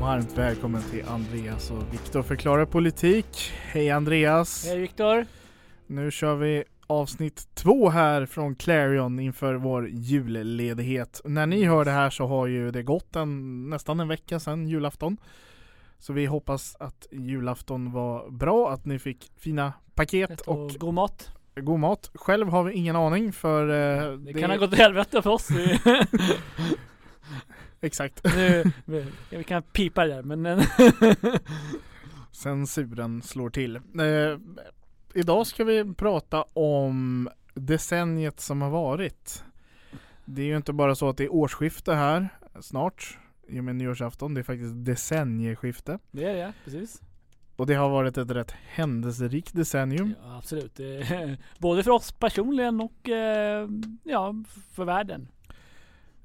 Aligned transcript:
Varmt 0.00 0.38
välkommen 0.38 0.82
till 0.82 1.04
Andreas 1.08 1.70
och 1.70 1.94
Viktor 1.94 2.22
förklarar 2.22 2.66
politik. 2.66 3.52
Hej 3.62 3.90
Andreas! 3.90 4.66
Hej 4.66 4.78
Viktor! 4.78 5.26
Nu 5.86 6.10
kör 6.10 6.34
vi 6.34 6.64
avsnitt 6.86 7.48
två 7.54 7.88
här 7.88 8.26
från 8.26 8.54
Clarion 8.54 9.20
inför 9.20 9.54
vår 9.54 9.88
julledighet. 9.88 11.20
När 11.24 11.46
ni 11.46 11.64
hör 11.64 11.84
det 11.84 11.90
här 11.90 12.10
så 12.10 12.26
har 12.26 12.46
ju 12.46 12.70
det 12.70 12.82
gått 12.82 13.16
en, 13.16 13.70
nästan 13.70 14.00
en 14.00 14.08
vecka 14.08 14.40
sedan 14.40 14.68
julafton. 14.68 15.16
Så 15.98 16.12
vi 16.12 16.26
hoppas 16.26 16.76
att 16.80 17.06
julafton 17.10 17.92
var 17.92 18.30
bra, 18.30 18.70
att 18.70 18.84
ni 18.84 18.98
fick 18.98 19.32
fina 19.36 19.72
paket 19.94 20.40
Och, 20.40 20.64
och 20.64 20.70
god 20.70 20.94
mat. 20.94 21.32
god 21.54 21.80
mat. 21.80 22.10
Själv 22.14 22.48
har 22.48 22.64
vi 22.64 22.72
ingen 22.72 22.96
aning 22.96 23.32
för 23.32 23.68
eh, 23.68 24.12
Det, 24.18 24.32
kan 24.32 24.50
ha 24.50 24.56
gått 24.56 24.72
åt 24.72 24.78
helvete 24.78 25.22
för 25.22 25.30
oss. 25.30 25.48
Exakt. 27.80 28.20
nu, 28.24 28.64
vi, 28.84 29.06
vi 29.30 29.44
kan 29.44 29.62
pipa 29.62 30.06
det 30.06 30.14
där 30.14 30.22
men 30.22 30.62
Censuren 32.32 33.22
slår 33.22 33.50
till. 33.50 33.76
Eh, 33.76 34.38
idag 35.14 35.46
ska 35.46 35.64
vi 35.64 35.94
prata 35.94 36.42
om 36.42 37.28
decenniet 37.54 38.40
som 38.40 38.62
har 38.62 38.70
varit. 38.70 39.44
Det 40.24 40.42
är 40.42 40.46
ju 40.46 40.56
inte 40.56 40.72
bara 40.72 40.94
så 40.94 41.08
att 41.08 41.16
det 41.16 41.24
är 41.24 41.32
årsskifte 41.32 41.94
här 41.94 42.28
snart 42.60 43.18
i 43.48 43.60
och 43.60 43.64
med 43.64 43.76
nyårsafton. 43.76 44.34
Det 44.34 44.40
är 44.40 44.42
faktiskt 44.42 44.72
decennieskifte. 44.74 45.98
det 46.10 46.24
är 46.24 46.34
det, 46.34 46.52
precis. 46.64 47.02
Och 47.56 47.66
det 47.66 47.74
har 47.74 47.88
varit 47.88 48.18
ett 48.18 48.30
rätt 48.30 48.50
händelserikt 48.50 49.54
decennium. 49.54 50.14
Ja, 50.22 50.36
absolut. 50.38 50.80
Både 51.58 51.82
för 51.82 51.90
oss 51.90 52.12
personligen 52.12 52.80
och 52.80 53.08
eh, 53.08 53.68
ja, 54.04 54.34
för 54.72 54.84
världen. 54.84 55.28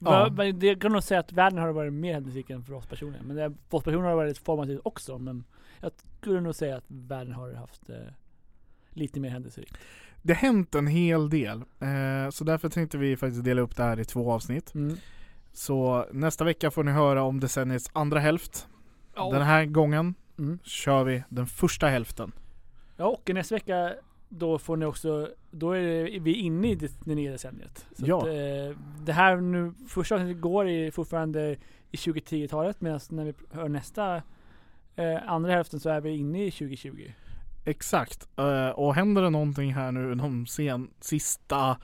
Ja. 0.05 0.29
Det 0.53 0.75
kan 0.75 0.91
nog 0.91 1.03
säga 1.03 1.19
att 1.19 1.31
världen 1.31 1.59
har 1.59 1.69
varit 1.71 1.93
mer 1.93 2.13
händelserik 2.13 2.49
än 2.49 2.63
för 2.63 2.73
oss 2.73 2.85
personligen. 2.85 3.25
Men 3.25 3.35
det, 3.35 3.53
för 3.69 3.77
oss 3.77 3.83
personligen 3.83 4.03
har 4.03 4.11
det 4.11 4.15
varit 4.15 4.37
formativt 4.37 4.81
också. 4.83 5.17
Men 5.17 5.43
jag 5.81 5.91
skulle 6.21 6.41
nog 6.41 6.55
säga 6.55 6.77
att 6.77 6.83
världen 6.87 7.33
har 7.33 7.53
haft 7.53 7.89
eh, 7.89 7.95
lite 8.89 9.19
mer 9.19 9.29
händelserikt. 9.29 9.77
Det 10.21 10.33
har 10.33 10.41
hänt 10.41 10.75
en 10.75 10.87
hel 10.87 11.29
del. 11.29 11.57
Eh, 11.79 12.29
så 12.29 12.43
därför 12.43 12.69
tänkte 12.69 12.97
vi 12.97 13.17
faktiskt 13.17 13.43
dela 13.43 13.61
upp 13.61 13.75
det 13.75 13.83
här 13.83 13.99
i 13.99 14.05
två 14.05 14.31
avsnitt. 14.31 14.73
Mm. 14.75 14.97
Så 15.53 16.05
nästa 16.11 16.43
vecka 16.43 16.71
får 16.71 16.83
ni 16.83 16.91
höra 16.91 17.23
om 17.23 17.39
decenniets 17.39 17.89
andra 17.93 18.19
hälft. 18.19 18.67
Ja. 19.15 19.29
Den 19.31 19.41
här 19.41 19.65
gången 19.65 20.15
Mm. 20.37 20.59
kör 20.63 21.03
vi 21.03 21.23
den 21.29 21.47
första 21.47 21.87
hälften. 21.87 22.31
Ja, 22.97 23.05
och 23.05 23.29
nästa 23.33 23.55
vecka 23.55 23.93
då 24.37 24.59
får 24.59 24.77
ni 24.77 24.85
också, 24.85 25.29
då 25.51 25.71
är 25.71 25.81
det, 25.81 26.19
vi 26.19 26.33
inne 26.33 26.71
i 26.71 26.75
det, 26.75 26.91
det 27.05 27.15
nya 27.15 27.31
decenniet. 27.31 27.85
Så 27.95 28.05
Ja. 28.07 28.17
att, 28.17 28.27
eh, 28.27 28.77
det 29.05 29.13
här 29.13 29.37
nu, 29.37 29.73
första 29.87 30.15
avsnittet 30.15 30.41
går 30.41 30.67
i, 30.69 30.91
fortfarande 30.91 31.57
i 31.91 31.97
2010-talet 31.97 32.81
medan 32.81 32.99
när 33.09 33.25
vi 33.25 33.33
hör 33.51 33.69
nästa 33.69 34.15
eh, 34.95 35.17
andra 35.31 35.51
hälften 35.51 35.79
så 35.79 35.89
är 35.89 36.01
vi 36.01 36.17
inne 36.17 36.45
i 36.45 36.51
2020. 36.51 37.11
Exakt. 37.65 38.27
Eh, 38.37 38.69
och 38.69 38.95
händer 38.95 39.21
det 39.21 39.29
någonting 39.29 39.73
här 39.73 39.91
nu 39.91 40.15
de 40.15 40.45
sen, 40.45 40.89
sista, 40.99 41.77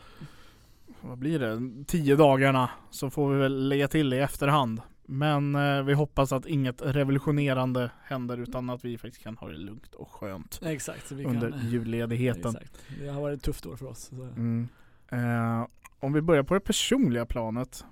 vad 1.02 1.18
blir 1.18 1.40
det, 1.40 1.86
tio 1.88 2.16
dagarna 2.16 2.70
så 2.90 3.10
får 3.10 3.34
vi 3.34 3.40
väl 3.40 3.68
lägga 3.70 3.88
till 3.88 4.14
i 4.14 4.18
efterhand. 4.20 4.82
Men 5.12 5.56
eh, 5.56 5.84
vi 5.84 5.94
hoppas 5.94 6.32
att 6.32 6.46
inget 6.46 6.82
revolutionerande 6.82 7.92
händer 8.04 8.38
utan 8.38 8.70
att 8.70 8.86
vi 8.86 8.98
faktiskt 8.98 9.24
kan 9.24 9.38
ha 9.38 9.48
det 9.48 9.58
lugnt 9.58 9.96
och 9.96 10.12
skönt 10.12 10.60
Exakt. 10.64 11.12
Under 11.12 11.52
kan, 11.52 11.70
julledigheten. 11.70 12.52
Exakt. 12.62 12.86
Det 13.00 13.08
har 13.08 13.22
varit 13.22 13.38
ett 13.38 13.44
tufft 13.44 13.66
år 13.66 13.76
för 13.76 13.86
oss. 13.86 14.12
Mm. 14.12 14.68
Eh, 15.12 15.68
om 16.00 16.14
vi 16.14 16.22
börjar 16.22 16.44
på 16.44 16.54
det 16.54 16.60
personliga 16.60 17.26
planet. 17.26 17.86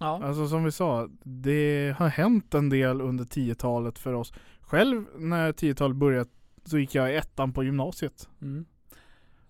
Ja. 0.00 0.24
Alltså 0.24 0.48
som 0.48 0.64
vi 0.64 0.72
sa, 0.72 1.08
det 1.22 1.94
har 1.98 2.08
hänt 2.08 2.54
en 2.54 2.68
del 2.68 3.00
under 3.00 3.24
10-talet 3.24 3.98
för 3.98 4.12
oss. 4.12 4.32
Själv 4.60 5.04
när 5.16 5.52
10-talet 5.52 5.96
började 5.96 6.30
så 6.64 6.78
gick 6.78 6.94
jag 6.94 7.12
i 7.12 7.16
ettan 7.16 7.52
på 7.52 7.64
gymnasiet. 7.64 8.28
Mm. 8.42 8.66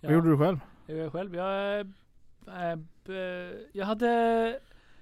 Vad 0.00 0.12
gjorde 0.12 0.30
du 0.30 0.38
själv? 0.38 0.58
Jag 0.86 1.12
själv, 1.12 1.34
jag, 1.34 1.80
äh, 1.80 2.76
b- 3.06 3.50
jag 3.72 3.86
hade, 3.86 4.60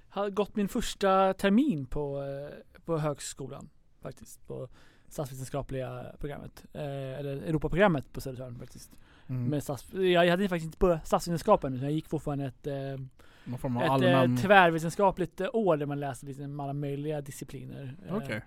hade 0.09 0.31
gått 0.31 0.55
min 0.55 0.67
första 0.67 1.33
termin 1.33 1.85
på, 1.85 2.21
eh, 2.23 2.79
på 2.85 2.97
högskolan 2.97 3.69
faktiskt. 4.01 4.47
På 4.47 4.67
statsvetenskapliga 5.07 6.05
programmet. 6.19 6.65
Eh, 6.73 6.81
eller 7.19 7.35
Europaprogrammet 7.41 8.13
på 8.13 8.21
Södertörn 8.21 8.59
faktiskt. 8.59 8.91
Mm. 9.29 9.43
Med 9.45 9.63
stats, 9.63 9.93
jag, 9.93 10.29
hade 10.29 10.49
faktiskt 10.49 10.65
inte 10.65 10.77
börjat 10.77 11.07
statsvetenskap 11.07 11.63
ännu, 11.63 11.77
jag 11.83 11.91
gick 11.91 12.09
fortfarande 12.09 12.45
ett, 12.45 12.67
eh, 12.67 12.73
Någon 13.43 13.77
ett 13.77 13.89
allmän... 13.89 14.33
eh, 14.35 14.41
tvärvetenskapligt 14.41 15.41
eh, 15.41 15.47
år 15.53 15.77
där 15.77 15.85
man 15.85 15.99
läste 15.99 16.25
liksom 16.25 16.59
alla 16.59 16.73
möjliga 16.73 17.21
discipliner. 17.21 17.95
Okej. 18.11 18.41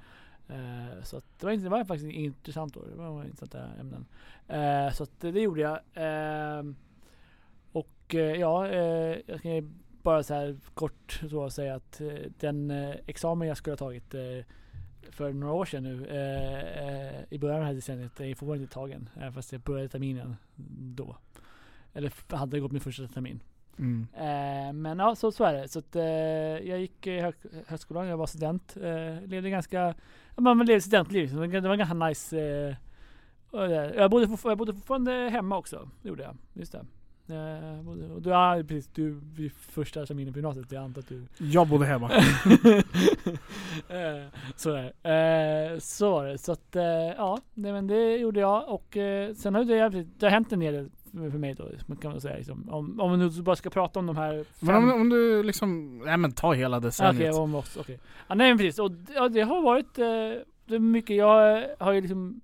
Eh, 0.49 1.03
så 1.03 1.21
det, 1.39 1.47
var, 1.47 1.53
inte- 1.53 1.65
det 1.65 1.71
var 1.71 1.85
faktiskt 1.85 2.09
ett 2.09 2.15
intressant 2.17 2.77
år. 2.77 2.85
Det 2.91 2.97
var 2.97 3.25
intressanta 3.25 3.59
ämnen. 3.81 4.07
Eh, 4.49 4.93
så 4.93 5.03
att 5.03 5.21
det, 5.21 5.41
gjorde 5.41 5.61
jag. 5.61 5.79
Och 7.73 8.15
ja, 8.15 8.69
jag 9.27 9.43
kan 9.43 9.81
bara 10.03 10.23
så 10.23 10.35
här 10.35 10.57
kort 10.75 11.21
så 11.31 11.51
säga 11.51 11.75
att 11.75 12.01
eh, 12.01 12.09
den 12.39 12.71
eh, 12.71 12.95
examen 13.07 13.49
jag 13.49 13.57
skulle 13.57 13.73
ha 13.73 13.79
tagit 13.79 14.15
eh, 14.15 14.21
för 15.11 15.33
några 15.33 15.55
år 15.55 15.65
sedan 15.65 15.83
nu 15.83 16.07
i 17.31 17.39
början 17.39 17.57
av 17.57 17.61
det 17.61 17.67
här 17.67 17.75
decenniet 17.75 18.21
är 18.21 18.35
fortfarande 18.35 18.63
inte 18.63 18.75
tagen. 18.75 19.09
Även 19.17 19.33
fast 19.33 19.53
jag 19.53 19.61
började 19.61 19.89
terminen 19.89 20.37
då. 20.79 21.17
Eller 21.93 22.37
hade 22.37 22.61
gått 22.61 22.73
min 22.73 22.81
första 22.81 23.07
termin. 23.07 23.43
Mm. 23.79 24.83
Men 24.83 24.99
ja, 24.99 25.15
så, 25.15 25.33
så 25.33 25.45
är 25.45 25.53
det. 25.53 25.69
Så 25.69 25.79
att, 25.79 25.95
jag 26.67 26.81
gick 26.81 27.07
i 27.07 27.21
hö 27.21 27.33
högskolan, 27.67 28.07
jag 28.07 28.17
var 28.17 28.27
student. 28.27 28.77
Levde 29.27 29.51
ganska, 29.51 29.95
man 30.37 30.59
levde 30.59 30.81
studentliv. 30.81 31.31
Det 31.31 31.61
var 31.61 31.77
ganska 31.77 31.95
nice. 31.95 32.37
Jag, 33.51 34.11
bodde 34.11 34.39
jag 34.45 34.59
bodde 34.59 34.75
fortfarande 34.75 35.13
hemma 35.13 35.57
också. 35.57 35.91
Det 36.03 36.09
gjorde 36.09 36.23
jag. 36.23 36.37
Just 36.55 36.73
det. 36.73 36.87
Eh, 37.33 37.89
och 37.89 38.23
du, 38.23 38.31
ja, 38.31 38.63
precis, 38.69 38.91
du 38.95 39.21
vid 39.37 39.53
första 39.53 40.07
terminen 40.07 40.33
på 40.33 40.39
gymnasiet. 40.39 40.73
Jag 40.73 40.85
antar 40.85 41.01
att 41.01 41.09
du 41.09 41.27
Jag 41.39 41.69
bodde 41.69 41.87
hemma. 41.87 42.11
eh, 43.89 44.25
så 44.57 44.71
är 44.71 44.93
det. 45.03 45.73
Eh, 45.73 45.79
så 45.79 46.11
var 46.11 46.27
det. 46.27 46.39
Så 46.39 46.53
att 46.53 46.77
ja, 47.17 47.39
nej, 47.55 47.73
men 47.73 47.87
det 47.87 48.17
gjorde 48.17 48.41
jag. 48.41 48.69
Och 48.69 48.97
sen 49.37 49.55
har 49.55 49.65
det, 49.65 50.07
det 50.19 50.27
har 50.27 50.31
hänt 50.31 50.53
en 50.53 50.61
del 50.61 50.91
för 51.13 51.39
mig 51.39 51.55
då. 51.55 51.95
Kan 52.01 52.11
man 52.11 52.21
säga. 52.21 52.37
Liksom. 52.37 52.69
Om, 52.71 53.01
om 53.01 53.19
nu 53.19 53.43
bara 53.43 53.57
ska 53.57 53.71
prata 53.71 53.99
om 53.99 54.07
de 54.07 54.17
här 54.17 54.45
Men 54.61 54.77
om, 54.77 54.93
om 54.93 55.09
du 55.09 55.43
liksom, 55.43 55.99
nej 56.05 56.17
men 56.17 56.33
ta 56.33 56.53
hela 56.53 56.77
Okej, 56.77 56.89
decenniet. 56.89 57.35
om 57.35 57.55
också, 57.55 57.81
okej. 57.81 57.99
Ja, 58.29 58.35
nej 58.35 58.49
men 58.51 58.59
precis. 58.59 58.79
Och 58.79 58.91
ja, 59.15 59.29
det 59.29 59.41
har 59.41 59.63
varit 59.63 59.99
eh, 59.99 60.45
det 60.71 60.75
är 60.75 60.79
mycket. 60.79 61.17
Jag 61.17 61.67
har 61.79 61.93
ju 61.93 62.01
liksom 62.01 62.41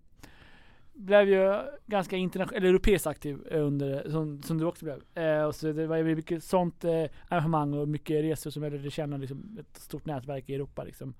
blev 0.96 1.28
ju 1.28 1.62
ganska 1.86 2.16
internationell, 2.16 2.56
eller 2.62 2.68
europeiskt 2.68 3.06
aktiv 3.06 3.46
eh, 3.50 3.66
under, 3.66 4.10
som, 4.10 4.42
som 4.42 4.58
du 4.58 4.64
också 4.64 4.84
blev. 4.84 5.24
Eh, 5.24 5.44
och 5.44 5.54
så 5.54 5.72
det 5.72 5.86
var 5.86 5.96
ju 5.96 6.16
mycket 6.16 6.44
sånt 6.44 6.84
eh, 6.84 7.04
arrangemang 7.28 7.74
och 7.74 7.88
mycket 7.88 8.24
resor 8.24 8.50
som 8.50 8.62
jag 8.62 8.72
lärde 8.72 8.90
känna 8.90 9.16
liksom, 9.16 9.58
ett 9.60 9.76
stort 9.76 10.06
nätverk 10.06 10.50
i 10.50 10.54
Europa 10.54 10.84
liksom. 10.84 11.14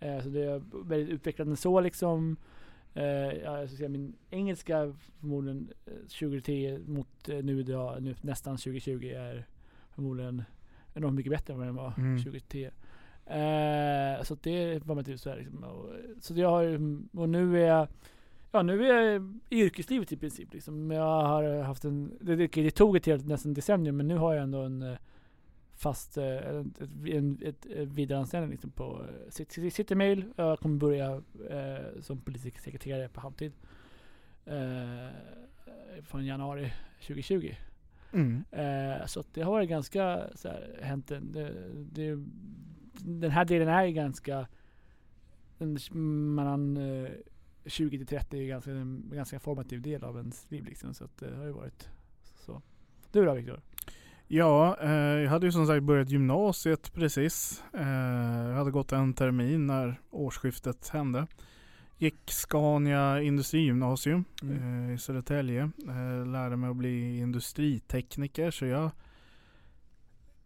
Eh, 0.00 0.20
så 0.20 0.28
det 0.28 0.42
är 0.42 0.62
väldigt 0.84 1.14
utvecklande 1.14 1.56
så 1.56 1.80
liksom. 1.80 2.36
Eh, 2.94 3.04
ja, 3.04 3.58
jag 3.58 3.68
ska 3.68 3.76
säga 3.76 3.88
min 3.88 4.14
engelska 4.30 4.94
förmodligen 5.20 5.68
eh, 5.86 5.92
2010 5.92 6.78
mot 6.86 7.28
eh, 7.28 7.36
nu 7.36 7.60
idag, 7.60 8.02
nu 8.02 8.14
nästan 8.20 8.56
2020 8.56 9.12
är 9.16 9.46
förmodligen 9.94 10.42
enormt 10.94 11.14
mycket 11.14 11.32
bättre 11.32 11.52
än 11.52 11.58
vad 11.58 11.68
den 11.68 11.74
var 11.74 11.92
Mm. 11.98 12.18
2010. 12.18 12.64
Eh, 13.26 14.22
så 14.22 14.34
det 14.42 14.86
var 14.86 15.16
så 15.16 15.30
här 15.30 15.36
liksom. 15.36 15.64
Och, 15.64 15.90
så 16.20 16.34
jag 16.34 16.50
har 16.50 16.64
och 17.18 17.28
nu 17.28 17.62
är 17.62 17.66
jag 17.66 17.88
Ja 18.54 18.62
nu 18.62 18.86
är 18.90 19.02
jag 19.02 19.38
i 19.50 19.60
yrkeslivet 19.62 20.12
i 20.12 20.16
princip 20.16 20.52
liksom. 20.52 20.90
Jag 20.90 21.22
har 21.22 21.62
haft 21.62 21.84
en, 21.84 22.18
det, 22.20 22.36
det, 22.36 22.46
det 22.46 22.70
tog 22.70 22.96
ett 22.96 23.06
helt 23.06 23.26
nästan 23.26 23.54
decennium 23.54 23.96
men 23.96 24.08
nu 24.08 24.16
har 24.16 24.34
jag 24.34 24.42
ändå 24.42 24.58
en 24.62 24.82
eh, 24.82 24.96
fast, 25.72 26.16
eh, 26.16 26.26
ett, 26.36 26.80
ett, 26.80 26.90
en, 27.06 27.38
ett, 27.42 27.66
ett 27.66 27.88
vidareanställning 27.88 28.50
liksom 28.50 28.70
på 28.70 29.02
eh, 29.04 29.30
City- 29.30 29.70
City 29.70 29.94
Mail. 29.94 30.24
Jag 30.36 30.58
kommer 30.58 30.76
börja 30.78 31.22
eh, 31.50 32.00
som 32.00 32.20
politisk 32.20 32.58
sekreterare 32.58 33.08
på 33.08 33.20
halvtid. 33.20 33.52
Eh, 34.46 35.08
från 36.02 36.26
januari 36.26 36.72
2020. 37.00 37.54
Mm. 38.12 38.44
Eh, 38.50 39.06
så 39.06 39.24
det 39.34 39.42
har 39.42 39.50
varit 39.52 39.68
ganska 39.68 40.22
så 40.34 40.48
här, 40.48 40.78
hänt 40.82 41.10
en, 41.10 41.32
det, 41.32 41.52
det, 41.92 42.24
Den 42.98 43.30
här 43.30 43.44
delen 43.44 43.68
är 43.68 43.86
ganska 43.88 44.46
en, 45.58 45.78
mellan 46.34 46.76
eh, 46.76 47.10
20 47.66 47.98
till 47.98 48.06
30 48.06 48.38
är 48.38 48.46
ganska, 48.46 48.70
en 48.70 49.10
ganska 49.14 49.40
formativ 49.40 49.82
del 49.82 50.04
av 50.04 50.16
ens 50.16 50.50
liv 50.50 50.64
liksom. 50.64 50.94
Så 50.94 51.04
att 51.04 51.16
det 51.18 51.36
har 51.36 51.44
ju 51.44 51.52
varit 51.52 51.88
så. 52.46 52.62
Du 53.12 53.24
då 53.24 53.34
Viktor? 53.34 53.60
Ja, 54.28 54.76
eh, 54.80 54.90
jag 54.92 55.30
hade 55.30 55.46
ju 55.46 55.52
som 55.52 55.66
sagt 55.66 55.82
börjat 55.82 56.10
gymnasiet 56.10 56.92
precis. 56.94 57.64
Eh, 57.72 57.88
jag 58.48 58.54
hade 58.54 58.70
gått 58.70 58.92
en 58.92 59.14
termin 59.14 59.66
när 59.66 60.00
årsskiftet 60.10 60.88
hände. 60.88 61.26
Gick 61.98 62.30
Scania 62.30 63.22
Industrigymnasium 63.22 64.24
Mm. 64.42 64.88
eh, 64.88 64.94
i 64.94 64.98
Södertälje. 64.98 65.70
Eh, 65.88 66.26
lärde 66.26 66.56
mig 66.56 66.70
att 66.70 66.76
bli 66.76 67.18
industritekniker 67.18 68.50
så 68.50 68.66
jag 68.66 68.90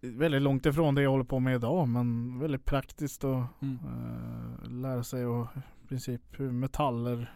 Väldigt 0.01 0.43
långt 0.43 0.67
ifrån 0.67 0.95
det 0.95 1.03
jag 1.03 1.11
håller 1.11 1.25
på 1.25 1.39
med 1.41 1.55
idag 1.55 1.89
men 1.89 2.39
väldigt 2.39 2.65
praktiskt 2.65 3.25
att 3.25 3.63
Mm. 3.63 3.79
eh, 3.85 4.71
lära 4.71 5.05
sig 5.05 5.23
i 5.23 5.45
princip 5.89 6.21
hur 6.33 6.51
metaller 6.53 7.35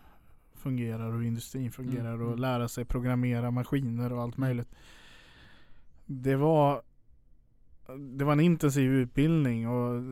fungerar 0.54 1.12
och 1.12 1.24
industrin 1.24 1.72
fungerar 1.72 2.14
Mm, 2.14 2.20
och 2.20 2.26
mm. 2.28 2.38
lära 2.40 2.68
sig 2.68 2.84
programmera 2.84 3.50
maskiner 3.50 4.12
och 4.12 4.22
allt 4.22 4.36
möjligt. 4.36 4.68
Det 6.06 6.36
var 6.36 6.82
Det 8.18 8.24
var 8.24 8.32
en 8.32 8.40
intensiv 8.40 8.90
utbildning 8.92 9.68
och 9.68 10.02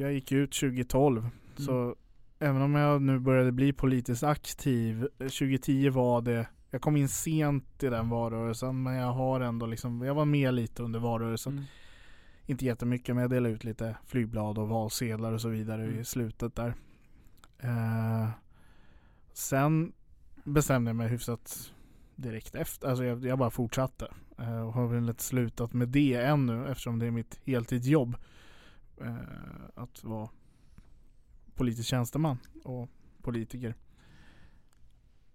jag 0.00 0.12
gick 0.12 0.32
ut 0.32 0.52
2012 0.52 1.28
så 1.56 1.96
även 2.38 2.62
om 2.62 2.74
jag 2.74 3.02
nu 3.02 3.18
började 3.18 3.52
bli 3.52 3.72
politiskt 3.72 4.22
aktiv 4.22 5.08
2010 5.18 5.90
var 5.90 6.22
det 6.22 6.48
Jag 6.70 6.80
kom 6.80 6.96
in 6.96 7.08
sent 7.08 7.82
i 7.82 7.86
den 7.88 8.08
valrörelsen 8.08 8.82
men 8.82 8.94
jag 8.94 9.12
har 9.12 9.40
ändå 9.40 9.66
liksom 9.66 10.02
Jag 10.02 10.14
var 10.14 10.24
med 10.24 10.54
lite 10.54 10.82
under 10.82 11.00
valrörelsen 11.00 11.52
Mm. 11.52 11.64
inte 12.46 12.64
jättemycket 12.64 13.14
men 13.14 13.22
jag 13.22 13.30
delade 13.30 13.54
ut 13.54 13.64
lite 13.64 13.96
flygblad 14.06 14.58
och 14.58 14.68
valsedlar 14.68 15.32
och 15.32 15.40
så 15.40 15.48
vidare 15.48 15.84
Mm. 15.84 16.00
i 16.00 16.04
slutet 16.04 16.54
där. 16.54 16.74
Eh, 17.58 18.28
sen 19.32 19.92
bestämde 20.44 20.88
jag 20.88 20.96
mig 20.96 21.08
hyfsat 21.08 21.72
direkt 22.16 22.54
efter. 22.54 22.88
Alltså 22.88 23.04
jag, 23.04 23.24
jag 23.24 23.38
bara 23.38 23.50
fortsatte. 23.50 24.12
Eh, 24.38 24.60
och 24.60 24.72
har 24.72 24.86
väl 24.86 25.08
inte 25.08 25.22
slutat 25.22 25.72
med 25.72 25.88
det 25.88 26.14
ännu 26.14 26.68
eftersom 26.68 26.98
det 26.98 27.06
är 27.06 27.10
mitt 27.10 27.40
heltidsjobb. 27.44 28.16
Eh, 29.00 29.14
att 29.74 30.04
vara 30.04 30.28
politisk 31.54 31.88
tjänsteman 31.88 32.38
och 32.64 32.88
politiker. 33.22 33.74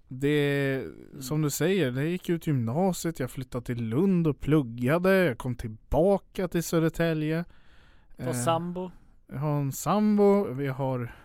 Det, 0.08 0.84
som 1.20 1.42
du 1.42 1.50
säger, 1.50 1.92
det 1.92 2.10
gick 2.10 2.30
ut 2.30 2.48
gymnasiet, 2.48 3.20
jag 3.20 3.32
flyttade 3.32 3.66
till 3.66 3.84
Lund 3.84 4.28
och 4.28 4.40
pluggade, 4.40 5.16
jag 5.26 5.38
kom 5.38 5.56
tillbaka 5.56 6.48
till 6.48 6.64
Södertälje. 6.64 7.46
Och 8.16 8.22
Eh, 8.24 8.44
sambo? 8.44 8.92
Jag 9.28 9.40
har 9.40 9.60
en 9.60 9.72
sambo, 9.72 10.54
vi 10.54 10.68
har 10.68 11.16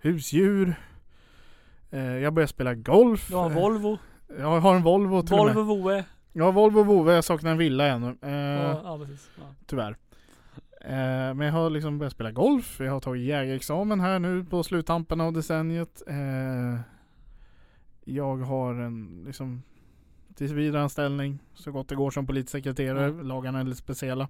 husdjur. 0.00 0.74
Eh, 1.90 2.00
jag 2.18 2.32
började 2.34 2.48
spela 2.50 2.74
golf. 2.74 3.28
Du 3.28 3.34
har 3.36 3.46
en 3.46 3.52
Eh, 3.56 3.62
Volvo? 3.62 3.98
Jag 4.38 4.60
har 4.60 4.74
en 4.76 4.82
Volvo 4.82 5.22
till. 5.22 5.36
Volvo 5.36 5.62
Voe? 5.62 6.04
Jag 6.32 6.44
har 6.44 6.52
Volvo 6.52 6.82
Vove, 6.82 7.12
jag 7.14 7.24
saknar 7.24 7.50
en 7.50 7.58
villa 7.58 7.86
ännu. 7.86 8.16
Eh, 8.22 8.30
Ja, 8.32 8.80
ja 8.84 8.98
precis. 8.98 9.30
Ja. 9.38 9.42
Tyvärr. 9.66 9.96
Eh, 10.84 11.34
men 11.34 11.40
jag 11.40 11.52
har 11.52 11.70
liksom 11.70 11.98
börjat 11.98 12.12
spela 12.12 12.30
golf. 12.30 12.80
Jag 12.80 12.92
har 12.92 13.00
tagit 13.00 13.22
jägarexamen 13.26 14.00
här 14.00 14.18
nu 14.18 14.44
på 14.44 14.62
sluttampen 14.62 15.20
av 15.20 15.32
decenniet. 15.32 16.02
Eh, 16.06 16.80
jag 18.04 18.36
har 18.36 18.74
en 18.74 19.22
liksom 19.26 19.62
tillsvidareanställning 20.34 21.38
så 21.54 21.72
gott 21.72 21.88
det 21.88 21.94
går 21.94 22.10
som 22.10 22.26
politisk 22.26 22.52
sekreterare. 22.52 23.06
Ja. 23.16 23.22
Lagarna 23.22 23.60
är 23.60 23.64
lite 23.64 23.76
speciella. 23.76 24.28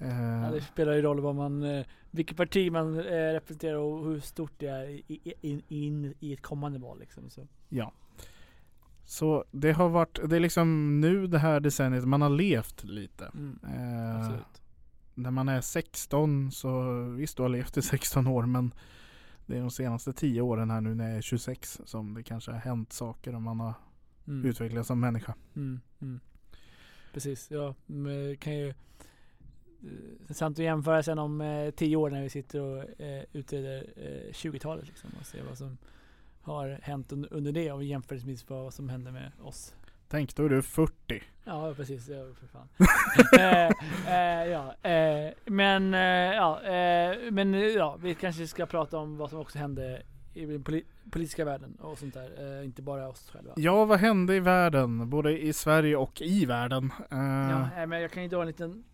Eh, 0.00 0.42
Ja, 0.44 0.50
det 0.50 0.60
spelar 0.60 0.92
ju 0.92 1.02
roll 1.02 1.20
vad 1.20 1.34
man, 1.34 1.62
eh, 1.62 1.86
vilket 2.10 2.36
parti 2.36 2.72
man 2.72 2.98
eh, 2.98 3.02
representerar 3.32 3.76
och 3.76 4.04
hur 4.04 4.20
stort 4.20 4.52
det 4.56 4.66
är 4.66 4.88
i, 4.88 5.34
in, 5.40 5.62
in, 5.68 6.14
i 6.20 6.32
ett 6.32 6.42
kommande 6.42 6.78
val 6.78 6.98
liksom. 7.00 7.30
Så. 7.30 7.46
Ja. 7.68 7.92
Så 9.04 9.44
det 9.50 9.72
har 9.72 9.88
varit, 9.88 10.20
det 10.30 10.36
är 10.36 10.40
liksom 10.40 11.00
nu 11.00 11.26
det 11.26 11.38
här 11.38 11.60
decenniet 11.60 12.04
man 12.04 12.22
har 12.22 12.30
levt 12.30 12.84
lite. 12.84 13.30
Mm. 13.34 13.58
Eh, 13.64 14.34
när 15.14 15.30
man 15.30 15.48
är 15.48 15.60
16 15.60 16.50
så 16.52 17.02
visst 17.02 17.36
du 17.36 17.42
har 17.42 17.48
levt 17.48 17.76
i 17.76 17.82
16 17.82 18.26
år 18.26 18.46
men 18.46 18.74
det 19.46 19.56
är 19.56 19.60
de 19.60 19.70
senaste 19.70 20.12
10 20.12 20.40
åren 20.40 20.70
här 20.70 20.80
nu 20.80 20.94
när 20.94 21.08
jag 21.08 21.16
är 21.16 21.22
26 21.22 21.80
som 21.84 22.14
det 22.14 22.22
kanske 22.22 22.50
har 22.52 22.58
hänt 22.58 22.92
saker 22.92 23.34
och 23.34 23.42
man 23.42 23.60
har 23.60 23.74
Mm. 24.26 24.44
utvecklats 24.50 24.88
som 24.88 25.00
människa. 25.00 25.34
Mm. 25.56 25.80
Mm. 26.00 26.20
Precis, 27.12 27.50
ja. 27.50 27.74
Men 27.86 28.36
kan 28.36 28.56
ju 28.58 28.74
eh, 29.82 30.34
Sant 30.34 30.58
att 30.58 30.64
jämföra 30.64 31.02
sen 31.02 31.18
om 31.18 31.40
eh, 31.40 31.70
tio 31.70 31.96
år 31.96 32.10
när 32.10 32.22
vi 32.22 32.28
sitter 32.28 32.60
och 32.60 33.00
eh, 33.00 33.24
utreder 33.32 33.84
eh, 33.96 34.32
20-talet 34.32 34.86
liksom 34.86 35.10
och 35.20 35.26
ser 35.26 35.42
vad 35.48 35.58
som 35.58 35.78
har 36.42 36.78
hänt 36.82 37.12
under, 37.12 37.32
under 37.32 37.52
det 37.52 37.72
och 37.72 37.84
jämförelsevis 37.84 38.48
vad 38.48 38.74
som 38.74 38.88
hände 38.88 39.12
med 39.12 39.32
oss. 39.42 39.74
Tänk 40.08 40.34
då 40.36 40.44
är 40.44 40.48
du 40.48 40.62
40. 40.62 41.22
Ja 41.44 41.74
precis, 41.76 42.08
ja, 42.08 42.16
för 42.40 42.46
fan. 42.46 42.68
eh, 43.38 43.66
eh, 44.14 44.46
ja, 44.50 44.90
eh, 44.90 45.32
men 45.44 45.94
eh, 45.94 46.00
ja, 46.34 46.62
eh, 46.62 47.18
men 47.30 47.54
eh, 47.54 47.60
ja, 47.60 47.96
vi 48.02 48.14
kanske 48.14 48.46
ska 48.46 48.66
prata 48.66 48.98
om 48.98 49.16
vad 49.16 49.30
som 49.30 49.38
också 49.40 49.58
hände 49.58 50.02
i 50.34 50.46
den 50.46 50.64
poli- 50.64 50.84
politiska 51.10 51.44
världen 51.44 51.76
och 51.80 51.98
sånt 51.98 52.14
där. 52.14 52.58
Eh, 52.58 52.64
inte 52.64 52.82
bara 52.82 53.08
oss 53.08 53.30
själva. 53.30 53.52
Ja 53.56 53.84
vad 53.84 53.98
hände 53.98 54.34
i 54.36 54.40
världen? 54.40 55.10
Både 55.10 55.38
i 55.42 55.52
Sverige 55.52 55.96
och 55.96 56.20
i 56.22 56.44
världen. 56.46 56.92
Eh, 57.10 57.18
Ja, 57.50 57.68
eh, 57.82 57.86
men 57.86 58.00
jag 58.00 58.10
kan 58.10 58.22
ju 58.22 58.28
dra 58.28 58.40
en 58.40 58.46
liten 58.46 58.84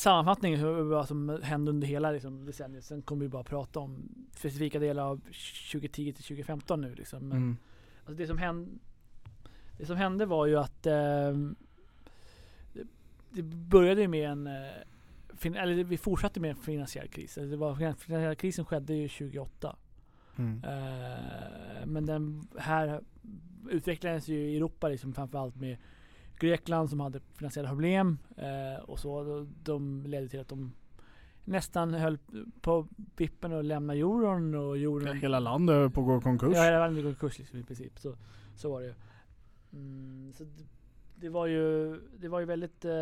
sammanfattning 0.00 0.56
hur 0.56 0.82
vad 0.82 1.08
som 1.08 1.40
hände 1.42 1.70
under 1.70 1.86
hela 1.86 2.10
liksom, 2.10 2.46
decenniet. 2.46 2.84
Sen 2.84 3.02
kommer 3.02 3.22
vi 3.22 3.28
bara 3.28 3.44
prata 3.44 3.80
om 3.80 4.08
specifika 4.32 4.78
delar 4.78 5.02
av 5.02 5.16
2010 5.16 6.12
till 6.12 6.24
2015 6.24 6.80
nu 6.80 6.94
liksom. 6.94 7.28
Men 7.28 7.36
mm. 7.36 7.56
alltså, 7.98 8.14
det, 8.14 8.26
som 8.26 8.38
hände, 8.38 8.70
det 9.78 9.86
som 9.86 9.96
hände 9.96 10.26
var 10.26 10.46
ju 10.46 10.56
att 10.56 10.86
ehm, 10.86 11.56
det, 13.30 13.42
började 13.42 14.08
med 14.08 14.30
en 14.30 14.46
eh, 14.46 14.52
fin, 15.34 15.54
eller 15.54 15.84
vi 15.84 15.98
fortsatte 15.98 16.40
med 16.40 16.50
en 16.50 16.56
finansiell 16.56 17.08
kris. 17.08 17.38
Alltså, 17.38 17.50
Det 17.50 17.56
var, 17.56 17.74
finansiella 17.74 18.34
krisen 18.34 18.64
skedde 18.64 18.94
ju 18.94 19.08
2008. 19.08 19.76
Mm. 20.36 20.64
Eh, 20.64 21.86
men 21.86 22.06
den 22.06 22.48
här 22.58 23.00
utvecklades 23.70 24.28
ju 24.28 24.38
i 24.38 24.56
Europa 24.56 24.88
liksom 24.88 25.14
framförallt 25.14 25.56
med 25.56 25.76
Grekland 26.40 26.90
som 26.90 27.00
hade 27.00 27.20
finansiella 27.34 27.68
problem 27.68 28.18
eh, 28.36 28.82
och 28.84 28.98
så. 28.98 29.24
De, 29.24 29.54
de 29.62 30.06
ledde 30.06 30.28
till 30.28 30.40
att 30.40 30.48
de 30.48 30.72
nästan 31.44 31.94
höll 31.94 32.18
på 32.60 32.86
vippen 33.16 33.52
att 33.52 33.64
lämna 33.64 33.94
euron 33.94 34.54
och 34.54 34.78
euron 34.78 35.16
Hela 35.16 35.40
landet 35.40 35.76
höll 35.76 35.90
på 35.90 36.00
att 36.00 36.06
gå 36.06 36.18
i 36.18 36.20
konkurs. 36.20 36.52
Ja, 36.56 36.62
hela 36.62 36.78
landet 36.78 37.04
gick 37.04 37.16
i 37.16 37.18
konkurs 37.18 37.38
liksom, 37.38 37.58
i 37.58 37.62
princip. 37.62 37.98
Så, 37.98 38.16
så 38.56 38.70
var 38.70 38.80
det 38.80 38.86
ju. 38.86 38.94
Mm, 39.72 40.32
så 40.32 40.44
det, 40.44 40.64
det 41.16 41.28
var 41.28 41.46
ju, 41.46 41.96
det 42.18 42.28
var 42.28 42.40
ju 42.40 42.46
väldigt 42.46 42.84
eh, 42.84 42.92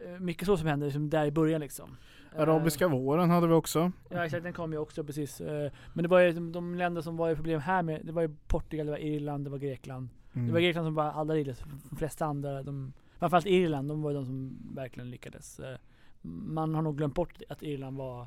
eh, 0.00 0.20
mycket 0.20 0.46
så 0.46 0.56
som 0.56 0.66
hände 0.66 0.86
liksom 0.86 1.10
där 1.10 1.26
i 1.26 1.30
början 1.30 1.60
liksom. 1.60 1.96
Arabiska 2.36 2.88
våren 2.88 3.30
hade 3.30 3.46
vi 3.46 3.54
också. 3.54 3.92
Ja 4.08 4.24
exakt, 4.24 4.42
den 4.42 4.52
kom 4.52 4.72
ju 4.72 4.78
också 4.78 5.04
precis. 5.04 5.40
Eh, 5.40 5.72
Men 5.94 6.02
det 6.02 6.08
var 6.08 6.20
ju 6.20 6.32
de, 6.32 6.52
de 6.52 6.74
länder 6.74 7.02
som 7.02 7.16
var 7.16 7.30
i 7.30 7.34
problem 7.34 7.60
här 7.60 7.82
med, 7.82 8.00
det 8.04 8.12
var 8.12 8.22
ju 8.22 8.30
Portugal, 8.46 8.86
det 8.86 8.92
var 8.92 8.98
Irland, 8.98 9.44
det 9.44 9.50
var 9.50 9.58
Grekland. 9.58 10.08
Mm. 10.34 10.46
Det 10.46 10.52
var 10.52 10.60
Grekland 10.60 10.86
som 10.86 10.94
var 10.94 11.04
allra 11.04 11.38
illa, 11.38 11.54
de 11.90 11.96
flesta 11.96 12.26
andra, 12.26 12.62
de, 12.62 12.92
framförallt 13.18 13.46
Irland, 13.46 13.88
de 13.88 14.02
var 14.02 14.14
de 14.14 14.26
som 14.26 14.58
verkligen 14.74 15.10
lyckades. 15.10 15.60
Eh, 15.60 15.76
Man 16.22 16.74
har 16.74 16.82
nog 16.82 16.96
glömt 16.96 17.14
bort 17.14 17.42
att 17.48 17.62
Irland 17.62 17.96
var 17.96 18.26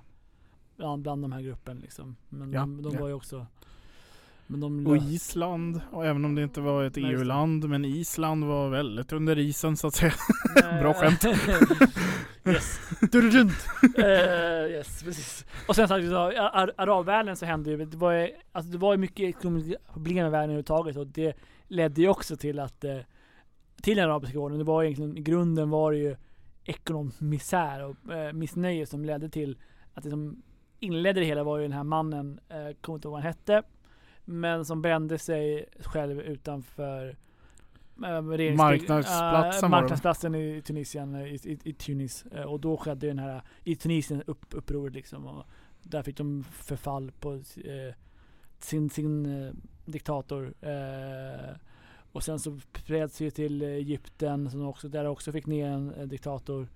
bland, 0.77 1.01
bland 1.01 1.21
de 1.23 1.31
här 1.31 1.41
gruppen 1.41 1.79
liksom. 1.79 2.15
Men 2.29 2.53
Ja, 2.53 2.59
de, 2.59 2.81
de 2.81 2.93
ja. 2.93 3.01
var 3.01 3.07
ju 3.07 3.13
också 3.13 3.47
de 4.47 4.87
Och 4.87 4.97
Island, 4.97 5.81
och 5.91 6.05
även 6.05 6.25
om 6.25 6.35
det 6.35 6.43
inte 6.43 6.61
var 6.61 6.83
ett. 6.83 6.97
EU-land, 6.97 7.69
men 7.69 7.85
Island 7.85 8.43
var 8.43 8.69
väldigt 8.69 9.11
under 9.13 9.37
isen 9.37 9.77
så 9.77 9.87
att 9.87 9.93
säga. 9.93 10.13
Bra 10.81 10.93
skämt. 10.93 11.25
yes. 12.45 12.79
Durudunt. 13.11 13.67
Eh, 13.97 14.05
yes, 14.71 15.03
precis. 15.03 15.45
Och 15.67 15.75
sen 15.75 15.87
så, 15.87 15.93
ar- 15.93 16.73
arabvärlden 16.77 17.35
så 17.35 17.45
hände 17.45 17.69
ju, 17.69 17.85
det 17.85 17.97
var 17.97 18.11
ju, 18.11 18.29
alltså 18.51 18.71
det 18.71 18.77
var 18.77 18.93
ju 18.93 18.97
mycket 18.97 19.19
ekonomiska 19.35 19.77
problem 19.93 20.17
i 20.17 20.29
världen 20.29 20.43
överhuvudtaget 20.43 20.97
och 20.97 21.07
det 21.07 21.33
ledde 21.67 22.01
ju 22.01 22.07
också 22.09 22.37
till 22.37 22.59
att, 22.59 22.83
eh, 22.83 22.97
till 23.81 23.97
den 23.97 24.09
arabiska 24.09 24.39
våren. 24.39 24.57
Det 24.57 24.63
var 24.63 24.83
egentligen, 24.83 25.17
i 25.17 25.21
grunden 25.21 25.69
var 25.69 25.91
det 25.91 25.97
ju 25.97 26.15
ekonomisk 26.63 27.21
misär 27.21 27.83
och 27.83 28.13
eh, 28.13 28.33
missnöje 28.33 28.85
som 28.85 29.05
ledde 29.05 29.29
till 29.29 29.57
att 29.93 30.03
det 30.03 30.09
som 30.09 30.41
inledde 30.79 31.19
det 31.19 31.25
hela 31.25 31.43
var 31.43 31.57
ju 31.57 31.63
den 31.63 31.71
här 31.71 31.83
mannen, 31.83 32.39
eh, 32.49 32.75
kommer 32.81 32.97
inte 32.97 33.07
ihåg 33.07 33.11
vad 33.13 33.21
han 33.21 33.27
hette, 33.27 33.63
men 34.25 34.65
som 34.65 34.81
brände 34.81 35.17
sig 35.17 35.65
själv 35.79 36.21
utanför 36.21 37.07
eh, 38.03 38.21
Marknadsplatsen 38.55 39.61
det. 39.61 39.77
marknadsplatsen 39.77 40.35
i 40.35 40.61
Tunisien, 40.61 41.15
eh, 41.15 41.25
i, 41.25 41.35
i, 41.43 41.59
i 41.63 41.73
Tunis. 41.73 42.25
Och 42.47 42.59
då 42.59 42.77
skedde 42.77 43.07
den 43.07 43.19
här, 43.19 43.41
i 43.63 43.75
Tunisien, 43.75 44.23
upp, 44.27 44.45
upproret 44.51 44.93
liksom. 44.93 45.27
Och 45.27 45.45
där 45.83 46.03
fick 46.03 46.17
de 46.17 46.43
förfall 46.43 47.11
på 47.19 47.33
eh, 47.33 47.93
sin, 48.59 48.89
sin 48.89 49.25
eh, 49.25 49.53
diktator. 49.85 50.53
Eh, 50.61 51.55
Och 52.11 52.23
sen 52.23 52.39
så 52.39 52.59
spreds 52.59 53.21
ju 53.21 53.31
till 53.31 53.61
Egypten 53.61 54.51
som 54.51 54.67
också, 54.67 54.87
där 54.89 55.05
också 55.05 55.31
fick 55.31 55.45
ner 55.45 55.67
en, 55.69 55.93
en 55.93 56.09
diktator. 56.09 56.67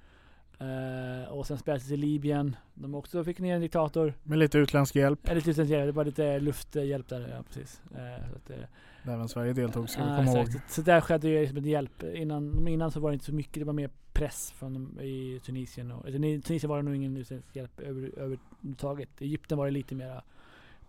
Eh, 0.59 1.29
och 1.31 1.47
sen 1.47 1.57
spreds 1.57 1.83
det 1.83 1.89
till 1.89 1.99
Libyen. 1.99 2.55
De 2.73 2.95
också 2.95 3.23
fick 3.23 3.39
ner 3.39 3.55
en 3.55 3.61
diktator. 3.61 4.13
Med 4.23 4.37
lite 4.39 4.57
utländsk 4.57 4.95
hjälp. 4.95 5.19
Eller 5.27 5.35
lite 5.35 5.49
utländsk 5.51 5.71
hjälp, 5.71 5.85
det 5.87 5.91
var 5.91 6.05
lite 6.05 6.39
lufthjälp 6.39 7.07
där, 7.07 7.29
ja 7.35 7.43
precis. 7.43 7.81
Eh, 7.91 8.29
så 8.29 8.35
att, 8.35 8.49
eh, 8.49 8.57
Där 9.03 9.13
även 9.13 9.29
Sverige 9.29 9.53
deltog 9.53 9.89
ska 9.89 10.03
vi 10.03 10.09
Ja, 10.09 10.15
komma 10.17 10.31
ihåg. 10.31 10.47
exakt. 10.47 10.69
Så, 10.69 10.75
så 10.75 10.81
där 10.81 11.01
skedde 11.01 11.29
ju 11.29 11.41
liksom 11.41 11.57
en 11.57 11.65
hjälp. 11.65 12.03
Innan, 12.03 12.67
innan 12.67 12.91
så 12.91 12.99
var 12.99 13.09
det 13.09 13.13
inte 13.13 13.25
så 13.25 13.33
mycket, 13.33 13.53
det 13.53 13.65
var 13.65 13.73
mer 13.73 13.89
press 14.13 14.51
från 14.51 14.73
de- 14.73 15.01
i 15.03 15.39
Tunisien. 15.45 15.91
Och, 15.91 16.09
i 16.09 16.41
Tunisien 16.41 16.69
var 16.69 16.77
det 16.77 16.83
nog 16.83 16.95
ingen 16.95 17.17
utländsk 17.17 17.55
hjälp 17.55 17.79
över, 17.79 18.11
överhuvudtaget. 18.17 19.09
I 19.21 19.25
Egypten 19.25 19.57
var 19.57 19.65
det 19.65 19.71
lite 19.71 19.95
mera 19.95 20.21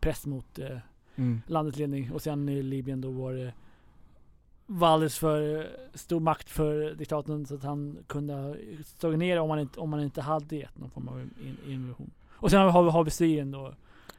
press 0.00 0.27
mot 0.27 0.59
eh, 0.59 0.79
Mm. 1.17 1.41
landets 1.47 1.79
ledning. 1.79 2.12
Och 2.12 2.23
sen 2.23 2.49
i 2.49 2.62
Libyen 2.62 3.00
då 3.00 3.11
var 3.11 3.33
det 3.35 3.53
alldeles 4.83 5.19
för 5.19 5.69
stor 5.95 6.21
makt 6.21 6.50
för 6.50 6.95
diktatorn 6.95 7.47
så 7.47 7.55
att 7.55 7.65
han 7.65 7.99
kunde 8.07 8.35
ha 8.35 8.55
slagit 8.99 9.19
ner 9.19 9.39
om 9.41 9.49
man 9.49 9.59
inte, 9.59 9.81
om 9.81 9.91
man 9.91 10.00
inte 10.00 10.21
hade 10.23 10.57
gett 10.57 10.79
någon 10.79 10.91
form 10.91 11.09
av 11.09 11.21
in- 11.21 11.59
invasion. 11.67 12.11
Och 12.33 12.50
sen 12.50 12.61
har 12.61 12.83
vi, 12.83 12.91
har 12.91 13.05
vi 13.05 13.11
Syrien 13.11 13.50
då. 13.50 13.75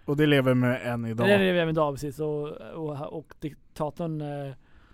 Och 0.05 0.17
det 0.17 0.25
lever 0.25 0.53
med 0.53 0.93
än 0.93 1.05
idag. 1.05 1.27
Det 1.27 1.37
vi 1.37 1.49
även 1.49 1.69
idag 1.69 1.93
precis. 1.93 2.19
Och, 2.19 2.47
och, 2.75 3.13
och 3.17 3.33
diktatorn 3.39 4.21
eh, 4.21 4.53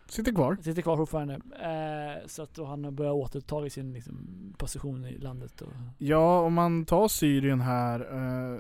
Sitter 0.10 0.32
kvar. 0.32 0.58
Sitter 0.62 0.82
kvar 0.82 0.98
fortfarande. 0.98 1.34
Eh, 1.34 2.28
så 2.28 2.42
att 2.44 2.58
han 2.58 2.84
har 2.84 2.92
börjat 2.92 3.14
återta 3.14 3.70
sin 3.70 3.94
liksom, 3.94 4.16
position 4.58 5.06
i 5.06 5.18
landet. 5.18 5.62
Och, 5.62 5.68
Ja, 5.98 6.40
om 6.42 6.54
man 6.54 6.86
tar 6.86 7.08
Syrien 7.08 7.62
här. 7.62 8.00
Eh, 8.00 8.60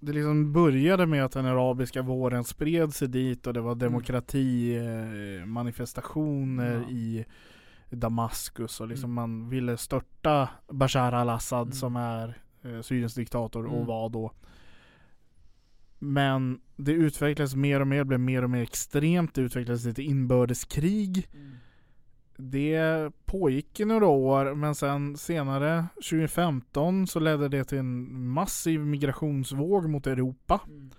det 0.00 0.12
liksom 0.12 0.52
började 0.52 1.06
med 1.06 1.24
att 1.24 1.32
den 1.32 1.46
arabiska 1.46 2.02
våren 2.02 2.44
spred 2.44 2.94
sig 2.94 3.08
dit 3.08 3.46
och 3.46 3.54
det 3.54 3.60
var 3.60 3.74
demokrati, 3.74 4.76
eh, 4.76 5.46
manifestationer 5.46 6.70
Mm. 6.76 6.82
Ja. 6.82 6.88
i 6.90 7.24
Damaskus 7.90 8.80
och 8.80 8.88
liksom 8.88 9.10
Mm. 9.10 9.14
man 9.14 9.48
ville 9.48 9.76
störta 9.76 10.48
Bashar 10.68 11.12
al-Assad 11.12 11.66
Mm. 11.66 11.72
som 11.72 11.96
är 11.96 12.38
eh, 12.62 12.80
Syriens 12.80 13.14
diktator 13.14 13.66
och 13.66 13.74
Mm. 13.74 13.86
var 13.86 14.08
då. 14.08 14.32
Men 15.98 16.60
det 16.76 16.92
utvecklades 16.92 17.54
mer 17.54 17.80
och 17.80 17.86
mer, 17.86 18.04
blev 18.04 18.20
mer 18.20 18.42
och 18.44 18.50
mer 18.50 18.62
extremt. 18.62 19.34
Det 19.34 19.40
utvecklades 19.40 19.84
lite 19.84 20.02
inbördeskrig. 20.02 21.28
Det 22.36 23.12
pågick 23.24 23.80
i 23.80 23.84
några 23.84 24.06
år 24.06 24.54
men 24.54 24.74
sen 24.74 25.16
senare 25.16 25.86
2015 25.94 27.06
så 27.06 27.20
ledde 27.20 27.48
det 27.48 27.64
till 27.64 27.78
en 27.78 28.28
massiv 28.28 28.80
migrationsvåg 28.80 29.88
mot 29.88 30.06
Europa. 30.06 30.60
Mm. 30.66 30.90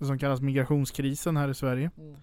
Som 0.00 0.18
kallas 0.18 0.40
migrationskrisen 0.40 1.36
här 1.36 1.48
i 1.48 1.54
Sverige. 1.54 1.90
Mm. 1.98 2.16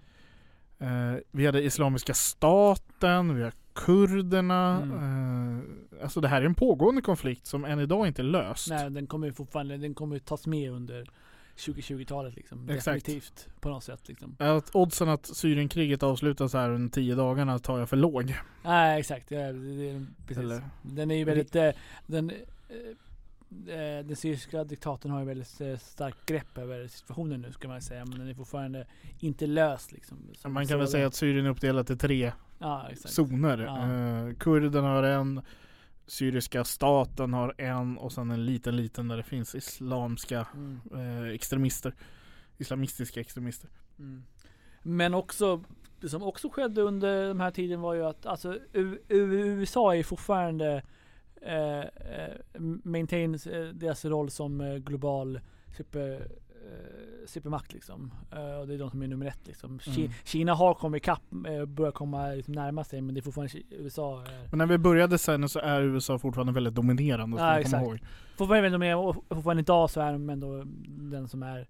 Eh, 0.79 1.19
vi 1.31 1.45
hade 1.45 1.61
Islamiska 1.61 2.13
staten, 2.13 3.35
vi 3.35 3.43
har 3.43 3.53
kurderna. 3.73 4.81
Mm. 4.81 5.59
Eh, 5.59 6.03
alltså 6.03 6.21
det 6.21 6.27
här 6.27 6.41
är 6.41 6.45
en 6.45 6.55
pågående 6.55 7.01
konflikt 7.01 7.45
som 7.45 7.65
än 7.65 7.79
idag 7.79 8.07
inte 8.07 8.21
är 8.21 8.23
löst. 8.23 8.69
Nej, 8.69 8.89
den 8.89 9.07
kommer 9.07 9.27
ju 9.27 9.33
fortfarande, 9.33 9.77
den 9.77 9.93
kommer 9.93 10.15
ju 10.15 10.19
tas 10.19 10.47
med 10.47 10.71
under 10.71 11.09
2020-talet 11.59 12.35
liksom. 12.35 12.69
Exakt. 12.69 13.05
Definitivt. 13.05 13.47
På 13.59 13.69
något 13.69 13.83
sätt 13.83 14.07
liksom. 14.07 14.35
Att 14.39 14.75
oddsen 14.75 15.09
att 15.09 15.25
Syrienkriget 15.25 16.03
avslutas 16.03 16.53
här 16.53 16.69
under 16.69 16.89
tio 16.91 17.15
dagarna 17.15 17.59
tar 17.59 17.79
jag 17.79 17.89
för 17.89 17.97
låg. 17.97 18.35
Nej 18.63 18.99
exakt, 18.99 19.31
ja, 19.31 19.39
det, 19.39 19.53
det, 19.93 20.05
precis. 20.27 20.43
Eller- 20.43 20.61
Den 20.81 21.11
är 21.11 21.15
ju 21.15 21.23
väldigt, 21.23 21.55
eh, 21.55 21.69
den, 22.07 22.29
eh, 22.29 23.75
eh, 23.75 24.05
den 24.05 24.15
syriska 24.15 24.63
diktatorn 24.63 25.11
har 25.11 25.19
ju 25.19 25.25
väldigt 25.25 25.61
eh, 25.61 25.77
starkt 25.77 26.25
grepp 26.25 26.57
över 26.57 26.87
situationen 26.87 27.41
nu 27.41 27.51
ska 27.51 27.67
man 27.67 27.81
säga. 27.81 28.05
Men 28.05 28.19
den 28.19 28.27
är 28.27 28.33
fortfarande 28.33 28.85
inte 29.19 29.47
löst 29.47 29.91
liksom. 29.91 30.17
Så- 30.35 30.49
Man 30.49 30.67
kan 30.67 30.77
väl 30.77 30.85
det- 30.85 30.91
säga 30.91 31.07
att 31.07 31.15
Syrien 31.15 31.45
är 31.45 31.49
uppdelat 31.49 31.89
i 31.89 31.97
tre 31.97 32.31
Ja 32.59 32.89
zoner. 32.95 33.57
Ja. 33.57 34.33
Kurderna 34.39 34.87
har 34.87 35.03
en, 35.03 35.41
syriska 36.09 36.63
staten 36.63 37.33
har 37.33 37.55
en 37.57 37.97
och 37.97 38.11
sen 38.11 38.31
en 38.31 38.45
liten 38.45 38.75
liten 38.75 39.07
där 39.07 39.17
det 39.17 39.23
finns 39.23 39.55
islamska 39.55 40.47
Mm. 40.53 40.79
eh, 40.93 41.33
extremister. 41.33 41.93
Islamistiska 42.57 43.19
extremister. 43.21 43.69
Mm. 43.99 44.23
Men 44.83 45.13
också, 45.13 45.63
det 45.99 46.09
som 46.09 46.23
också 46.23 46.49
skedde 46.49 46.81
under 46.81 47.27
den 47.27 47.39
här 47.41 47.51
tiden 47.51 47.81
var 47.81 47.93
ju 47.93 48.05
att 48.05 48.25
alltså, 48.25 48.57
U- 48.73 48.99
USA 49.09 49.95
är 49.95 50.03
fortfarande 50.03 50.83
eh, 51.41 51.79
eh, 51.79 52.35
maintains 52.83 53.47
eh, 53.47 53.67
deras 53.67 54.05
roll 54.05 54.29
som 54.29 54.61
eh, 54.61 54.75
global 54.75 55.39
super, 55.77 56.27
eh, 56.69 57.27
supermakt 57.27 57.73
liksom. 57.73 58.13
Eh, 58.31 58.59
och 58.59 58.67
det 58.67 58.73
är 58.73 58.77
de 58.77 58.89
som 58.89 59.01
är 59.01 59.07
nummer 59.07 59.25
ett 59.25 59.47
liksom. 59.47 59.79
Mm. 59.87 60.11
Kina 60.23 60.53
har 60.53 60.73
kommit 60.73 61.03
ikapp, 61.03 61.21
eh, 61.47 61.65
börjar 61.65 61.91
komma 61.91 62.27
liksom, 62.27 62.53
närma 62.53 62.83
sig 62.83 63.01
men 63.01 63.15
det 63.15 63.19
är 63.19 63.21
fortfarande 63.21 63.53
USA. 63.69 64.23
Eh, 64.23 64.49
Men 64.49 64.57
när 64.57 64.65
vi 64.65 64.77
började 64.77 65.17
sen 65.17 65.49
så 65.49 65.59
är 65.59 65.81
USA 65.81 66.19
fortfarande 66.19 66.53
väldigt 66.53 66.75
dominerande. 66.75 67.41
Ja, 67.41 67.59
exakt. 67.59 67.83
ihåg. 67.83 67.99
fortfarande 68.37 68.69
de 68.69 68.83
är, 68.83 68.95
och 68.95 69.15
fortfarande 69.29 69.61
idag 69.61 69.89
så 69.89 70.01
är 70.01 70.11
de 70.11 70.29
ändå 70.29 70.63
den 70.87 71.27
som 71.27 71.43
är 71.43 71.67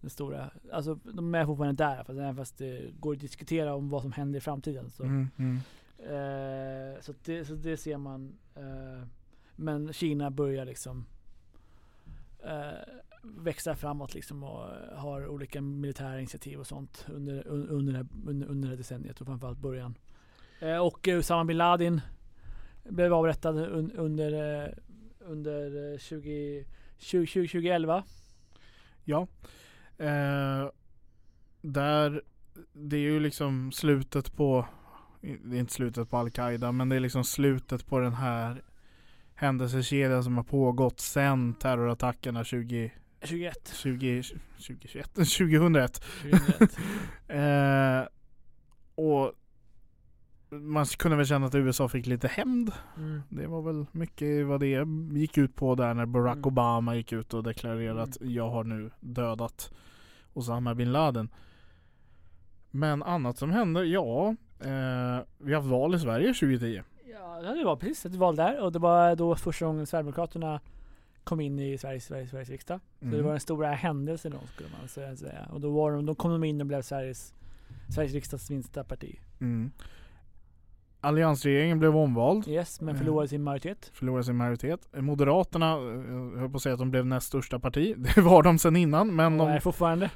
den 0.00 0.10
stora. 0.10 0.50
Alltså 0.72 0.94
de 0.94 1.34
är 1.34 1.46
fortfarande 1.46 1.84
där 1.84 1.96
fast, 1.96 2.10
även 2.10 2.36
fast 2.36 2.58
det 2.58 2.90
går 3.00 3.14
att 3.14 3.20
diskutera 3.20 3.74
om 3.74 3.88
vad 3.88 4.02
som 4.02 4.12
händer 4.12 4.38
i 4.38 4.40
framtiden. 4.40 4.90
Så. 4.90 5.02
Mm, 5.02 5.28
mm. 5.38 5.60
Eh, 5.98 7.00
så, 7.00 7.14
det, 7.24 7.44
så 7.44 7.54
det 7.54 7.76
ser 7.76 7.96
man. 7.96 8.38
Eh, 8.54 9.06
men 9.56 9.92
Kina 9.92 10.30
börjar 10.30 10.64
liksom 10.64 11.06
eh, 12.44 13.02
växa 13.22 13.76
framåt 13.76 14.14
liksom 14.14 14.42
och 14.42 14.70
eh, 14.70 14.98
har 14.98 15.26
olika 15.26 15.60
militära 15.60 16.18
initiativ 16.18 16.60
och 16.60 16.66
sånt 16.66 17.06
under, 17.08 17.46
under, 17.46 17.92
det 17.92 17.98
här- 17.98 18.06
under, 18.26 18.46
under 18.46 18.68
det 18.68 18.72
här 18.72 18.76
decenniet 18.78 19.20
och 19.20 19.26
framförallt 19.26 19.58
början. 19.58 19.94
Eh, 20.60 20.76
och 20.78 21.08
eh, 21.08 21.18
Usama 21.18 21.44
bin 21.44 21.56
Laden 21.56 22.00
blev 22.84 23.14
avrättad 23.14 23.58
un, 23.58 23.92
under, 23.92 24.62
eh, 24.64 24.68
under 25.20 25.98
20, 25.98 26.64
20, 26.98 27.26
20, 27.26 27.48
2011. 27.48 28.04
Ja. 29.04 29.26
Eh, 29.98 30.68
där, 31.60 32.22
det 32.72 32.96
är 32.96 33.00
ju 33.00 33.20
liksom 33.20 33.72
slutet 33.72 34.36
på, 34.36 34.66
det 35.20 35.56
är 35.56 35.60
inte 35.60 35.72
slutet 35.72 36.10
på 36.10 36.16
Al-Qaida, 36.16 36.72
men 36.72 36.88
det 36.88 36.96
är 36.96 37.00
liksom 37.00 37.24
slutet 37.24 37.86
på 37.86 37.98
den 37.98 38.12
här 38.14 38.62
händelsekedjan 39.34 40.24
som 40.24 40.36
har 40.36 40.44
pågått 40.44 41.00
sedan 41.00 41.54
terrorattackerna 41.54 42.44
20, 42.44 42.92
21. 43.24 43.72
20, 43.74 44.22
2021, 44.22 45.14
2001. 45.14 46.00
2001. 46.22 46.78
Eh, 47.28 48.08
och 48.94 49.32
man 50.50 50.86
kunde 50.86 51.16
väl 51.16 51.26
känna 51.26 51.46
att 51.46 51.54
USA 51.54 51.88
fick 51.88 52.06
lite 52.06 52.28
hämnd. 52.28 52.72
Mm. 52.96 53.22
Det 53.28 53.46
var 53.46 53.62
väl 53.62 53.86
mycket 53.92 54.46
vad 54.46 54.60
det 54.60 54.86
gick 55.12 55.38
ut 55.38 55.56
på 55.56 55.74
där 55.74 55.94
när 55.94 56.06
Barack 56.06 56.36
Mm. 56.36 56.46
Obama 56.46 56.96
gick 56.96 57.12
ut 57.12 57.34
och 57.34 57.42
deklarerade 57.42 58.02
att 58.02 58.18
jag 58.20 58.50
har 58.50 58.64
nu 58.64 58.90
dödat 59.00 59.72
Osama 60.32 60.74
bin 60.74 60.92
Laden. 60.92 61.28
Men 62.70 63.02
annat 63.02 63.38
som 63.38 63.50
hände, 63.50 63.84
ja. 63.84 64.28
Eh, 64.60 65.24
vi 65.38 65.52
har 65.52 65.60
haft 65.60 65.70
val 65.70 65.94
i 65.94 65.98
Sverige 65.98 66.34
2010. 66.34 66.82
Ja, 67.10 67.52
det 67.54 67.64
var 67.64 67.76
precis 67.76 68.06
ett 68.06 68.14
val 68.14 68.36
där 68.36 68.60
och 68.60 68.72
det 68.72 68.78
var 68.78 69.16
då 69.16 69.36
första 69.36 69.66
gången 69.66 69.86
Sverigedemokraterna 69.86 70.60
kom 71.24 71.40
in 71.40 71.58
i 71.58 71.78
Sveriges, 71.78 72.04
Sveriges, 72.04 72.30
Sveriges 72.30 72.48
riksdag. 72.50 72.80
Så 72.98 73.04
det 73.04 73.10
Mm. 73.12 73.24
var 73.24 73.30
den 73.30 73.40
stora 73.40 73.72
händelsen 73.72 74.32
då 74.32 74.38
skulle 74.54 74.68
man 74.80 75.16
säga. 75.16 75.46
Och 75.52 75.60
då, 75.60 75.70
var 75.70 75.92
de, 75.92 76.06
då 76.06 76.14
kom 76.14 76.30
de 76.30 76.44
in 76.44 76.60
och 76.60 76.66
blev 76.66 76.82
Sveriges, 76.82 77.34
Sveriges 77.94 78.12
riksdags 78.14 78.50
minsta 78.50 78.84
parti. 78.84 79.18
Mm. 79.40 79.70
Alliansregeringen 81.04 81.78
blev 81.78 81.96
omvald. 81.96 82.48
Yes, 82.48 82.80
men 82.80 82.88
Mm. 82.88 82.98
förlorade 82.98 83.28
sin 83.28 83.42
majoritet. 83.42 83.90
Förlorade 83.94 84.24
sin 84.24 84.36
majoritet. 84.36 84.88
Moderaterna, 84.96 85.72
eh, 85.72 85.78
jag 86.34 86.40
höll 86.40 86.50
på 86.50 86.56
att 86.56 86.62
säga 86.62 86.72
att 86.72 86.78
de 86.78 86.90
blev 86.90 87.06
näst 87.06 87.26
största 87.26 87.58
parti. 87.60 87.94
Det 88.14 88.20
var 88.20 88.42
de 88.42 88.58
sedan 88.58 88.76
innan. 88.76 89.16
Men 89.16 89.38
de, 89.38 89.60
fortfarande. 89.60 90.10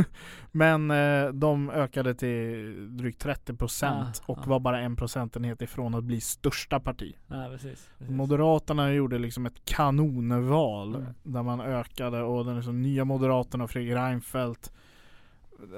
men 0.52 0.90
eh, 0.90 1.28
de 1.32 1.70
ökade 1.70 2.14
till 2.14 2.96
drygt 2.96 3.24
30% 3.24 3.84
Ah, 3.86 4.32
och 4.32 4.38
ah. 4.38 4.42
var 4.50 4.60
bara 4.60 4.80
en 4.80 4.96
procentenhet 4.96 5.62
ifrån 5.62 5.94
att 5.94 6.04
bli 6.04 6.20
största 6.20 6.80
parti. 6.80 7.16
Ja, 7.26 7.46
precis. 7.50 7.88
precis. 7.98 8.14
Moderaterna 8.16 8.92
gjorde 8.92 9.18
liksom 9.18 9.46
ett 9.46 9.64
kanonval 9.64 10.94
Mm. 10.94 11.06
där 11.22 11.42
man 11.42 11.60
ökade 11.60 12.22
och 12.22 12.44
den 12.44 12.56
liksom 12.56 12.82
nya 12.82 13.04
Moderaterna 13.04 13.64
och 13.64 13.70
Fredrik 13.70 13.94
Reinfeldt 13.94 14.72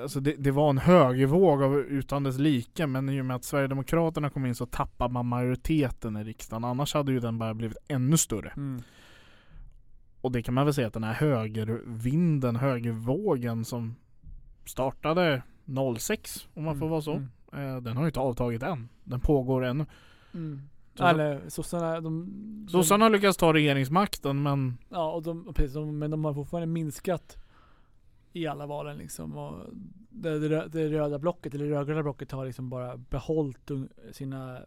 Alltså 0.03 0.21
det, 0.21 0.35
det 0.39 0.51
var 0.51 0.71
en 0.71 0.79
högervåg 0.79 1.63
av 1.63 1.77
utan 1.79 2.23
dess 2.23 2.39
like 2.39 2.87
men 2.87 3.09
i 3.09 3.21
och 3.21 3.25
med 3.27 3.37
att 3.37 3.45
Sverigedemokraterna 3.45 4.31
kom 4.31 4.47
in 4.47 4.55
så 4.55 4.67
tappade 4.67 5.13
man 5.15 5.27
majoriteten 5.27 6.17
i 6.17 6.25
riksdagen 6.25 6.65
annars 6.65 6.95
hade 6.95 7.13
ju 7.13 7.21
den 7.21 7.39
bara 7.39 7.55
blivit 7.55 7.77
ännu 7.89 8.17
större. 8.17 8.53
Mm. 8.57 8.83
Och 10.21 10.33
det 10.33 10.43
kan 10.43 10.55
man 10.55 10.65
väl 10.65 10.75
säga 10.75 10.87
att 10.87 10.93
den 10.95 11.05
här 11.05 11.13
högervinden, 11.15 12.57
högervågen 12.57 13.65
som 13.65 13.95
startade 14.65 15.43
06 15.99 16.49
om 16.55 16.65
man 16.65 16.75
får 16.79 16.87
Mm, 16.87 16.91
vara 16.91 17.03
så. 17.03 17.13
mm. 17.13 17.29
Eh, 17.77 17.83
den 17.83 17.97
har 17.97 18.05
ju 18.05 18.09
inte 18.09 18.21
avtagit 18.21 18.63
än. 18.63 18.89
Den 19.05 19.21
pågår 19.21 19.65
ännu. 19.65 19.87
Mm. 20.35 20.61
Så- 20.95 21.05
Eller 21.05 21.41
sossarna, 21.49 22.01
de... 22.01 22.67
Sossarna 22.71 23.05
har 23.05 23.11
lyckats 23.11 23.39
ta 23.39 23.53
regeringsmakten 23.53 24.43
men 24.43 24.79
Ja, 24.89 25.13
och 25.13 25.23
de, 25.23 25.55
precis, 25.55 25.75
de, 25.75 25.99
men 25.99 26.11
de 26.11 26.25
har 26.25 26.35
fortfarande 26.35 26.67
minskat 26.67 27.37
i 28.33 28.47
alla 28.47 28.67
valen 28.67 28.99
liksom. 28.99 29.37
Och 29.37 29.67
det, 30.11 30.49
det, 30.49 30.69
det 30.69 30.89
röda 30.89 31.19
blocket, 31.19 31.55
eller 31.55 31.65
det 31.65 31.71
rödgröna 31.71 32.03
blocket 32.03 32.33
har 32.33 32.47
liksom 32.47 32.69
bara 32.69 32.97
behållit 32.97 33.71
sina, 34.13 34.61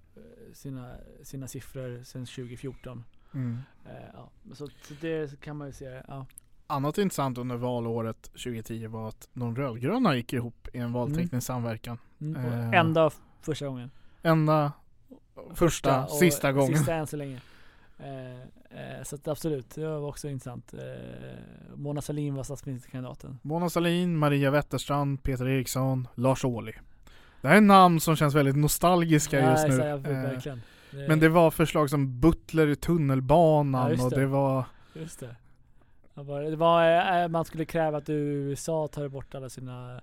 sina, 0.53 0.95
sina 1.23 1.47
siffror 1.47 2.03
sedan 2.03 2.25
2014. 2.25 3.03
Mm. 3.33 3.57
Eh, 3.85 3.91
ja. 4.13 4.29
Så, 4.53 4.67
så 4.67 4.93
det 5.01 5.39
kan 5.39 5.57
man 5.57 5.67
ju 5.67 5.73
se. 5.73 6.01
Ja. 6.07 6.25
Annat 6.67 6.97
intressant 6.97 7.37
under 7.37 7.55
valåret 7.55 8.21
2010 8.23 8.87
var 8.87 9.09
att 9.09 9.29
de 9.33 9.55
rödgröna 9.55 10.15
gick 10.15 10.33
ihop 10.33 10.67
i 10.73 10.77
en 10.77 10.93
valteknisk 10.93 11.47
samverkan. 11.47 11.97
Mm. 12.21 12.73
Eh. 12.95 13.05
F- 13.07 13.21
första 13.41 13.67
gången. 13.67 13.91
Enda, 14.21 14.71
första, 15.53 16.03
och 16.05 16.11
sista 16.11 16.51
gången. 16.51 16.77
Sista 16.77 16.93
än 16.93 17.07
så 17.07 17.17
länge. 17.17 17.41
Eh, 17.99 18.47
så 19.03 19.15
att 19.15 19.27
absolut, 19.27 19.69
det 19.75 19.87
var 19.87 20.07
också 20.09 20.29
intressant. 20.29 20.73
Eh, 20.73 20.79
Mona 21.75 22.01
Sahlin 22.01 22.35
var 22.35 22.43
statsministerkandidaten. 22.43 23.39
Mona 23.41 23.69
Sahlin, 23.69 24.17
Maria 24.17 24.51
Wetterstrand, 24.51 25.23
Peter 25.23 25.47
Eriksson, 25.47 26.07
Lars 26.15 26.45
Ohly. 26.45 26.73
Det 27.41 27.47
här 27.47 27.57
är 27.57 27.61
namn 27.61 27.99
som 27.99 28.15
känns 28.15 28.35
väldigt 28.35 28.55
nostalgiska 28.55 29.49
just 29.51 29.67
Nej, 29.67 29.77
nu. 29.77 29.83
jag- 29.83 29.99
Eh, 29.99 30.21
verkligen. 30.21 30.61
Det- 30.91 31.07
Men 31.07 31.19
det 31.19 31.29
var 31.29 31.51
förslag 31.51 31.89
som 31.89 32.19
Butler 32.19 32.67
i 32.67 32.75
tunnelbanan 32.75 33.81
Ja, 33.81 33.89
just 33.89 34.03
och 34.03 34.09
det. 34.09 34.19
det 34.19 34.25
var 34.27 34.65
Just 34.93 35.19
det. 35.19 35.35
Det 36.13 36.23
var, 36.23 36.41
det 36.41 37.21
eh, 37.23 37.27
man 37.27 37.45
skulle 37.45 37.65
kräva 37.65 37.97
att 37.97 38.09
USA 38.09 38.87
tar 38.87 39.07
bort 39.07 39.35
alla 39.35 39.49
sina 39.49 40.01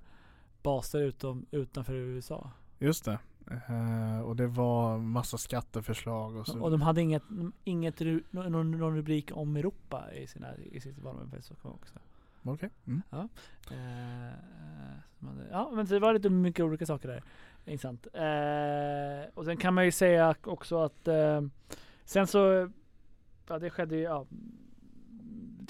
baser 0.62 1.00
utom, 1.00 1.46
utanför 1.50 1.94
USA. 1.94 2.50
Just 2.78 3.04
det. 3.04 3.18
Eh, 3.50 4.20
och 4.20 4.36
det 4.36 4.46
var 4.46 4.98
massa 4.98 5.38
skatteförslag 5.38 6.36
och 6.36 6.46
så. 6.46 6.60
Och 6.62 6.70
de 6.70 6.82
hade 6.82 7.00
inget, 7.00 7.22
inget 7.64 8.00
någon, 8.30 8.52
någon 8.70 8.96
rubrik 8.96 9.30
om 9.34 9.56
Europa 9.56 10.12
i, 10.14 10.26
sina, 10.26 10.56
i 10.56 10.80
sitt 10.80 10.98
valmanifest 10.98 11.52
också. 11.62 11.94
Okej. 12.42 12.70
Mm. 12.86 13.02
Eh, 13.12 13.20
eh, 14.28 14.34
som 15.18 15.28
hade- 15.28 15.48
ja 15.50 15.70
men 15.74 15.86
det 15.86 15.98
var 15.98 16.14
lite 16.14 16.30
mycket 16.30 16.64
olika 16.64 16.86
saker 16.86 17.08
där. 17.08 17.22
Intressant. 17.66 18.06
Eh, 18.12 19.30
och 19.34 19.44
sen 19.44 19.56
kan 19.56 19.74
man 19.74 19.84
ju 19.84 19.90
säga 19.92 20.34
också 20.44 20.78
att 20.82 21.08
sen 22.04 22.26
så, 22.26 22.70
ja 23.48 23.58
det 23.58 23.70
skedde 23.70 23.96
ju, 23.96 24.02
ja. 24.02 24.26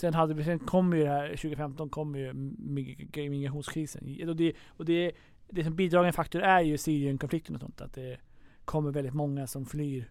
Sen, 0.00 0.14
hade 0.14 0.34
vi, 0.34 0.44
sen 0.44 0.58
kom 0.58 0.92
ju 0.92 1.02
det 1.02 1.08
här, 1.08 1.28
2015 1.28 1.88
kom 1.88 2.14
ju 2.16 2.32
mig- 2.32 3.08
migrationskrisen. 3.28 4.28
Och 4.28 4.36
det, 4.36 4.52
och 4.68 4.84
det, 4.84 5.12
det 5.52 5.64
som 5.64 5.76
bidragande 5.76 6.12
faktor 6.12 6.42
är 6.42 6.60
ju 6.60 6.78
Syrienkonflikten 6.78 7.54
och 7.54 7.60
sånt. 7.60 7.80
Att 7.80 7.92
det 7.92 8.16
kommer 8.64 8.90
väldigt 8.90 9.14
många 9.14 9.46
som 9.46 9.66
flyr 9.66 10.10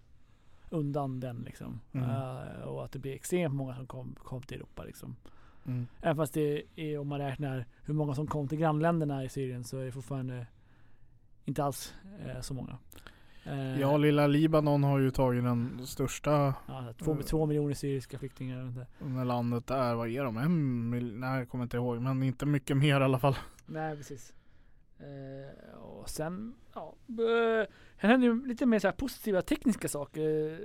undan 0.70 1.20
den 1.20 1.38
liksom. 1.46 1.80
Mm. 1.92 2.10
Eh, 2.10 2.62
och 2.64 2.86
att 2.86 2.92
det 2.92 3.00
blir 3.00 3.14
extremt 3.14 3.56
många 3.56 3.76
som 3.76 3.88
kom, 3.88 4.16
kom 4.24 4.42
till 4.42 4.58
Europa 4.58 4.84
liksom. 4.84 5.16
Mm. 5.66 5.88
Även 6.02 6.16
fast 6.16 6.34
det 6.34 6.64
är, 6.76 6.98
om 6.98 7.08
man 7.08 7.20
räknar 7.20 7.66
hur 7.86 7.94
många 7.94 8.16
som 8.16 8.28
kom 8.28 8.48
till 8.48 8.58
grannländerna 8.58 9.24
i 9.24 9.30
Syrien 9.30 9.64
så 9.64 9.78
är 9.78 9.86
det 9.86 9.92
fortfarande 9.92 10.48
inte 11.46 11.64
alls 11.64 11.94
eh, 12.26 12.42
så 12.42 12.54
många. 12.54 12.78
Eh, 13.46 13.80
Ja, 13.80 13.98
lilla 13.98 14.28
Libanon 14.28 14.84
har 14.84 15.00
ju 15.00 15.12
tagit 15.12 15.44
den 15.44 15.88
största 15.88 16.54
ja, 16.68 16.94
två, 17.04 17.16
två 17.16 17.46
miljoner 17.46 17.74
syriska 17.74 18.18
flyktingar. 18.20 18.86
när 19.00 19.26
landet 19.26 19.72
är. 19.72 19.96
Vad 19.96 20.10
är 20.10 20.24
de? 20.24 20.38
En 20.38 20.90
mil- 20.90 21.16
Nej, 21.20 21.40
jag 21.40 21.50
kommer 21.50 21.64
inte 21.64 21.78
ihåg. 21.78 22.02
Men 22.02 22.24
inte 22.24 22.46
mycket 22.46 22.78
mer 22.78 23.02
i 23.02 23.04
alla 23.04 23.20
fall. 23.20 23.36
Nej 23.66 23.98
precis. 23.98 24.34
Eh, 25.02 25.80
och 25.80 26.10
sen, 26.10 26.56
ja. 26.74 26.96
eh, 27.10 27.68
Här 27.98 28.10
händer 28.10 28.28
ju 28.28 28.46
lite 28.48 28.66
mer 28.66 28.80
så 28.80 28.92
positiva 28.92 29.42
tekniska 29.42 29.88
saker. 29.88 30.52
Eh, 30.52 30.58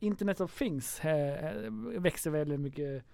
Internet 0.00 0.40
of 0.40 0.58
things 0.58 1.00
växer 1.98 2.30
väldigt 2.30 2.60
mycket 2.60 3.04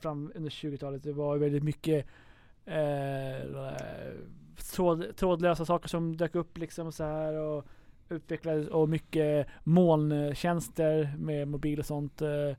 fram 0.00 0.32
under 0.34 0.50
20-talet. 0.50 1.02
Det 1.02 1.12
var 1.12 1.36
väldigt 1.36 1.62
mycket 1.62 2.06
eh, 2.64 3.74
tråd, 4.74 5.16
trådlösa 5.16 5.64
saker 5.64 5.88
som 5.88 6.16
dök 6.16 6.34
upp 6.34 6.58
liksom 6.58 6.92
så 6.92 7.04
här 7.04 7.34
och 7.34 7.64
utvecklades 8.08 8.68
och 8.68 8.88
mycket 8.88 9.46
molntjänster 9.64 11.14
med 11.18 11.48
mobil 11.48 11.78
och 11.78 11.86
sånt. 11.86 12.22
Eh, 12.22 12.56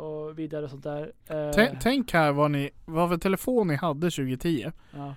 och 0.00 0.38
vidare 0.38 0.64
och 0.64 0.70
sånt 0.70 0.84
där. 0.84 1.12
Eh, 1.26 1.50
Tänk, 1.54 1.80
tänk 1.80 2.12
här 2.12 2.32
vad 2.32 2.50
ni, 2.50 2.70
vad 2.84 3.08
för 3.10 3.16
telefon 3.16 3.68
ni 3.68 3.74
hade 3.74 4.10
2010. 4.10 4.70
ja, 4.94 5.14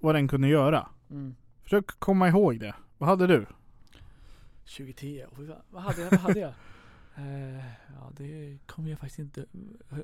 Vad 0.00 0.14
den 0.14 0.28
kunde 0.28 0.48
göra. 0.48 0.88
mm. 1.10 1.34
Försök 1.62 1.86
komma 1.98 2.28
ihåg 2.28 2.60
det. 2.60 2.74
Vad 2.98 3.08
hade 3.08 3.26
du? 3.26 3.46
2010, 4.76 5.24
Oj, 5.38 5.50
vad, 5.70 5.82
hade 5.82 6.00
jag? 6.02 6.10
Vad 6.10 6.20
hade 6.20 6.40
jag? 6.40 6.52
Eh, 7.14 7.56
ja 7.94 8.10
det 8.16 8.58
kommer 8.66 8.90
jag 8.90 8.98
faktiskt 8.98 9.18
inte 9.18 9.46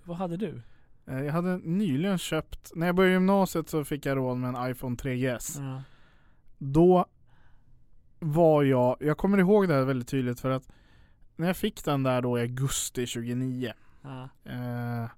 Vad 0.04 0.16
hade 0.16 0.36
du? 0.36 0.62
Eh, 1.06 1.20
Jag 1.22 1.32
hade 1.32 1.56
nyligen 1.58 2.18
köpt, 2.18 2.72
när 2.74 2.86
jag 2.86 2.94
började 2.96 3.12
gymnasiet 3.14 3.68
så 3.68 3.84
fick 3.84 4.06
jag 4.06 4.16
råd 4.16 4.36
med 4.36 4.54
en 4.54 4.70
iPhone 4.70 4.96
3GS. 4.96 5.60
Ja. 5.62 5.82
Då 6.58 7.06
var 8.18 8.62
jag, 8.62 8.96
jag 9.00 9.18
kommer 9.18 9.38
ihåg 9.38 9.68
det 9.68 9.74
här 9.74 9.84
väldigt 9.84 10.08
tydligt 10.08 10.40
för 10.40 10.50
att 10.50 10.68
när 11.36 11.46
jag 11.46 11.56
fick 11.56 11.84
den 11.84 12.02
där 12.02 12.22
då 12.22 12.38
i 12.38 12.40
augusti 12.42 13.06
29 13.06 13.72
Ja. 14.02 14.28
eh, 14.44 15.10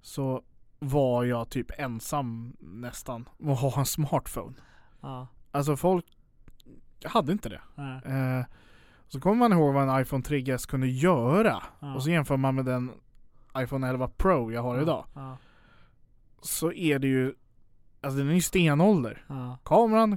så 0.00 0.42
var 0.78 1.24
jag 1.24 1.48
typ 1.50 1.70
ensam 1.78 2.56
nästan 2.60 3.28
att 3.46 3.60
ha 3.60 3.78
en 3.78 3.86
smartphone. 3.86 4.54
Ja. 5.00 5.26
Alltså 5.50 5.76
folk 5.76 6.04
hade 7.04 7.32
inte 7.32 7.48
det. 7.48 7.60
Eh, 8.04 8.44
så 9.08 9.20
kommer 9.20 9.36
man 9.36 9.52
ihåg 9.52 9.74
vad 9.74 9.88
en 9.88 10.00
iPhone 10.02 10.22
3GS 10.22 10.68
kunde 10.68 10.86
göra 10.88 11.62
Ja. 11.80 11.94
och 11.94 12.02
så 12.02 12.10
jämför 12.10 12.36
man 12.36 12.54
med 12.54 12.64
den 12.64 12.92
iPhone 13.58 13.88
11 13.88 14.08
Pro 14.08 14.52
jag 14.52 14.62
har 14.62 14.80
idag. 14.82 15.04
Ja. 15.14 15.36
Så 16.42 16.72
är 16.72 16.98
det 16.98 17.06
ju, 17.08 17.34
alltså 18.00 18.18
den 18.18 18.28
är 18.28 18.34
ju 18.34 18.40
stenålder. 18.40 19.24
Kameran, 19.64 20.16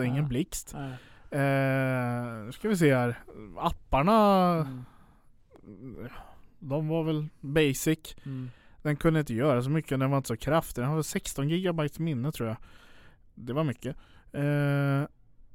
är 0.00 0.04
ingen 0.04 0.28
blixt. 0.28 0.74
Eh, 1.30 2.50
ska 2.52 2.68
vi 2.68 2.76
se 2.76 2.94
här. 2.94 3.22
Apparna, 3.58 4.54
Mm. 5.66 6.08
de 6.58 6.88
var 6.88 7.04
väl 7.04 7.28
basic. 7.40 8.16
Mm. 8.24 8.50
Den 8.82 8.96
kunde 8.96 9.20
inte 9.20 9.34
göra 9.34 9.62
så 9.62 9.70
mycket, 9.70 10.00
den 10.00 10.10
var 10.10 10.16
inte 10.16 10.28
så 10.28 10.36
kraftig. 10.36 10.82
Den 10.82 10.90
hade 10.90 11.04
16 11.04 11.48
GB 11.48 11.88
minne 11.98 12.32
tror 12.32 12.48
jag. 12.48 12.56
Det 13.34 13.52
var 13.52 13.64
mycket. 13.64 13.96
Eh, 14.32 15.06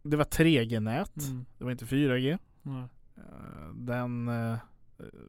det 0.04 0.18
var 0.18 0.24
3G-nät. 0.24 1.18
Mm. 1.18 1.46
Det 1.58 1.64
var 1.64 1.72
inte 1.72 1.86
4G. 1.86 2.38
Ja. 2.64 2.90
Eh, 3.18 3.74
den 3.74 4.28
eh, 4.28 4.58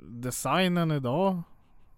designen 0.09 0.91
idag, 0.91 1.43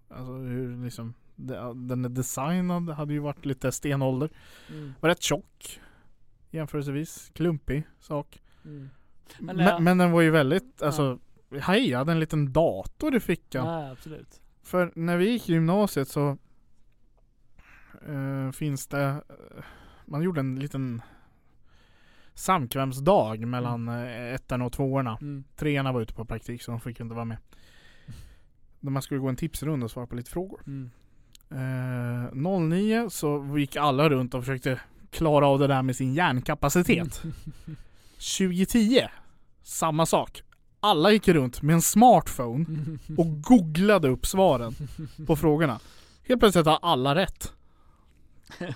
alltså 0.09 0.33
hur 0.33 0.85
liksom 0.85 1.15
de- 1.37 1.89
den 1.89 2.05
är 2.05 2.09
designad 2.09 2.91
hade 2.91 3.13
ju 3.13 3.19
varit 3.19 3.45
lite 3.47 3.73
stenålder. 3.73 4.31
Mm. 4.71 4.93
Var 5.01 5.09
rätt 5.09 5.23
tjock 5.23 5.81
jämförelsevis. 6.51 7.31
Klumpig 7.35 7.83
sak. 7.99 8.43
Mm. 8.65 8.91
Men, 9.39 9.57
Men, 9.57 9.67
ja. 9.67 9.79
men 9.79 9.99
den 9.99 10.11
var 10.11 10.21
ju 10.21 10.31
väldigt, 10.31 10.83
alltså 10.83 11.19
hej, 11.61 11.91
jag 11.91 11.99
hade 11.99 12.13
en 12.13 12.21
liten 12.21 12.53
dator 12.53 13.17
i 13.17 13.21
fickan. 13.21 13.67
Ja, 13.67 13.91
absolut. 13.91 14.41
För 14.63 14.93
när 14.95 15.17
vi 15.17 15.31
gick 15.31 15.49
i 15.49 15.53
gymnasiet 15.53 16.09
så 16.09 16.39
eh, 18.09 18.51
finns 18.53 18.87
det, 18.87 19.07
eh, 19.07 19.65
man 20.05 20.23
gjorde 20.23 20.41
en 20.41 20.59
liten 20.59 21.03
samkvämsdag 22.35 23.47
mellan 23.47 23.89
mm. 23.89 24.35
ettan 24.35 24.63
och 24.63 24.73
tvåorna. 24.73 25.19
Mm. 25.21 25.45
Treorna 25.57 25.93
var 25.93 26.01
ute 26.01 26.15
på 26.15 26.25
praktik 26.25 26.63
så 26.63 26.71
de 26.71 26.81
fick 26.81 27.01
inte 27.01 27.15
vara 27.15 27.25
med. 27.25 27.39
När 28.81 28.91
man 28.91 29.03
skulle 29.03 29.21
gå 29.21 29.29
en 29.29 29.37
tipsrunda 29.37 29.85
och 29.85 29.91
svara 29.91 30.07
på 30.07 30.17
lite 30.17 30.31
frågor. 30.31 30.63
Mm. 30.67 30.91
Eh, 31.51 32.59
09 32.61 33.11
så 33.11 33.59
gick 33.59 33.77
alla 33.77 34.09
runt 34.09 34.35
och 34.35 34.45
försökte 34.45 34.81
klara 35.11 35.47
av 35.47 35.59
det 35.59 35.67
där 35.67 35.83
med 35.83 35.97
sin 35.97 36.15
hjärnkapacitet. 36.15 37.23
2010, 38.39 39.07
samma 39.63 40.07
sak. 40.07 40.43
Alla 40.81 41.11
gick 41.13 41.29
runt 41.29 41.63
med 41.63 41.75
en 41.75 41.83
smartphone 41.83 42.67
och 43.19 43.43
googlade 43.43 44.09
upp 44.09 44.27
svaren 44.27 44.73
på 45.27 45.37
frågorna. 45.37 45.81
Helt 46.29 46.41
plötsligt 46.41 46.67
har 46.67 46.79
alla 46.83 47.15
rätt. 47.15 47.53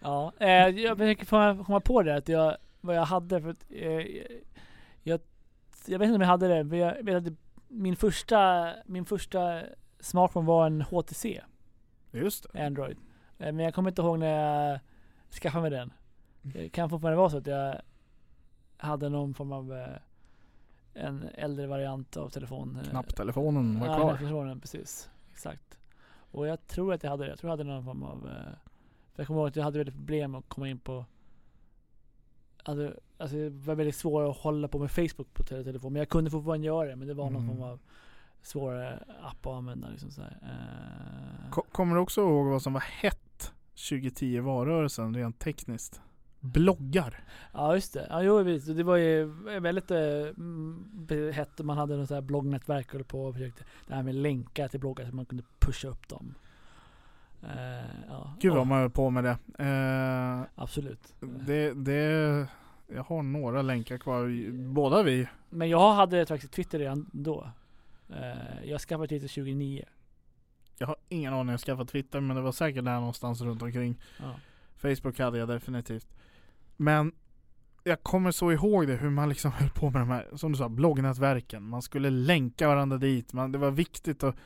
ja, 0.00 0.32
eh, 0.38 0.48
jag 0.68 0.98
försöker 0.98 1.64
komma 1.64 1.80
på 1.80 2.02
det 2.02 2.16
att 2.16 2.28
jag, 2.28 2.56
vad 2.80 2.96
jag 2.96 3.04
hade 3.04 3.40
för 3.42 3.50
att, 3.50 3.64
eh, 3.70 4.06
jag, 5.02 5.20
jag 5.86 5.98
vet 5.98 6.06
inte 6.06 6.14
om 6.14 6.20
jag 6.20 6.28
hade 6.28 6.48
det, 6.48 6.64
men 6.64 6.78
jag 6.78 7.02
vet 7.04 7.26
att 7.26 7.32
min 7.68 7.96
första, 7.96 8.70
min 8.86 9.04
första 9.04 9.62
smartphone 10.00 10.46
var 10.46 10.66
en 10.66 10.82
HTC 10.82 11.40
Just 12.10 12.46
det. 12.52 12.66
Android. 12.66 12.96
Eh, 13.38 13.52
Men 13.52 13.64
jag 13.64 13.74
kommer 13.74 13.90
inte 13.90 14.02
ihåg 14.02 14.18
när 14.18 14.28
jag 14.70 14.80
skaffade 15.42 15.62
mig 15.62 15.70
den. 15.70 15.92
Det 16.42 16.68
kan 16.68 16.90
fortfarande 16.90 17.16
vara 17.16 17.30
så 17.30 17.36
att 17.36 17.46
jag 17.46 17.80
hade 18.76 19.08
någon 19.08 19.34
form 19.34 19.52
av 19.52 19.72
eh, 19.72 19.96
en 20.96 21.28
äldre 21.34 21.66
variant 21.66 22.16
av 22.16 22.28
telefon. 22.28 22.76
eh, 22.84 22.90
Knapptelefonen 22.90 23.80
var 23.80 23.86
Ja, 23.86 23.94
klar. 23.96 24.08
knapptelefonen, 24.08 24.60
precis. 24.60 25.10
Exakt. 25.32 25.78
Och 26.30 26.46
jag 26.46 26.66
tror 26.66 26.92
att 26.94 27.02
jag 27.02 27.10
hade 27.10 27.24
det. 27.24 27.28
Jag 27.30 27.38
tror 27.38 27.48
jag 27.50 27.52
hade 27.56 27.64
någon 27.70 27.84
form 27.84 28.02
av... 28.02 28.26
Eh, 28.28 28.52
för 29.12 29.22
jag 29.22 29.26
kommer 29.26 29.40
ihåg 29.40 29.48
att 29.48 29.56
jag 29.56 29.64
hade 29.64 29.78
väldigt 29.78 29.94
problem 29.94 30.34
att 30.34 30.48
komma 30.48 30.68
in 30.68 30.78
på... 30.78 31.04
Hade, 32.62 32.96
alltså 33.18 33.36
det 33.36 33.48
var 33.50 33.74
väldigt 33.74 33.96
svårt 33.96 34.30
att 34.30 34.36
hålla 34.42 34.68
på 34.68 34.78
med 34.78 34.90
Facebook 34.90 35.34
på 35.34 35.42
te- 35.42 35.64
telefon. 35.64 35.92
Men 35.92 36.00
jag 36.00 36.08
kunde 36.08 36.30
fortfarande 36.30 36.66
göra 36.66 36.88
det. 36.88 36.96
Men 36.96 37.08
det 37.08 37.14
var 37.14 37.30
någon 37.30 37.42
Mm. 37.42 37.56
form 37.56 37.62
av 37.70 37.80
svårare 38.42 39.04
app 39.22 39.46
att 39.46 39.52
använda. 39.54 39.88
Liksom 39.88 40.10
så 40.10 40.22
här. 40.22 40.38
Eh, 40.42 41.50
Ko- 41.50 41.64
Kommer 41.72 41.94
du 41.94 42.00
också 42.00 42.20
ihåg 42.20 42.46
vad 42.46 42.62
som 42.62 42.72
var 42.72 42.80
hett 42.80 43.52
2010 43.90 44.38
valrörelsen 44.40 45.14
rent 45.16 45.38
tekniskt. 45.38 46.00
Bloggar. 46.40 47.24
Ja 47.52 47.74
just 47.74 47.92
det. 47.92 48.06
Ja 48.10 48.22
jo. 48.22 48.42
Det 48.74 48.82
var 48.82 48.96
ju 48.96 49.24
väldigt 49.60 49.90
eh, 49.90 49.98
mm, 49.98 51.32
hett. 51.32 51.58
Man 51.58 51.76
hade 51.76 51.96
något 51.96 52.08
så 52.08 52.14
här 52.14 52.20
bloggnätverk 52.20 52.94
och 52.94 53.08
på 53.08 53.24
och 53.24 53.34
försökte. 53.34 53.64
Det 53.86 53.94
här 53.94 54.02
med 54.02 54.14
länkar 54.14 54.68
till 54.68 54.80
bloggar 54.80 55.06
så 55.06 55.16
man 55.16 55.26
kunde 55.26 55.44
pusha 55.58 55.88
upp 55.88 56.08
dem. 56.08 56.34
Eh, 57.42 58.06
ja. 58.08 58.34
Gud 58.40 58.52
vad 58.52 58.60
Ja, 58.60 58.64
man 58.64 58.78
höll 58.78 58.90
på 58.90 59.10
med 59.10 59.24
det. 59.24 59.38
Eh, 59.64 60.62
Absolut. 60.62 61.14
det, 61.20 61.72
det. 61.72 62.46
Jag 62.86 63.02
har 63.02 63.22
några 63.22 63.62
länkar 63.62 63.98
kvar. 63.98 64.52
Båda 64.72 65.02
vi. 65.02 65.28
Men 65.50 65.68
jag 65.68 65.92
hade 65.92 66.26
faktiskt 66.26 66.52
Twitter 66.52 66.78
redan 66.78 67.10
då. 67.12 67.50
Eh, 68.08 68.64
jag 68.64 68.80
skaffade 68.80 69.08
Twitter 69.08 69.28
2009. 69.28 69.84
Jag 70.78 70.86
har 70.86 70.96
ingen 71.08 71.32
aning 71.32 71.40
om 71.40 71.48
jag 71.48 71.60
skaffade 71.60 71.90
Twitter 71.90 72.20
men 72.20 72.36
det 72.36 72.42
var 72.42 72.52
säkert 72.52 72.84
där 72.84 72.94
någonstans 72.94 73.40
runt 73.40 73.62
omkring. 73.62 74.00
Ja. 74.18 74.34
Facebook 74.76 75.18
hade 75.18 75.38
jag 75.38 75.48
definitivt. 75.48 76.06
Men 76.76 77.12
jag 77.84 78.02
kommer 78.02 78.30
så 78.30 78.52
ihåg 78.52 78.86
det 78.86 78.96
hur 78.96 79.10
man 79.10 79.28
liksom 79.28 79.52
höll 79.58 79.70
på 79.70 79.90
med 79.90 80.00
de 80.00 80.08
här, 80.08 80.26
som 80.34 80.52
du 80.52 80.58
sa, 80.58 80.68
bloggnätverken. 80.68 81.62
Man 81.68 81.82
skulle 81.82 82.10
länka 82.10 82.68
varandra 82.68 82.98
dit. 82.98 83.32
Man, 83.32 83.52
det 83.52 83.58
var 83.58 83.70
viktigt 83.70 84.22
att 84.24 84.36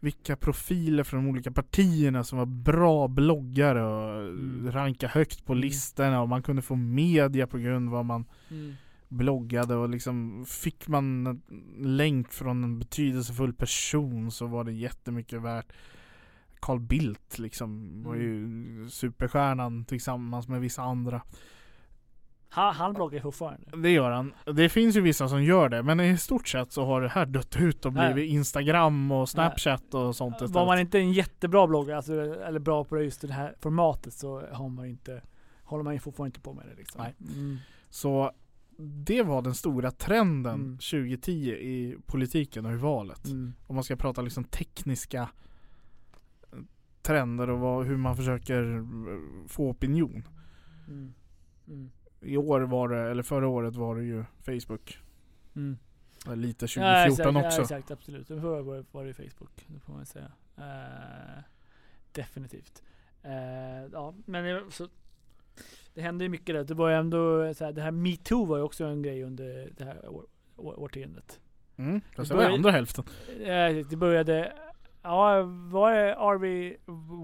vilka 0.00 0.36
profiler 0.36 1.02
från 1.04 1.24
de 1.24 1.30
olika 1.30 1.50
partierna 1.52 2.24
som 2.24 2.38
var 2.38 2.46
bra 2.46 3.08
bloggare 3.08 3.82
och 3.84 4.20
Mm. 4.28 4.72
ranka 4.72 5.08
högt 5.08 5.44
på 5.44 5.52
Mm. 5.52 5.60
listorna 5.62 6.22
och 6.22 6.28
man 6.28 6.42
kunde 6.42 6.62
få 6.62 6.76
media 6.76 7.46
på 7.46 7.58
grund 7.58 7.88
av 7.88 7.92
vad 7.92 8.04
man 8.04 8.24
Mm. 8.50 8.74
bloggade 9.08 9.74
och 9.76 9.88
liksom 9.88 10.44
fick 10.48 10.88
man 10.88 11.26
en 11.26 11.42
länk 11.96 12.32
från 12.32 12.64
en 12.64 12.78
betydelsefull 12.78 13.52
person 13.52 14.30
så 14.30 14.46
var 14.46 14.64
det 14.64 14.72
jättemycket 14.72 15.42
värt. 15.42 15.72
Carl 16.60 16.80
Bildt 16.80 17.38
liksom 17.38 18.02
var 18.02 18.14
ju 18.14 18.88
superstjärnan 18.90 19.84
tillsammans 19.84 20.48
med 20.48 20.60
vissa 20.60 20.82
andra. 20.82 21.22
Han, 22.54 22.74
han 22.74 22.94
bloggar 22.94 23.20
fortfarande. 23.20 23.76
Det 23.76 23.90
gör 23.90 24.10
han. 24.10 24.32
Det 24.54 24.68
finns 24.68 24.96
ju 24.96 25.00
vissa 25.00 25.28
som 25.28 25.44
gör 25.44 25.68
det 25.68 25.82
men 25.82 26.00
i 26.00 26.18
stort 26.18 26.48
sett 26.48 26.72
så 26.72 26.84
har 26.84 27.00
det 27.00 27.08
här 27.08 27.26
dött 27.26 27.56
ut 27.56 27.86
och 27.86 27.92
Nej. 27.92 28.14
blivit 28.14 28.30
Instagram 28.32 29.12
och 29.12 29.28
Snapchat 29.28 29.94
och 29.94 30.16
sånt 30.16 30.40
Var 30.40 30.46
istället. 30.46 30.66
man 30.66 30.78
inte 30.78 30.98
en 30.98 31.12
jättebra 31.12 31.66
bloggare, 31.66 31.96
alltså, 31.96 32.12
eller 32.44 32.58
bra 32.58 32.84
på 32.84 33.00
just 33.02 33.20
det 33.20 33.32
här 33.32 33.54
formatet 33.60 34.12
så 34.12 34.42
har 34.52 34.68
man 34.68 34.86
inte, 34.86 35.22
håller 35.62 35.84
man 35.84 35.92
ju 35.92 36.00
fortfarande 36.00 36.28
inte 36.28 36.40
på 36.40 36.52
med 36.54 36.66
det 36.66 36.74
liksom. 36.76 37.02
Nej. 37.02 37.14
Mm. 37.36 37.56
Så 37.90 38.30
det 38.78 39.22
var 39.22 39.42
den 39.42 39.54
stora 39.54 39.90
trenden 39.90 40.54
Mm. 40.54 40.78
2010 40.78 41.32
i 41.50 41.96
politiken 42.06 42.66
och 42.66 42.72
i 42.72 42.76
valet. 42.76 43.24
Mm. 43.26 43.54
Om 43.66 43.74
man 43.74 43.84
ska 43.84 43.96
prata 43.96 44.22
liksom 44.22 44.44
tekniska 44.44 45.28
trender 47.02 47.50
och 47.50 47.58
vad, 47.60 47.86
hur 47.86 47.96
man 47.96 48.16
försöker 48.16 48.76
eh, 48.76 48.84
få 49.48 49.68
opinion. 49.70 50.28
Mm. 50.88 51.14
I 52.24 52.36
år 52.36 52.60
var 52.60 52.88
det, 52.88 53.10
eller 53.10 53.22
förra 53.22 53.48
året 53.48 53.76
var 53.76 53.96
det 53.96 54.04
ju 54.04 54.24
Facebook. 54.44 54.98
Mm. 55.56 55.78
Lite 56.34 56.66
2014 56.66 56.84
ja, 56.84 57.06
exakt, 57.06 57.36
också. 57.46 57.56
Ja, 57.58 57.62
exakt, 57.62 57.90
absolut. 57.90 58.28
Det 58.28 58.34
var, 58.34 58.84
var, 58.92 59.04
det 59.04 59.14
Facebook, 59.14 59.64
det 59.66 59.80
får 59.80 59.92
man 59.92 60.06
säga. 60.06 60.32
Eh, 60.56 61.42
definitivt. 62.12 62.82
Eh, 63.22 63.32
ja, 63.92 64.14
men 64.26 64.44
det, 64.44 64.62
så, 64.70 64.88
det 65.94 66.02
hände 66.02 66.24
ju 66.24 66.28
mycket 66.30 66.54
där. 66.54 66.64
Det 66.64 66.74
var 66.74 66.88
ju 66.88 66.94
ändå 66.96 67.54
så 67.54 67.64
här, 67.64 67.72
det 67.72 67.82
här 67.82 67.90
metoo 67.90 68.44
var 68.44 68.56
ju 68.56 68.62
också 68.62 68.84
en 68.84 69.02
grej 69.02 69.22
under 69.22 69.70
det 69.76 69.84
här 69.84 70.08
år, 70.08 70.26
år, 70.56 70.80
årtiondet. 70.80 71.40
Mm, 71.76 71.92
Det 72.10 72.16
fast 72.16 72.28
det 72.30 72.34
var 72.34 72.42
började- 72.42 72.54
andra 72.56 72.70
hälften. 72.70 73.04
Eh, 73.40 73.86
det 73.90 73.96
började, 73.96 74.52
ja 75.02 75.42
var 75.70 75.92
det 75.92 76.14
Harvey 76.18 76.76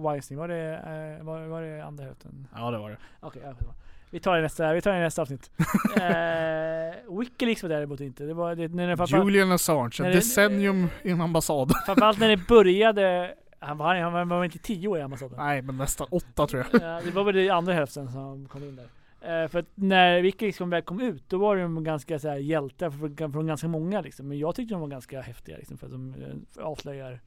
Weinstein? 0.05 0.39
Var 0.39 0.49
det, 0.49 0.77
eh, 1.19 1.25
var, 1.25 1.47
var 1.47 1.63
det 1.63 1.85
andra 1.85 2.05
hälften? 2.05 2.47
Ja 2.55 2.71
det 2.71 2.79
var 2.79 2.91
det. 2.91 2.97
Okej, 3.21 3.43
bra. 3.43 3.75
Vi 4.11 4.20
tar 4.20 4.37
det 4.37 4.42
nästa, 4.42 4.73
vi 4.73 4.81
tar 4.81 4.92
det 4.92 4.99
i 4.99 5.01
nästa 5.01 5.23
avsnitt. 5.23 5.51
eh, 5.96 7.18
Wikileaks 7.18 7.62
var 7.62 7.68
däremot 7.70 8.01
inte. 8.01 8.25
Det 8.25 8.35
var, 8.35 8.55
det, 8.55 8.68
när, 8.68 8.96
framförallt, 8.96 9.27
Julian 9.27 9.53
Assange, 9.53 9.96
när 9.99 10.09
ett 10.09 10.12
det- 10.12 10.18
decennium 10.18 10.88
i 11.03 11.11
en 11.11 11.20
ambassad. 11.20 11.73
framförallt 11.87 12.18
när 12.18 12.29
det 12.29 12.46
började, 12.49 13.35
han 13.59 13.79
var, 13.79 13.94
han 13.94 14.12
var, 14.12 14.18
han 14.18 14.29
var 14.29 14.44
inte 14.44 14.59
tio 14.59 14.88
år 14.88 14.99
i 14.99 15.03
ambassaden. 15.03 15.38
Nej 15.38 15.62
men 15.62 15.77
nästan 15.77 16.07
åtta 16.11 16.46
tror 16.46 16.66
jag. 16.73 16.83
Ja, 16.83 17.01
det 17.05 17.11
var 17.11 17.25
väl 17.25 17.35
det 17.35 17.51
andra 17.51 17.73
hälften 17.73 18.12
som 18.12 18.49
kom 18.49 18.62
in 18.62 18.77
där. 18.77 18.88
Eh, 19.20 19.49
för 19.49 19.59
att 19.59 19.66
när 19.75 20.23
Wikileaks 20.23 20.59
kom, 20.59 20.83
kom 20.85 21.01
ut, 21.01 21.25
då 21.29 21.38
var 21.38 21.57
de 21.57 21.85
ganska 21.85 22.18
så 22.18 22.29
här 22.29 22.37
hjältar 22.37 22.90
från, 22.90 23.33
från 23.33 23.46
ganska 23.46 23.68
många 23.68 24.01
liksom. 24.01 24.29
Men 24.29 24.38
jag 24.38 24.55
tyckte 24.55 24.75
de 24.75 24.81
var 24.81 24.88
ganska 24.88 25.20
häftiga 25.20 25.57
liksom, 25.57 25.79
för 25.79 25.87
att 25.87 25.92
de 25.92 26.14
eh, 26.14 26.64
avslöjar 26.64 27.20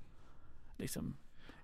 liksom 0.78 1.16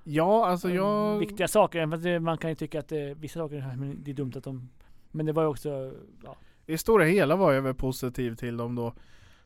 Ja 0.03 0.45
alltså 0.47 0.69
jag... 0.69 1.17
viktiga 1.19 1.47
saker. 1.47 1.85
Det, 1.85 2.19
man 2.19 2.37
kan 2.37 2.49
ju 2.49 2.55
tycka 2.55 2.79
att 2.79 2.87
det, 2.87 3.13
vissa 3.13 3.39
saker, 3.39 3.73
men 3.77 4.03
det 4.03 4.11
är 4.11 4.15
dumt 4.15 4.33
att 4.35 4.43
de 4.43 4.69
men 5.11 5.25
det 5.25 5.31
var 5.33 5.43
ju 5.43 5.49
också, 5.49 5.93
ja. 6.23 6.35
I 6.65 6.77
stora 6.77 7.03
hela 7.05 7.35
var 7.35 7.51
jag 7.53 7.61
väl 7.61 7.73
positiv 7.73 8.35
till 8.35 8.57
dem 8.57 8.75
då. 8.75 8.93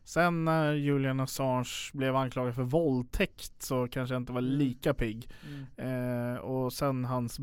Sen 0.04 0.45
när 0.45 0.73
Julian 0.73 1.19
Assange 1.19 1.69
blev 1.93 2.15
anklagad 2.15 2.56
för 2.56 2.63
våldtäkt 2.63 3.62
så 3.63 3.88
kanske 3.88 4.15
jag 4.15 4.21
inte 4.21 4.34
var 4.34 4.41
Mm. 4.41 4.52
lika 4.54 4.93
pigg. 4.93 5.30
Mm. 5.78 6.34
Eh, 6.34 6.38
och 6.38 6.73
sen 6.73 7.06
hans, 7.06 7.38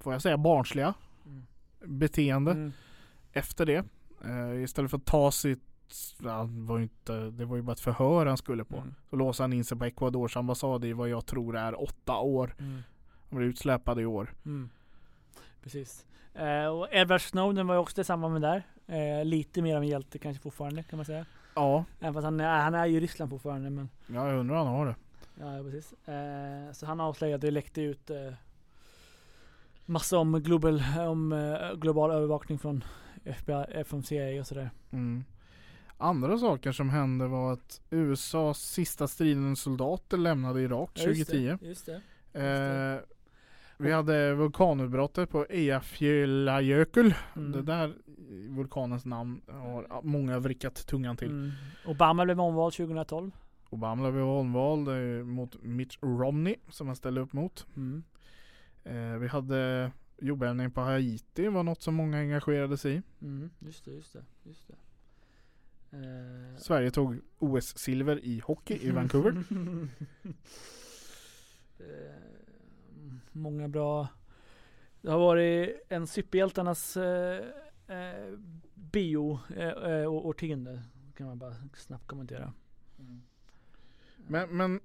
får 0.00 0.12
jag 0.12 0.22
säga 0.22 0.38
barnsliga 0.38 0.94
Mm. 1.26 1.46
beteende 1.98 2.50
Mm. 2.50 2.72
efter 3.32 3.66
det. 3.66 3.84
Eh, 4.24 4.62
istället 4.62 4.90
för 4.90 4.98
att 4.98 5.04
ta 5.04 5.30
sitt, 5.30 5.62
ja, 6.22 6.42
det, 6.44 6.60
var 6.62 6.76
ju 6.76 6.82
inte, 6.82 7.30
det 7.30 7.44
var 7.44 7.56
ju 7.56 7.62
bara 7.62 7.72
ett 7.72 7.80
förhör 7.80 8.26
han 8.26 8.36
skulle 8.36 8.64
på. 8.64 8.76
Mm. 8.76 8.94
Så 9.10 9.16
låste 9.16 9.42
han 9.42 9.52
in 9.52 9.64
sig 9.64 9.78
på 9.78 9.84
Ecuadors 9.84 10.36
ambassad 10.36 10.84
i 10.84 10.92
vad 10.92 11.08
jag 11.08 11.26
tror 11.26 11.56
är 11.56 11.82
åtta 11.82 12.18
år. 12.18 12.54
Mm. 12.58 12.82
Han 13.30 13.36
blev 13.38 13.48
utsläpad 13.50 14.00
i 14.00 14.04
år. 14.06 14.34
Mm. 14.46 14.68
Precis. 15.62 16.06
Eh, 16.38 16.66
och 16.66 16.88
Edward 16.90 17.20
Snowden 17.20 17.66
var 17.66 17.74
ju 17.74 17.80
också 17.80 17.96
detsamma 17.96 18.28
med 18.28 18.42
där. 18.42 18.62
Eh, 18.86 19.24
lite 19.24 19.62
mer 19.62 19.76
av 19.76 19.82
en 19.82 19.88
hjälte 19.88 20.18
kanske 20.18 20.42
fortfarande 20.42 20.82
kan 20.82 20.96
man 20.96 21.06
säga. 21.06 21.26
Ja, 21.54 21.84
Även 22.00 22.14
fast 22.14 22.24
han 22.24 22.40
är, 22.40 22.60
han 22.60 22.74
är 22.74 22.86
ju 22.86 22.96
i 22.96 23.00
Ryssland 23.00 23.30
fortfarande 23.30 23.70
men 23.70 23.88
ja 24.06 24.28
jag 24.28 24.38
undrar 24.38 24.56
om 24.56 24.66
han 24.66 24.76
har 24.76 24.86
det. 24.86 24.94
Ja 25.40 25.62
precis. 25.62 26.08
Eh, 26.08 26.72
så 26.72 26.86
han 26.86 27.00
avslöjade, 27.00 27.46
det 27.46 27.50
läckte 27.50 27.82
ut 27.82 28.10
eh, 28.10 28.32
massa 29.86 30.18
om, 30.18 30.42
global, 30.42 30.82
om 31.08 31.32
eh, 31.32 31.74
global 31.74 32.10
övervakning 32.10 32.58
från 32.58 32.84
FBI, 33.24 33.84
från 33.84 34.02
CIA 34.02 34.40
och 34.40 34.46
sådär. 34.46 34.70
Mm. 34.90 35.24
Andra 35.98 36.38
saker 36.38 36.72
som 36.72 36.90
hände 36.90 37.26
var 37.26 37.52
att 37.52 37.80
USAs 37.90 38.58
sista 38.58 39.08
stridande 39.08 39.56
soldater 39.56 40.16
lämnade 40.16 40.60
Irak 40.60 40.94
2010. 40.94 41.58
Just 41.60 41.86
det. 41.86 42.00
Eh, 42.40 43.15
vi 43.78 43.92
hade 43.92 44.34
vulkanutbrottet 44.34 45.30
på 45.30 45.46
Eyjafjallajökull. 45.50 47.14
Mm. 47.36 47.52
Det 47.52 47.62
där 47.62 47.94
vulkanens 48.48 49.04
namn 49.04 49.40
har 49.48 50.02
många 50.02 50.38
vrickat 50.38 50.86
tungan 50.86 51.16
till. 51.16 51.30
Mm. 51.30 51.50
Obama 51.86 52.24
blev 52.24 52.40
omvald 52.40 52.72
2012. 52.72 53.30
Obama 53.70 54.10
blev 54.10 54.24
omvald 54.24 54.88
eh, 54.88 55.24
mot 55.24 55.62
Mitt 55.62 55.98
Romney 56.02 56.56
som 56.68 56.86
han 56.86 56.96
ställde 56.96 57.20
upp 57.20 57.32
mot. 57.32 57.66
Mm. 57.76 58.04
Eh, 58.84 59.18
vi 59.18 59.28
hade 59.28 59.92
jordbävning 60.18 60.70
på 60.70 60.80
Haiti 60.80 61.48
var 61.48 61.62
något 61.62 61.82
som 61.82 61.94
många 61.94 62.18
engagerade 62.18 62.76
sig 62.76 62.94
i. 62.94 63.02
Mm. 63.22 63.50
Just 63.58 63.84
det, 63.84 63.90
just 63.90 64.12
det. 64.12 64.24
Just 64.42 64.68
det. 64.68 64.74
Eh, 65.90 66.56
Sverige 66.58 66.90
tog 66.90 67.20
OS-silver 67.38 68.20
i 68.24 68.40
hockey 68.40 68.78
i 68.82 68.90
Vancouver. 68.90 69.44
Eh, 71.78 72.35
många 73.36 73.68
bra. 73.68 74.08
Det 75.00 75.10
har 75.10 75.18
varit 75.18 75.80
en 75.88 76.06
superhjältarnas 76.06 76.96
eh, 76.96 77.44
eh, 77.86 78.38
bio 78.74 79.38
eh, 79.56 79.68
eh. 79.68 80.80
Kan 81.16 81.26
man 81.26 81.38
bara 81.38 81.54
snabbt 81.74 82.06
kommentera. 82.06 82.52
Men, 84.16 84.56
men 84.56 84.80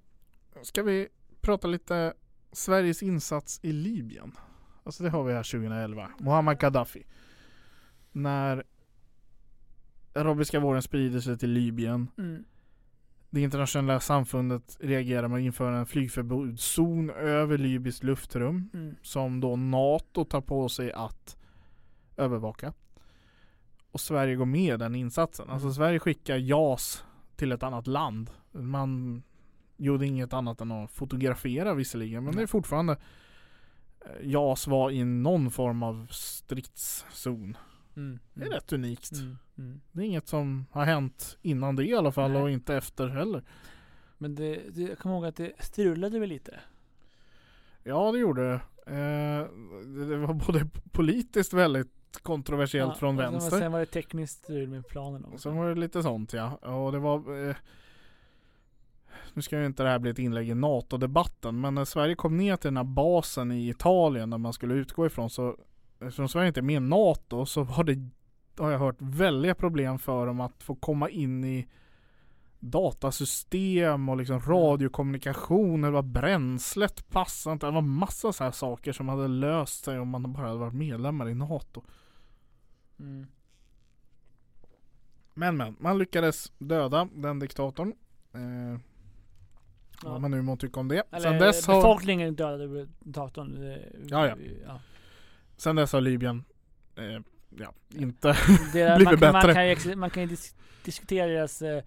ska 0.62 0.84
vi 0.84 1.08
prata 1.42 1.68
lite 1.68 2.14
Sveriges 2.52 3.04
insats 3.04 3.60
i 3.64 3.72
Libyen? 3.72 4.32
Alltså 4.84 5.04
det 5.04 5.10
har 5.10 5.24
vi 5.24 5.34
här 5.34 5.44
2011. 5.44 6.12
Muammar 6.20 6.56
Gaddafi. 6.56 7.06
När 8.12 8.64
arabiska 10.14 10.60
våren 10.60 10.82
sprider 10.82 11.20
sig 11.20 11.38
till 11.38 11.50
Libyen. 11.50 12.08
Mm. 12.18 12.44
Det 13.34 13.42
internationella 13.42 14.00
samfundet 14.00 14.78
reagerar 14.80 15.28
med 15.28 15.38
att 15.38 15.44
införa 15.44 15.78
en 15.78 15.86
flygförbudszon 15.86 17.10
över 17.10 17.58
libyskt 17.58 18.04
luftrum. 18.04 18.70
Mm. 18.74 18.96
Som 19.02 19.40
då 19.40 19.56
NATO 19.56 20.26
tar 20.26 20.42
på 20.42 20.70
sig 20.70 20.92
att 20.92 21.38
övervaka. 22.18 22.74
Och 23.92 24.00
Sverige 24.02 24.36
går 24.36 24.46
med 24.46 24.74
i 24.74 24.78
den 24.78 24.96
insatsen. 24.96 25.50
Alltså 25.50 25.66
Mm. 25.66 25.74
Sverige 25.74 26.00
skickar 26.00 26.38
JAS 26.38 27.04
till 27.36 27.52
ett 27.52 27.64
annat 27.64 27.88
land. 27.88 28.32
Man 28.52 29.24
gjorde 29.78 30.06
inget 30.06 30.34
annat 30.34 30.62
än 30.62 30.72
att 30.72 30.92
fotografera 30.92 31.74
visserligen. 31.74 32.24
Men 32.24 32.36
det 32.36 32.42
är 32.42 32.48
fortfarande 32.48 32.98
eh, 34.06 34.30
JAS 34.30 34.68
var 34.68 34.92
i 34.92 35.04
någon 35.04 35.52
form 35.52 35.84
av 35.84 36.08
stridszon. 36.12 37.58
Mm. 37.96 38.20
Det 38.34 38.46
är 38.46 38.50
rätt 38.50 38.74
unikt. 38.74 39.12
Mm. 39.62 39.82
Det 39.92 40.02
är 40.02 40.06
inget 40.06 40.28
som 40.28 40.66
har 40.72 40.86
hänt 40.86 41.38
innan 41.42 41.76
det 41.76 41.86
i 41.86 41.96
alla 41.96 42.12
fall 42.12 42.32
Nej. 42.32 42.42
och 42.42 42.52
inte 42.52 42.76
efter 42.76 43.08
heller. 43.08 43.44
Men 44.18 44.36
det, 44.36 44.62
det, 44.70 44.82
jag 44.82 44.98
kommer 45.00 45.16
ihåg 45.16 45.26
att 45.26 45.36
det 45.36 45.52
strulade 45.60 46.20
väl 46.20 46.30
lite. 46.30 46.60
Ja 47.84 48.12
det 48.12 48.20
gjorde 48.20 48.50
det. 48.50 48.62
Eh, 48.86 49.48
det 49.86 50.06
det 50.06 50.18
var 50.18 50.34
både 50.34 50.68
politiskt 50.92 51.54
väldigt 51.54 51.92
kontroversiellt 52.22 52.92
Ja, 52.94 53.00
från 53.00 53.16
och 53.16 53.24
vänster. 53.24 53.58
Sen 53.58 53.72
var 53.72 53.80
det 53.80 53.86
tekniskt 53.86 54.44
strul 54.44 54.70
med 54.70 54.88
planen 54.88 55.26
också. 55.26 55.38
Sen 55.38 55.56
var 55.56 55.70
det 55.70 55.76
lite 55.76 56.04
sånt 56.04 56.34
ja. 56.34 56.56
Och 56.56 56.92
det 56.92 57.00
var 57.00 57.48
eh, 57.50 57.56
Nu 59.34 59.42
ska 59.42 59.60
ju 59.60 59.66
inte 59.66 59.84
det 59.84 59.90
här 59.90 60.00
bli 60.00 60.12
ett 60.12 60.20
inlägg 60.20 60.50
i 60.50 60.56
NATO-debatten 60.56 61.62
men 61.62 61.76
när 61.76 61.86
Sverige 61.86 62.16
kom 62.16 62.38
ner 62.38 62.56
till 62.56 62.68
den 62.68 62.78
här 62.78 62.84
basen 62.84 63.52
i 63.52 63.70
Italien 63.70 64.30
där 64.30 64.38
man 64.38 64.54
skulle 64.54 64.74
utgå 64.74 65.06
ifrån 65.06 65.30
så 65.30 65.58
Eftersom 66.02 66.30
Sverige 66.30 66.48
inte 66.48 66.60
är 66.60 66.62
med 66.62 66.76
i 66.76 66.80
NATO 66.80 67.46
så 67.46 67.64
var 67.64 67.84
det 67.84 68.10
Har 68.62 68.72
jag 68.72 68.80
hört 68.80 68.96
väldiga 69.00 69.56
problem 69.56 70.00
för 70.00 70.26
dem 70.28 70.40
att 70.42 70.64
få 70.64 70.76
komma 70.76 71.10
in 71.10 71.44
i 71.44 71.68
Datasystem 72.60 74.10
och 74.10 74.18
liksom 74.18 74.40
radiokommunikation, 74.40 75.82
det 75.82 75.90
var 75.92 76.02
bränslet 76.02 77.10
passade 77.10 77.54
inte. 77.54 77.66
Det 77.66 77.72
var 77.72 77.82
massa 77.82 78.34
så 78.34 78.44
här 78.44 78.52
saker 78.52 78.92
som 78.92 79.10
hade 79.10 79.28
löst 79.28 79.86
sig 79.86 80.00
om 80.00 80.08
man 80.10 80.34
bara 80.34 80.48
hade 80.48 80.60
varit 80.60 80.74
medlemmar 80.74 81.30
i 81.30 81.34
NATO. 81.36 81.84
Mm. 83.00 83.28
Men 85.34 85.58
men, 85.58 85.76
man 85.80 85.98
lyckades 85.98 86.52
döda 86.58 87.08
den 87.16 87.40
diktatorn. 87.40 87.94
Eh, 88.34 88.80
Ja. 90.04 90.10
Vad 90.12 90.22
man 90.22 90.32
nu 90.32 90.42
må 90.42 90.58
tycka 90.58 90.80
om 90.80 90.88
det. 90.88 91.04
Eller 91.12 91.20
Sen 91.30 91.40
dess, 91.40 91.68
har, 91.68 91.76
befolkningen 91.76 92.36
dödade 92.36 92.88
datorn. 93.00 93.56
Det- 93.60 93.92
Ja, 94.08 94.28
ja. 94.28 94.36
ja. 94.68 94.80
sen 95.58 95.76
dess 95.76 95.94
har 95.94 96.02
Libyen 96.02 96.44
eh, 96.96 97.22
ja, 97.60 97.74
inte 97.90 98.38
Det, 98.74 98.96
Blivit 98.98 99.06
man, 99.06 99.18
kan, 99.20 99.32
man, 99.34 99.34
bättre. 99.48 99.54
kan 99.76 99.92
ju, 99.92 99.96
man 99.96 100.10
kan 100.10 100.24
ju 100.24 100.30
dis 100.30 100.56
diskutera 100.86 101.28
deras 101.28 101.62
eh, 101.62 101.84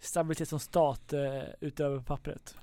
stabilitet 0.00 0.48
som 0.48 0.58
stat 0.60 1.12
eh, 1.12 1.20
utöver 1.60 2.00
pappret. 2.00 2.54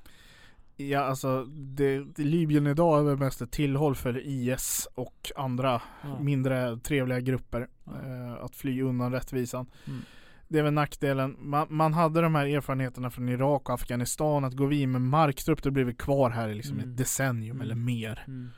Ja 0.77 0.99
alltså 0.99 1.45
det, 1.45 1.99
det, 2.15 2.23
Libyen 2.23 2.67
idag 2.67 2.99
är 2.99 3.03
väl 3.03 3.17
mest 3.17 3.41
ett 3.41 3.51
tillhåll 3.51 3.95
för 3.95 4.21
IS 4.27 4.87
och 4.95 5.31
andra 5.35 5.81
Ja. 6.03 6.19
mindre 6.19 6.77
trevliga 6.77 7.19
grupper 7.19 7.67
Ja. 7.83 7.91
eh, 8.05 8.43
att 8.43 8.55
fly 8.55 8.81
undan 8.81 9.11
rättvisan. 9.11 9.65
Mm. 9.87 10.01
Det 10.47 10.59
är 10.59 10.63
väl 10.63 10.73
nackdelen. 10.73 11.35
Man, 11.39 11.67
man 11.69 11.93
hade 11.93 12.21
de 12.21 12.35
här 12.35 12.45
erfarenheterna 12.45 13.11
från 13.11 13.29
Irak 13.29 13.69
och 13.69 13.73
Afghanistan 13.75 14.43
att 14.45 14.53
går 14.53 14.67
vi 14.67 14.81
in 14.81 14.91
med 14.91 15.01
marktrupp 15.01 15.63
då 15.63 15.71
blir 15.71 15.83
vi 15.83 15.93
kvar 15.93 16.29
här 16.29 16.49
i 16.49 16.53
liksom 16.55 16.77
Mm. 16.79 16.89
ett 16.89 16.97
decennium 16.97 17.55
Mm. 17.57 17.61
eller 17.65 17.75
mer. 17.75 18.23
Mm. 18.27 18.49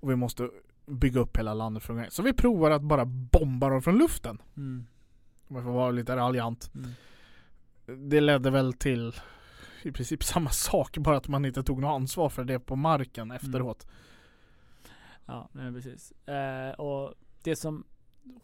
Och 0.00 0.10
vi 0.10 0.16
måste 0.16 0.48
bygga 0.88 1.20
upp 1.20 1.36
hela 1.36 1.54
landet 1.54 1.82
från. 1.82 2.04
Så 2.08 2.22
vi 2.22 2.32
provar 2.32 2.70
att 2.70 2.82
bara 2.82 3.04
bomba 3.04 3.68
dem 3.68 3.82
från 3.82 3.98
luften. 3.98 4.42
Mm. 4.56 4.86
Om 5.48 5.56
jag 5.56 5.64
får 5.64 5.72
vara 5.72 5.90
lite 5.90 6.16
raljant. 6.16 6.70
Mm. 6.74 6.90
Det 8.10 8.20
ledde 8.20 8.50
väl 8.50 8.72
till 8.72 9.12
i 9.82 9.92
princip 9.92 10.24
samma 10.24 10.50
sak, 10.50 10.98
bara 10.98 11.16
att 11.16 11.28
man 11.28 11.44
inte 11.44 11.62
tog 11.62 11.80
något 11.80 11.94
ansvar 11.94 12.28
för 12.28 12.44
det 12.44 12.60
på 12.60 12.76
marken 12.76 13.30
efteråt. 13.30 13.86
Ja, 15.26 15.48
nej, 15.52 15.72
precis. 15.72 16.12
Eh, 16.28 16.70
och 16.70 17.14
det 17.42 17.56
som 17.56 17.84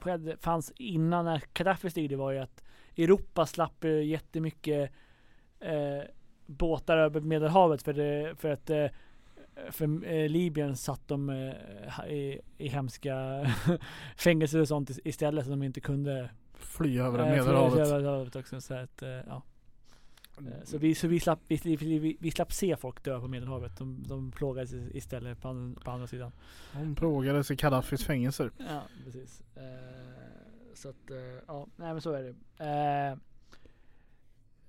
skedde, 0.00 0.36
fanns 0.36 0.72
innan 0.76 1.24
när 1.24 1.42
Gaddafi 1.54 1.90
styrde 1.90 2.16
var 2.16 2.32
ju 2.32 2.38
att 2.38 2.62
Europa 2.96 3.46
slapp 3.46 3.84
jättemycket 4.04 4.92
eh, 5.60 6.02
båtar 6.46 6.96
över 6.96 7.20
Medelhavet 7.20 7.82
för, 7.82 7.92
det, 7.92 8.34
för 8.40 8.50
att 8.50 8.70
eh, 8.70 8.86
för 9.70 10.04
eh, 10.12 10.28
Libyen 10.28 10.76
satt 10.76 11.08
de 11.08 11.30
eh, 11.30 12.10
i, 12.12 12.40
i 12.58 12.68
hemska 12.68 13.46
fängelser 14.16 14.60
och 14.60 14.68
sånt 14.68 14.90
is- 14.90 15.00
istället 15.04 15.44
så 15.44 15.50
de 15.50 15.62
inte 15.62 15.80
kunde 15.80 16.30
Fly 16.54 16.98
över 16.98 17.18
eh, 17.18 17.24
Medelhavet. 17.24 17.72
fly 17.72 17.82
över 17.82 17.92
Medelhavet 17.96 18.36
också. 18.36 18.60
Så, 18.60 18.74
att, 18.74 19.02
eh, 19.02 19.08
ja. 19.08 19.42
Eh, 20.38 20.64
så, 20.64 20.78
vi, 20.78 20.94
så 20.94 21.08
vi, 21.08 21.20
slapp, 21.20 21.38
vi, 21.48 21.76
vi, 21.76 22.16
vi, 22.20 22.30
slapp 22.30 22.52
se 22.52 22.76
folk 22.76 23.04
dö 23.04 23.20
på 23.20 23.28
Medelhavet. 23.28 23.76
De, 23.78 24.02
de 24.08 24.30
plågades 24.32 24.72
istället 24.72 25.40
på, 25.40 25.74
på 25.84 25.90
andra 25.90 26.06
sidan. 26.06 26.32
Hon 26.72 26.94
plågades 26.94 27.50
i 27.50 27.54
Gaddafis 27.54 28.04
fängelser. 28.04 28.50
Ja, 28.58 28.82
precis. 29.04 29.42
Eh, 29.56 29.62
så 30.74 30.88
att, 30.88 31.10
eh, 31.10 31.16
ja, 31.46 31.66
nej 31.76 31.92
men 31.92 32.00
så 32.00 32.12
är 32.12 32.22
det. 32.22 32.34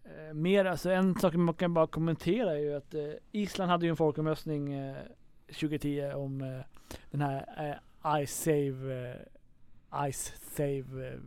Eh, 0.06 0.34
mer, 0.34 0.66
alltså 0.66 0.90
en 0.92 1.16
sak 1.20 1.34
man 1.34 1.54
kan 1.54 1.74
bara 1.74 1.88
kommentera 1.88 2.52
är 2.54 2.60
ju 2.60 2.74
att 2.76 2.94
eh, 2.94 3.02
Island 3.32 3.72
hade 3.72 3.86
ju 3.86 3.90
en 3.90 3.96
folkomröstning 3.98 4.74
eh, 4.74 4.96
2010 5.48 6.12
om 6.16 6.42
eh, 6.42 6.60
den 7.12 7.22
här 7.22 7.46
eh, 8.04 8.26
Ice 8.26 8.32
Save, 8.44 9.10
eh, 9.12 10.12
Ice 10.12 10.34
Save, 10.56 11.08
eh, 11.08 11.20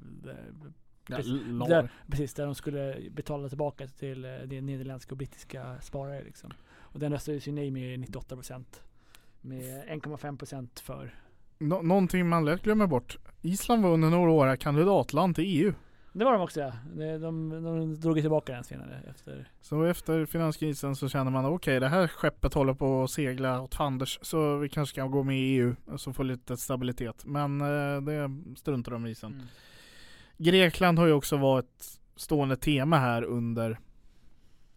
Ja, 1.10 1.16
Precis. 1.16 1.42
lag. 1.46 1.68
där, 1.68 1.88
precis, 2.08 2.34
där 2.34 2.44
de 2.46 2.54
skulle 2.54 2.96
betala 3.10 3.48
tillbaka 3.48 3.86
till 3.86 4.24
eh, 4.24 4.30
det 4.46 4.60
nederländska 4.60 5.10
och 5.12 5.16
brittiska 5.16 5.80
sparare 5.80 6.22
liksom. 6.24 6.52
Och 6.76 6.98
den 7.00 7.12
röstades 7.12 7.48
ju 7.48 7.52
nej 7.52 7.70
med 7.70 7.98
98% 8.00 8.64
med 9.40 9.84
1,5% 9.88 10.80
för 10.82 11.14
Nå- 11.58 11.82
någonting 11.82 12.28
man 12.28 12.44
lätt 12.44 12.62
glömmer 12.62 12.86
bort. 12.86 13.18
Island 13.42 13.82
var 13.82 13.90
under 13.90 14.10
några 14.10 14.30
år 14.30 14.56
kandidatland 14.56 15.34
till 15.34 15.44
EU. 15.46 15.72
Det 16.18 16.24
var 16.24 16.33
de 16.33 16.40
också 16.40 16.61
ja. 16.61 16.72
De, 16.96 17.18
de, 17.18 17.62
de 17.62 18.00
drog 18.00 18.20
tillbaka 18.20 18.52
den 18.52 18.64
senare 18.64 19.02
efter. 19.11 19.48
Så 19.61 19.85
efter 19.85 20.26
finanskrisen 20.26 20.96
så 20.96 21.09
känner 21.09 21.31
man 21.31 21.46
okej 21.46 21.81
det 21.81 21.88
här 21.88 22.07
skeppet 22.07 22.54
håller 22.54 22.74
på 22.74 23.02
att 23.02 23.11
segla 23.11 23.61
åt 23.61 23.74
fanders 23.74 24.18
så 24.22 24.57
vi 24.57 24.68
kanske 24.68 24.94
ska 24.94 25.07
gå 25.07 25.22
med 25.22 25.38
i 25.38 25.40
EU 25.40 25.74
så 25.96 26.12
få 26.12 26.22
lite 26.22 26.57
stabilitet. 26.57 27.24
Men 27.24 27.61
eh, 27.61 28.00
det 28.02 28.31
struntar 28.57 28.92
de 28.92 29.07
i 29.07 29.14
sen. 29.14 29.33
Mm. 29.33 29.46
Grekland 30.37 30.98
har 30.98 31.07
ju 31.07 31.12
också 31.12 31.37
varit 31.37 31.98
stående 32.16 32.57
tema 32.57 32.98
här 32.98 33.22
under 33.22 33.78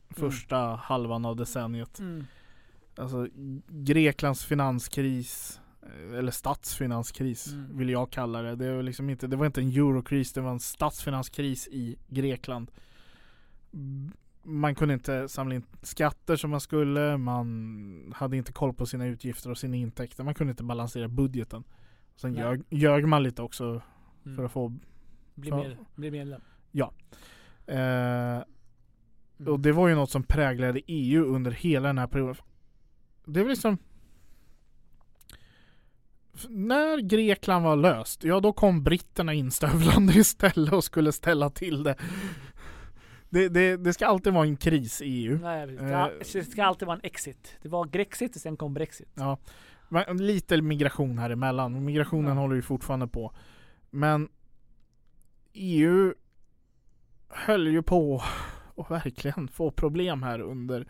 första 0.10 0.58
halvan 0.58 1.26
av 1.26 1.36
decenniet. 1.36 2.00
Mm. 2.00 2.26
Alltså 2.98 3.28
Greklands 3.68 4.46
finanskris 4.46 5.61
eller 6.18 6.32
statsfinanskris 6.32 7.48
Mm. 7.54 7.78
vill 7.78 7.90
jag 7.90 8.12
kalla 8.12 8.42
det. 8.42 8.56
Det 8.56 8.76
var 8.76 8.84
liksom 8.84 9.10
inte, 9.10 9.28
det 9.28 9.36
var 9.36 9.46
inte 9.46 9.62
en 9.62 9.68
eurokris, 9.70 10.34
det 10.34 10.42
var 10.42 10.52
en 10.52 10.60
statsfinanskris 10.60 11.68
i 11.68 11.96
Grekland. 12.08 12.72
Man 14.44 14.76
kunde 14.76 14.94
inte 14.94 15.30
samla 15.30 15.56
in 15.56 15.64
skatter 15.82 16.36
som 16.36 16.50
man 16.52 16.62
skulle, 16.62 17.18
man 17.18 18.14
hade 18.16 18.38
inte 18.38 18.54
koll 18.54 18.74
på 18.74 18.86
sina 18.86 19.06
utgifter 19.06 19.50
och 19.50 19.58
sina 19.58 19.76
intäkter, 19.76 20.24
man 20.24 20.34
kunde 20.36 20.52
inte 20.52 20.64
balansera 20.64 21.08
budgeten. 21.08 21.64
Sen 22.16 22.34
ljög, 22.34 22.64
ljög 22.70 23.08
man 23.08 23.24
lite 23.24 23.42
också 23.42 23.82
Mm. 24.26 24.36
för 24.38 24.44
att 24.46 24.52
få 24.52 24.78
Bli, 25.36 25.52
med, 25.52 25.78
bli 25.96 26.12
medlem. 26.12 26.42
eh, 27.68 28.44
Mm. 29.40 29.54
Och 29.54 29.60
det 29.60 29.72
var 29.72 29.88
ju 29.88 29.96
något 29.96 30.10
som 30.10 30.24
präglade 30.24 30.82
EU 30.88 31.26
under 31.26 31.52
hela 31.52 31.88
den 31.88 31.98
här 31.98 32.08
perioden. 32.08 32.36
Det 33.26 33.42
var 33.42 33.50
liksom 33.50 33.78
När 36.50 36.98
Grekland 36.98 37.66
var 37.66 37.76
löst, 37.76 38.24
ja 38.24 38.40
då 38.40 38.54
kom 38.54 38.84
britterna 38.84 39.34
instövlande 39.34 40.14
istället 40.20 40.74
och 40.74 40.84
skulle 40.84 41.12
ställa 41.12 41.50
till 41.50 41.84
det. 41.84 41.96
Det, 43.30 43.50
det, 43.50 43.78
det 43.78 43.94
ska 43.94 44.08
alltid 44.08 44.34
vara 44.34 44.46
en 44.46 44.58
kris 44.58 45.02
i 45.02 45.06
EU. 45.06 45.40
Nej. 45.42 45.76
Eh. 45.76 46.08
det, 46.34 46.44
ska 46.52 46.64
alltid 46.64 46.86
vara 46.86 46.98
en 46.98 47.04
exit. 47.04 47.58
Det 47.62 47.70
var 47.70 47.86
Grexit 47.86 48.36
och 48.36 48.42
sen 48.42 48.58
kom 48.58 48.74
Brexit. 48.74 49.10
Ja, 49.14 49.38
lite 50.08 50.62
migration 50.62 51.18
här 51.18 51.30
emellan. 51.30 51.86
Migrationen 51.86 52.36
Ja. 52.36 52.42
håller 52.42 52.56
ju 52.56 52.62
fortfarande 52.62 53.08
på. 53.08 53.34
Men 53.90 54.30
EU 55.54 56.14
höll 57.30 57.68
ju 57.68 57.84
på 57.84 58.24
att 58.78 58.92
verkligen 58.92 59.48
få 59.48 59.72
problem 59.72 60.24
här 60.24 60.40
under 60.42 60.88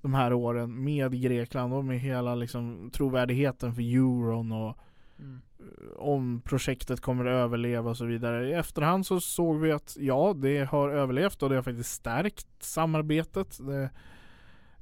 de 0.00 0.14
här 0.14 0.32
åren 0.32 0.84
med 0.84 1.22
Grekland 1.22 1.74
och 1.74 1.84
med 1.84 2.00
hela 2.00 2.34
liksom 2.34 2.90
trovärdigheten 2.92 3.74
för 3.74 3.82
euron 3.82 4.52
och 4.52 4.78
Mm. 5.20 5.40
om 5.96 6.40
projektet 6.44 7.00
kommer 7.00 7.24
att 7.24 7.44
överleva 7.44 7.90
och 7.90 7.96
så 7.96 8.04
vidare. 8.04 8.48
I 8.48 8.52
efterhand 8.52 9.06
så 9.06 9.20
såg 9.20 9.60
vi 9.60 9.72
att 9.72 9.96
ja, 10.00 10.34
det 10.36 10.64
har 10.64 10.88
överlevt 10.88 11.42
och 11.42 11.48
det 11.48 11.54
har 11.54 11.62
faktiskt 11.62 11.92
stärkt 11.92 12.46
samarbetet. 12.62 13.58
Det, 13.66 13.90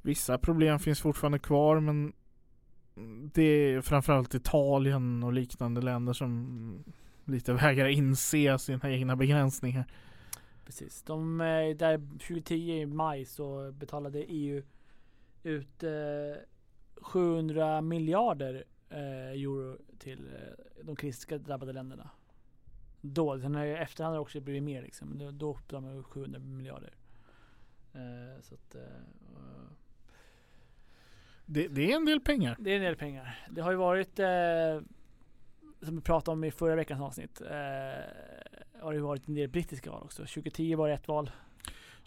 vissa 0.01 0.37
problem 0.37 0.79
finns 0.79 1.01
fortfarande 1.01 1.39
kvar 1.39 1.79
men 1.79 2.13
det 3.33 3.43
är 3.43 3.81
framförallt 3.81 4.35
Italien 4.35 5.23
och 5.23 5.33
liknande 5.33 5.81
länder 5.81 6.13
som 6.13 6.83
lite 7.25 7.53
vägrar 7.53 7.87
inse 7.87 8.59
sina 8.59 8.91
egna 8.91 9.15
begränsningar. 9.15 9.85
Precis. 10.65 11.03
De, 11.03 11.41
eh, 11.41 11.75
där 11.77 11.97
2010 11.97 12.55
i 12.55 12.85
maj 12.85 13.25
så 13.25 13.71
betalade 13.71 14.19
EU 14.19 14.63
ut 15.47 15.83
eh, 15.83 15.91
700 17.01 17.81
miljarder 17.81 18.63
eh, 18.89 18.99
euro 19.31 19.77
till 19.99 20.27
eh, 20.27 20.83
de 20.83 20.95
krigsdrabbade 20.95 21.73
länderna. 21.73 22.09
Då, 23.01 23.39
sen 23.39 23.55
har 23.55 23.65
i 23.65 23.73
efterhand 23.73 24.11
har 24.11 24.15
det 24.17 24.21
också 24.21 24.39
blivit 24.41 24.63
mer 24.63 24.81
liksom. 24.81 25.17
Då, 25.17 25.31
då 25.31 25.53
betalade 25.53 25.93
man 25.93 26.03
700 26.03 26.39
miljarder. 26.39 26.93
Eh, 27.93 28.41
så 28.41 28.53
att, 28.55 28.75
eh, 28.75 28.81
Det, 31.45 31.67
det 31.67 31.91
är 31.91 31.95
en 31.95 32.05
del 32.05 32.19
pengar. 32.21 32.55
det 32.59 32.71
är 32.71 32.75
en 32.75 32.81
del 32.81 32.95
pengar. 32.95 33.39
Det 33.49 33.61
har 33.61 33.71
ju 33.71 33.77
varit, 33.77 34.19
eh, 34.19 34.81
som 35.81 35.95
vi 35.95 36.01
pratade 36.01 36.33
om 36.33 36.43
i 36.43 36.51
förra 36.51 36.75
veckans 36.75 37.01
avsnitt, 37.01 37.41
eh, 37.41 37.47
har 38.81 38.93
det 38.93 38.99
varit 38.99 39.27
en 39.27 39.33
del 39.35 39.49
brittiska 39.49 39.91
val 39.91 40.03
också. 40.03 40.21
2010 40.25 40.75
var 40.75 40.87
det 40.87 40.93
ett 40.93 41.07
val. 41.07 41.31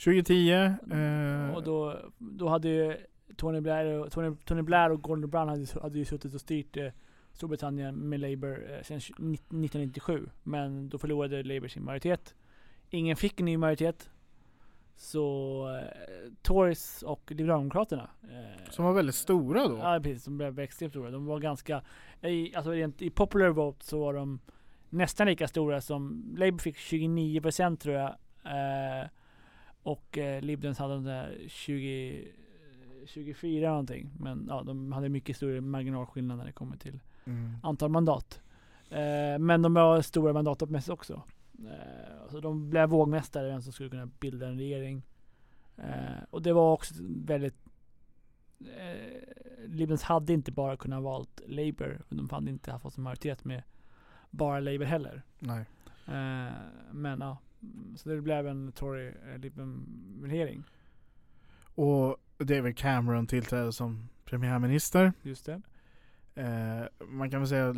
2010 0.05 0.51
eh, 0.51 1.55
Och 1.55 1.63
då, 1.63 1.97
då 2.19 2.49
hade 2.49 2.69
ju 2.69 2.97
Tony 3.37 3.61
Blair 3.61 3.99
och, 3.99 4.13
Tony, 4.13 4.37
Tony 4.45 4.63
Blair 4.63 4.91
och 4.91 5.03
Gordon 5.03 5.31
Brown 5.31 5.49
hade, 5.49 5.67
hade 5.83 5.99
ju 5.99 6.05
suttit 6.05 6.35
och 6.35 6.41
styrt 6.41 6.77
eh, 6.77 6.89
Storbritannien 7.33 8.09
med 8.09 8.21
Labour 8.21 8.71
eh, 8.71 8.83
sedan 8.83 8.97
1997. 8.97 10.29
Men 10.43 10.89
då 10.89 10.99
förlorade 10.99 11.43
Labour 11.43 11.69
sin 11.69 11.85
majoritet. 11.85 12.35
Ingen 12.91 13.17
fick 13.17 13.41
en 13.41 13.47
ny 13.47 13.57
majoritet. 13.57 14.11
Så 14.97 15.67
eh, 15.77 16.33
Tories 16.43 17.03
och 17.03 17.31
Liberaldemokraterna. 17.31 18.11
Eh, 18.23 18.71
Som 18.71 18.85
var 18.85 18.93
väldigt 18.93 19.15
stora 19.15 19.69
då. 19.69 19.79
Ja 19.79 20.01
precis, 20.03 20.25
de 20.25 20.39
blev 20.39 20.59
extremt 20.59 20.93
stora. 20.93 21.11
De 21.11 21.27
var 21.27 21.39
ganska, 21.39 21.83
i, 22.23 22.55
alltså 22.55 22.71
rent, 22.73 23.03
i 23.03 23.11
popular 23.11 23.49
vote 23.49 23.85
så 23.85 24.01
var 24.01 24.15
de 24.15 24.41
nästan 24.89 25.27
lika 25.27 25.49
stora 25.49 25.81
som, 25.81 26.25
Labour 26.39 26.59
fick 26.59 26.77
29% 26.77 27.77
tror 27.77 27.95
jag. 27.95 28.11
Eh, 28.45 29.09
och 29.83 30.19
eh, 30.19 30.43
Libdens 30.43 30.79
hade 30.79 30.95
de 30.95 31.05
där 31.05 31.39
20, 31.49 32.29
24 33.07 33.71
någonting. 33.71 34.11
Men 34.19 34.47
ja, 34.49 34.63
de 34.63 34.93
hade 34.93 35.09
mycket 35.09 35.37
större 35.37 35.61
marginalskillnad 35.61 36.39
när 36.39 36.45
det 36.45 36.53
kommer 36.53 36.77
till 36.77 37.01
Mm. 37.25 37.57
antal 37.63 37.91
mandat. 37.91 38.41
Eh, 38.91 39.39
men 39.39 39.63
de 39.63 39.75
var 39.75 40.03
stora 40.03 40.33
mandatmässigt 40.33 40.93
också. 40.93 41.23
Eh, 41.59 42.29
så 42.31 42.41
de 42.41 42.71
blev 42.71 42.89
vågmästare, 42.89 43.49
vem 43.49 43.63
som 43.63 43.73
skulle 43.73 43.91
kunna 43.91 44.07
bilda 44.07 44.49
en 44.49 44.59
regering. 44.59 45.03
Eh, 45.77 46.23
och 46.31 46.43
det 46.43 46.53
var 46.53 46.73
också 46.73 46.95
väldigt 47.01 47.55
eh, 48.61 49.23
Libens 49.67 50.03
hade 50.03 50.33
inte 50.33 50.53
bara 50.53 50.77
kunnat 50.77 51.03
valt 51.03 51.41
Labour. 51.47 52.03
De 52.09 52.31
hade 52.31 52.51
inte 52.51 52.73
haft 52.73 52.97
en 52.97 53.03
majoritet 53.05 53.45
med 53.45 53.63
bara 54.31 54.61
Labour 54.61 54.85
heller. 54.87 55.23
Nej. 55.39 55.61
Eh, 56.07 56.53
men 56.93 57.21
ja, 57.21 57.39
så 57.97 58.09
det 58.09 58.21
blev 58.21 58.47
en 58.49 58.73
Tory 58.73 59.09
eh. 59.09 60.59
Och 61.75 62.17
David 62.45 62.79
Cameron 62.79 63.27
tillträdde 63.27 63.73
som 63.73 64.09
premiärminister. 64.25 65.13
Just 65.23 65.47
det. 65.47 65.63
Eh, 66.35 67.07
man 67.09 67.31
kan 67.31 67.41
väl 67.41 67.49
säga 67.49 67.69
att 67.69 67.77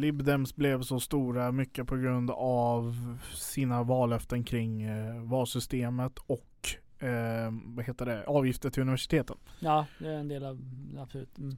Lib 0.00 0.24
Dems 0.24 0.56
blev 0.56 0.82
så 0.82 1.00
stora 1.00 1.52
mycket 1.52 1.86
på 1.86 1.96
grund 1.96 2.30
av 2.30 2.96
sina 3.34 3.82
vallöften 3.82 4.44
kring 4.44 4.82
eh, 4.82 5.22
valsystemet 5.22 6.18
och 6.18 6.68
eh, 6.98 7.52
vad 7.64 7.84
heter 7.84 8.06
det, 8.06 8.24
avgifter 8.24 8.70
till 8.70 8.82
universiteten. 8.82 9.36
Ja, 9.58 9.86
det 9.98 10.08
är 10.08 10.18
en 10.18 10.28
del 10.28 10.44
av, 10.44 10.60
absolut. 10.98 11.38
Mm. 11.38 11.56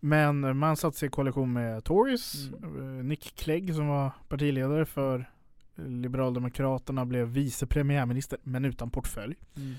Men 0.00 0.56
man 0.56 0.76
satte 0.76 0.98
sig 0.98 1.06
i 1.06 1.10
koalition 1.10 1.52
med 1.52 1.84
Tories. 1.84 2.48
Mm. 2.48 2.98
Eh, 2.98 3.04
Nick 3.04 3.36
Clegg 3.36 3.74
som 3.74 3.88
var 3.88 4.10
partiledare 4.28 4.86
för 4.86 5.30
Liberaldemokraterna 5.74 7.06
blev 7.06 7.26
vice 7.26 7.66
premiärminister 7.66 8.38
men 8.42 8.64
utan 8.64 8.90
portfölj. 8.90 9.36
Mm. 9.56 9.74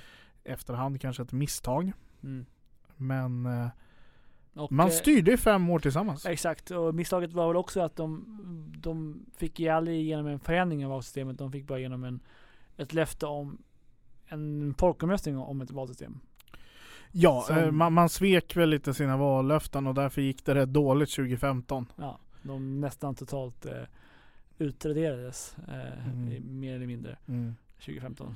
Efterhand 0.45 1.01
kanske 1.01 1.23
ett 1.23 1.31
misstag. 1.31 1.91
Mm. 2.23 2.45
Men 2.97 3.45
eh, 3.45 3.67
Och, 4.53 4.71
man 4.71 4.87
eh, 4.87 4.91
styrde 4.93 5.33
i 5.33 5.37
fem 5.37 5.69
år 5.69 5.79
tillsammans. 5.79 6.25
Exakt, 6.25 6.71
och 6.71 6.95
misstaget 6.95 7.33
var 7.33 7.47
väl 7.47 7.55
också 7.57 7.81
att 7.81 7.95
de, 7.95 8.25
de 8.77 9.25
fick 9.37 9.59
ju 9.59 9.69
aldrig 9.69 9.99
igenom 10.01 10.27
en 10.27 10.39
förändring 10.39 10.85
av 10.85 10.91
valsystemet. 10.91 11.37
De 11.37 11.51
fick 11.51 11.67
bara 11.67 11.79
igenom 11.79 12.03
en, 12.03 12.19
ett 12.77 12.93
löfte 12.93 13.25
om 13.25 13.57
en 14.27 14.73
folkomröstning 14.77 15.37
om 15.37 15.61
ett 15.61 15.71
valsystem. 15.71 16.19
Ja, 17.11 17.43
Som- 17.47 17.57
eh, 17.57 17.71
man, 17.71 17.93
man 17.93 18.09
svek 18.09 18.55
väl 18.57 18.69
lite 18.69 18.93
sina 18.93 19.17
vallöften 19.17 19.87
och 19.87 19.93
därför 19.93 20.21
gick 20.21 20.45
det 20.45 20.55
rätt 20.55 20.73
dåligt 20.73 21.09
2015. 21.15 21.85
Ja, 21.95 22.19
de 22.43 22.79
nästan 22.81 23.15
totalt 23.15 23.65
eh, 23.65 23.71
utraderades 24.57 25.57
eh, 25.67 26.07
Mm. 26.11 26.59
mer 26.59 26.75
eller 26.75 26.87
mindre 26.87 27.17
2015. 27.79 28.35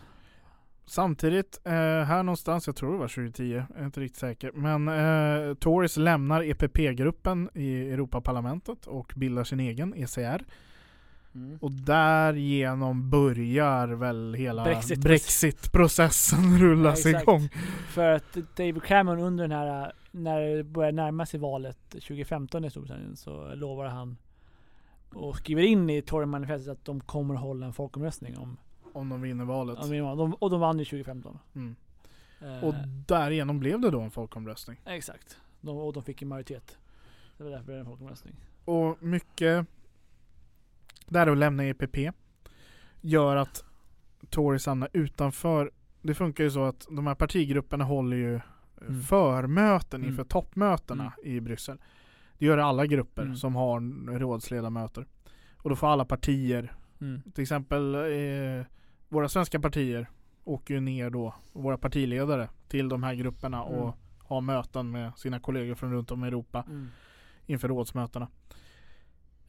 Samtidigt, 0.89 1.61
eh, 1.65 1.71
här 1.73 2.23
någonstans, 2.23 2.67
jag 2.67 2.75
tror 2.75 2.91
det 2.91 2.97
var 2.97 3.07
2010, 3.07 3.43
jag 3.53 3.81
är 3.81 3.85
inte 3.85 3.99
riktigt 3.99 4.19
säker. 4.19 4.51
Men 4.51 4.87
eh, 4.87 5.53
Tories 5.53 5.97
lämnar 5.97 6.43
EPP-gruppen 6.43 7.49
i 7.53 7.91
Europaparlamentet 7.91 8.87
och 8.87 9.13
bildar 9.15 9.43
sin 9.43 9.59
egen 9.59 9.93
ECR. 9.93 10.43
Mm. 11.35 11.57
Och 11.61 11.71
därigenom 11.71 13.09
börjar 13.09 13.87
väl 13.87 14.33
hela 14.33 14.65
Brexit- 14.65 15.01
Brexit-processen 15.01 16.59
rullas 16.59 17.05
Ja, 17.05 17.21
igång. 17.21 17.49
För 17.89 18.11
att 18.11 18.37
David 18.55 18.83
Cameron 18.83 19.19
under 19.19 19.47
den 19.47 19.57
här, 19.57 19.91
när 20.11 20.41
det 20.41 20.63
började 20.63 20.95
närma 20.95 21.25
sig 21.25 21.39
valet 21.39 21.89
2015 21.89 22.65
i 22.65 22.69
Storbritannien 22.69 23.15
så 23.15 23.55
lovar 23.55 23.85
han 23.85 24.17
och 25.13 25.37
skriver 25.37 25.61
in 25.61 25.89
i 25.89 26.01
Tory-manifestet 26.01 26.71
att 26.71 26.85
de 26.85 26.99
kommer 27.01 27.35
hålla 27.35 27.65
en 27.65 27.73
folkomröstning 27.73 28.37
om, 28.37 28.57
Om 28.93 29.09
de 29.09 29.21
vinner 29.21 29.45
valet. 29.45 29.77
om 29.79 29.89
de, 30.17 30.33
och 30.33 30.49
de 30.49 30.59
vann 30.59 30.79
ju 30.79 30.85
2015. 30.85 31.39
Mm. 31.55 31.75
Eh, 32.41 32.63
Och 32.63 32.73
därigenom 33.07 33.59
blev 33.59 33.79
det 33.81 33.89
då 33.91 34.01
en 34.01 34.11
folkomröstning. 34.11 34.77
exakt. 34.85 35.37
De, 35.61 35.77
och 35.77 35.93
de 35.93 36.03
fick 36.03 36.21
en 36.21 36.27
majoritet. 36.27 36.77
Det 37.37 37.43
var 37.43 37.51
därför 37.51 37.63
det 37.63 37.67
blev 37.67 37.79
en 37.79 37.85
folkomröstning. 37.85 38.35
Och 38.65 39.03
mycket 39.03 39.65
där 41.07 41.27
att 41.27 41.37
lämna 41.37 41.63
EPP 41.65 41.97
gör 43.01 43.35
att 43.35 43.63
Tories 44.29 44.65
hamnar 44.65 44.89
utanför. 44.93 45.71
Det 46.01 46.15
funkar 46.15 46.43
ju 46.43 46.51
så 46.51 46.63
att 46.63 46.87
de 46.91 47.07
här 47.07 47.15
partigrupperna 47.15 47.83
håller 47.83 48.17
ju 48.17 48.39
Mm. 48.87 49.01
förmöten 49.01 50.01
Mm. 50.01 50.09
inför 50.11 50.23
toppmötena 50.23 51.13
i 51.23 51.39
Bryssel. 51.39 51.77
Det 52.37 52.45
gör 52.45 52.57
alla 52.57 52.85
grupper 52.85 53.21
Mm. 53.23 53.35
som 53.35 53.55
har 53.55 53.79
rådsledamöter. 54.19 55.05
Och 55.57 55.69
då 55.69 55.75
får 55.75 55.87
alla 55.87 56.05
partier, 56.05 56.73
Mm. 57.01 57.21
till 57.35 57.41
exempel 57.41 57.95
eh, 57.95 58.65
våra 59.09 59.29
svenska 59.29 59.59
partier 59.59 60.09
åker 60.43 60.73
ju 60.73 60.79
ner 60.79 61.09
då, 61.09 61.33
våra 61.53 61.77
partiledare 61.77 62.49
till 62.67 62.89
de 62.89 63.03
här 63.03 63.13
grupperna 63.15 63.65
Mm. 63.65 63.79
och 63.79 63.95
har 64.23 64.41
möten 64.41 64.91
med 64.91 65.17
sina 65.17 65.39
kollegor 65.39 65.75
från 65.75 65.91
runt 65.93 66.11
om 66.11 66.23
i 66.23 66.27
Europa 66.27 66.63
Mm. 66.67 66.87
inför 67.45 67.67
rådsmötena. 67.67 68.27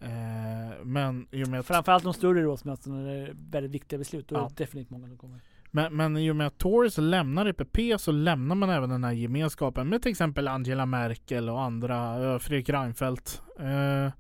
Eh, 0.01 0.85
men 0.85 1.27
i 1.31 1.45
och 1.45 1.49
med 1.49 1.61
att, 1.61 1.67
Framförallt 1.67 2.05
de 2.05 2.15
större 2.15 2.43
rådsmötena 2.43 2.97
där 2.97 3.05
det 3.15 3.21
är 3.29 3.37
väldigt 3.51 3.73
viktiga 3.73 3.99
beslut. 3.99 4.29
Då 4.29 4.37
är 4.37 4.41
Ja. 4.41 4.49
det 4.49 4.55
definitivt 4.65 4.91
många 4.91 5.09
som 5.09 5.19
kommer. 5.19 5.41
men, 5.71 5.97
men 5.97 6.17
i 6.17 6.31
och 6.31 6.37
med 6.37 6.47
att 6.47 6.59
Tories 6.59 6.99
lämnar 6.99 7.47
EPP 7.47 7.99
så 8.01 8.13
lämnar 8.13 8.55
man 8.55 8.71
även 8.71 8.91
den 8.91 9.05
här 9.05 9.13
gemenskapen 9.13 9.89
med 9.89 10.03
till 10.03 10.11
exempel 10.11 10.49
Angela 10.49 10.87
Merkel 10.87 11.49
och 11.49 11.61
andra, 11.63 12.33
eh, 12.33 12.39
Fredrik 12.39 12.69
Reinfeldt. 12.69 13.43
Eh, 13.59 14.13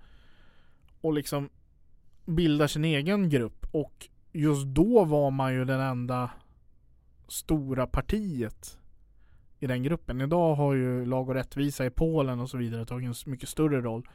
och 1.01 1.13
liksom 1.13 1.49
bildar 2.31 2.67
sin 2.67 2.85
egen 2.85 3.29
grupp. 3.29 3.67
Och 3.73 4.09
just 4.33 4.67
då 4.67 5.05
var 5.05 5.31
man 5.31 5.55
ju 5.55 5.65
den 5.65 5.81
enda 5.81 6.31
stora 7.29 7.87
partiet 7.87 8.79
i 9.59 9.67
den 9.67 9.83
gruppen. 9.83 10.21
Idag 10.21 10.55
har 10.55 10.75
ju 10.75 11.05
Lag 11.05 11.29
och 11.29 11.35
rättvisa 11.35 11.87
i 11.87 11.91
Polen 11.91 12.41
och 12.41 12.51
så 12.51 12.57
vidare 12.57 12.87
tagit 12.87 13.27
en 13.27 13.31
mycket 13.31 13.49
större 13.49 13.81
roll. 13.81 14.09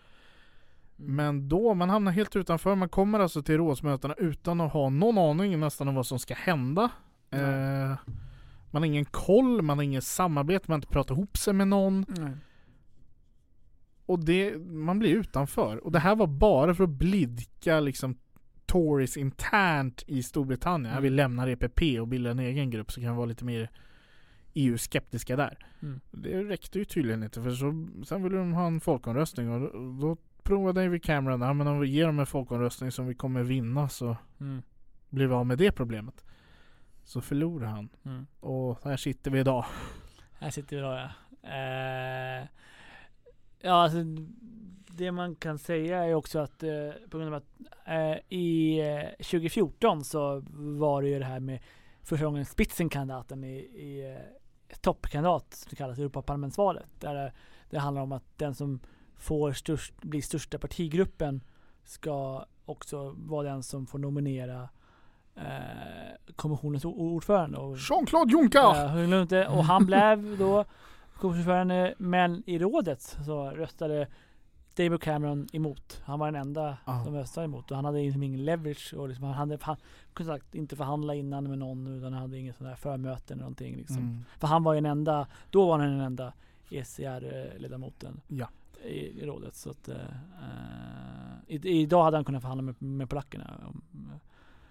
Mm. 1.00 1.16
Men 1.16 1.50
då, 1.50 1.74
man 1.74 1.90
hamnar 1.90 2.12
helt 2.12 2.36
utanför. 2.36 2.76
Man 2.76 2.90
kommer 2.90 3.20
alltså 3.20 3.42
till 3.42 3.58
rådsmötena 3.58 4.14
utan 4.14 4.62
att 4.62 4.74
ha 4.74 4.90
någon 4.90 5.18
aning 5.18 5.60
nästan 5.60 5.88
om 5.88 5.96
vad 5.96 6.08
som 6.08 6.20
ska 6.20 6.34
hända. 6.34 6.90
Eh, 7.30 7.96
man 8.72 8.82
har 8.82 8.86
ingen 8.86 9.06
koll, 9.06 9.62
man 9.62 9.78
har 9.78 9.84
inget 9.84 10.04
samarbete, 10.04 10.66
man 10.68 10.74
har 10.74 10.78
inte 10.78 10.94
pratat 10.94 11.18
ihop 11.18 11.38
sig 11.38 11.54
med 11.54 11.68
någon. 11.68 12.06
Nej. 12.08 12.32
Och 14.06 14.26
det, 14.26 14.58
man 14.58 15.00
blir 15.00 15.10
utanför. 15.16 15.78
Och 15.78 15.92
det 15.92 16.00
här 16.00 16.16
var 16.16 16.28
bara 16.28 16.76
för 16.76 16.84
att 16.84 16.90
blidka 16.90 17.80
liksom 17.80 18.18
Tories 18.66 19.18
internt 19.18 20.04
i 20.08 20.24
Storbritannien. 20.24 20.92
Mm. 20.92 21.04
Vi 21.04 21.10
lämnar 21.10 21.48
EPP 21.48 21.82
och 22.02 22.08
bildar 22.08 22.32
en 22.32 22.40
egen 22.40 22.70
grupp 22.70 22.92
så 22.92 23.02
kan 23.02 23.10
vi 23.10 23.16
vara 23.18 23.26
lite 23.26 23.46
mer 23.46 23.70
EU-skeptiska 24.54 25.36
där. 25.36 25.68
Mm. 25.82 26.00
Det 26.12 26.44
räckte 26.44 26.80
ju 26.80 26.86
tydligen 26.86 27.24
inte 27.24 27.42
för 27.44 27.52
så, 27.52 27.88
sen 28.06 28.24
ville 28.24 28.38
de 28.38 28.54
ha 28.54 28.68
en 28.68 28.80
folkomröstning 28.82 29.50
och 29.52 29.60
då, 29.62 29.98
då 30.02 30.18
provade 30.44 30.84
David 30.84 31.04
Cameron, 31.04 31.42
ja 31.42 31.54
men 31.54 31.68
om 31.68 31.80
vi 31.80 31.88
ger 31.88 32.06
dem 32.06 32.20
en 32.20 32.26
folkomröstning 32.26 32.92
som 32.92 33.08
vi 33.08 33.16
kommer 33.16 33.44
vinna 33.44 33.90
så 33.90 34.18
Mm. 34.40 34.62
blir 35.10 35.28
vi 35.28 35.34
av 35.34 35.46
med 35.46 35.58
det 35.58 35.72
problemet. 35.72 36.26
Så 37.04 37.22
förlorar 37.22 37.68
han. 37.68 37.90
Mm. 38.06 38.26
Och 38.40 38.80
här 38.84 38.98
sitter 38.98 39.32
vi 39.32 39.40
idag. 39.40 39.66
Här 40.40 40.50
sitter 40.50 40.76
vi 40.76 40.82
då 40.82 40.88
ja. 40.88 41.10
Eh, 41.50 42.48
ja 43.66 43.74
alltså 43.74 43.98
det 44.98 45.12
man 45.12 45.36
kan 45.36 45.58
säga 45.58 46.04
är 46.06 46.14
också 46.14 46.40
att 46.40 46.64
eh, 46.64 46.70
på 47.10 47.18
grund 47.18 47.34
av 47.34 47.42
att 47.42 47.50
eh, 47.86 48.38
i 48.38 48.80
eh, 48.80 49.10
2014 49.10 50.04
så 50.04 50.44
var 50.54 51.02
det 51.02 51.10
ju 51.10 51.20
det 51.20 51.26
här 51.26 51.40
med 51.40 51.60
första 52.04 52.26
gången 52.26 52.46
Spitzenkandidaten 52.46 53.44
i, 53.44 53.56
i 53.58 54.16
eh, 54.70 54.78
toppkandidat 54.82 55.54
som 55.54 55.76
kallas 55.76 56.00
Europaparlamentsvalet. 56.00 56.86
Där 57.00 57.16
det, 57.16 57.32
det 57.70 57.80
handlar 57.80 58.02
om 58.02 58.12
att 58.12 58.38
den 58.38 58.56
som 58.56 58.80
får 59.16 59.52
störst, 59.52 60.02
blir 60.02 60.22
största 60.22 60.58
partigruppen 60.58 61.42
ska 61.84 62.46
också 62.66 63.16
vara 63.18 63.50
den 63.50 63.64
som 63.64 63.88
får 63.88 64.00
nominera 64.00 64.70
eh, 65.36 66.34
kommissionens 66.36 66.86
ordförande. 66.86 67.58
Jean-Claude 67.78 68.32
Juncker! 68.32 69.58
Och 69.58 69.64
han 69.64 69.86
blev 69.86 70.38
då 70.38 70.66
kommissionsordförande, 71.18 71.94
men 71.98 72.44
i 72.46 72.60
rådet 72.60 73.02
så 73.26 73.50
röstade 73.50 74.08
David 74.78 75.02
Cameron 75.02 75.48
emot. 75.54 76.02
Han 76.06 76.20
var 76.20 76.32
den 76.32 76.42
enda 76.42 76.78
Ja. 76.86 77.04
som 77.06 77.16
röstade 77.16 77.46
emot 77.46 77.72
och 77.72 77.76
han 77.76 77.86
hade 77.86 78.00
liksom 78.02 78.24
ingen 78.24 78.46
leverage 78.46 78.94
och 78.98 79.08
liksom, 79.10 79.26
han 79.26 79.34
hade 79.34 79.58
han 79.62 79.76
kunde 80.14 80.32
sagt 80.34 80.56
inte 80.56 80.76
förhandla 80.76 81.16
innan 81.16 81.50
med 81.50 81.58
någon 81.60 81.88
utan 81.88 82.14
han 82.14 82.22
hade 82.22 82.38
inget 82.38 82.56
sån 82.56 82.78
förmöte 82.78 83.34
eller 83.34 83.42
någonting 83.44 83.76
liksom. 83.78 83.98
Mm. 83.98 84.26
För 84.40 84.48
han 84.48 84.64
var 84.64 84.74
ju 84.74 84.82
den 84.82 84.92
enda, 84.92 85.28
då 85.50 85.68
var 85.68 85.80
han 85.80 85.90
den 85.90 86.02
enda 86.02 86.34
ECR-ledamoten. 86.70 88.22
Ja. 88.28 88.50
i, 88.84 89.22
i 89.22 89.26
rådet. 89.26 89.56
Så 89.56 89.70
att, 89.70 89.90
eh, 89.90 89.96
i, 91.48 91.70
idag 91.82 92.04
hade 92.04 92.18
han 92.18 92.26
kunnat 92.26 92.42
förhandla 92.42 92.62
med, 92.62 92.82
med 92.82 93.10
polackerna. 93.10 93.44
eh, 93.64 94.18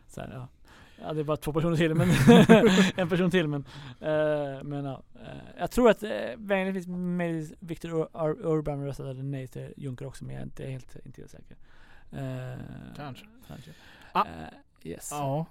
Så 0.09 0.21
här, 0.21 0.31
ja. 0.35 0.49
Ja, 1.01 1.13
det 1.13 1.21
är 1.21 1.25
bara 1.25 1.37
två 1.37 1.53
personer 1.53 1.77
till, 1.77 1.95
men 1.95 2.09
en 2.97 3.09
person 3.09 3.31
till. 3.31 3.49
Men, 3.49 3.65
eh, 4.01 4.63
men 4.65 4.85
ja, 4.85 5.03
eh, 5.15 5.29
jag 5.59 5.71
tror 5.71 5.91
att 5.91 6.03
eh, 6.03 6.11
möjligtvis 6.39 6.87
möjligtvis 6.89 7.59
Viktor 7.61 7.89
Ur- 7.91 8.27
Ur- 8.27 8.47
Urban 8.47 8.85
röstade 8.85 9.23
nej 9.23 9.49
till 9.49 9.75
Juncker 9.77 10.07
också, 10.07 10.25
men 10.25 10.35
jag 10.35 10.41
är 10.41 10.45
inte 10.45 10.65
helt, 10.67 10.97
inte 11.07 11.21
helt 11.21 11.31
säker. 11.31 11.57
Eh, 12.13 12.59
Kanske. 12.97 13.27
kanske. 13.49 13.71
Ah. 14.13 14.25
Yes. 14.83 15.09
Ja, 15.13 15.47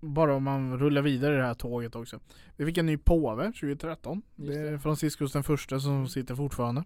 bara 0.00 0.34
om 0.34 0.42
man 0.44 0.78
rullar 0.78 1.02
vidare 1.02 1.34
i 1.34 1.36
det 1.36 1.44
här 1.44 1.54
tåget 1.54 1.96
också. 1.96 2.20
Vi 2.56 2.66
fick 2.66 2.78
en 2.78 2.86
ny 2.86 2.96
påve 2.96 3.44
2013. 3.44 4.22
Just 4.36 4.48
det 4.52 4.68
är. 4.68 4.78
Franciscus 4.78 5.32
den 5.32 5.42
första 5.44 5.80
som 5.80 6.08
sitter 6.08 6.34
fortfarande. 6.34 6.84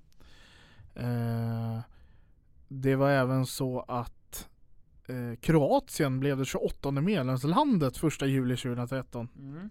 Det 2.68 2.96
var 2.96 3.10
även 3.10 3.46
så 3.46 3.80
att 3.88 4.12
eh, 5.08 5.36
Kroatien 5.40 6.20
blev 6.20 6.36
det 6.38 6.44
28 6.44 6.90
medlemslandet 6.90 8.04
1 8.04 8.22
juli 8.22 8.56
2013. 8.56 9.28
Mm. 9.38 9.70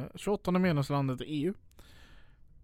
Eh, 0.00 0.04
28 0.14 0.50
medlemslandet 0.50 1.20
i 1.20 1.24
EU. 1.24 1.54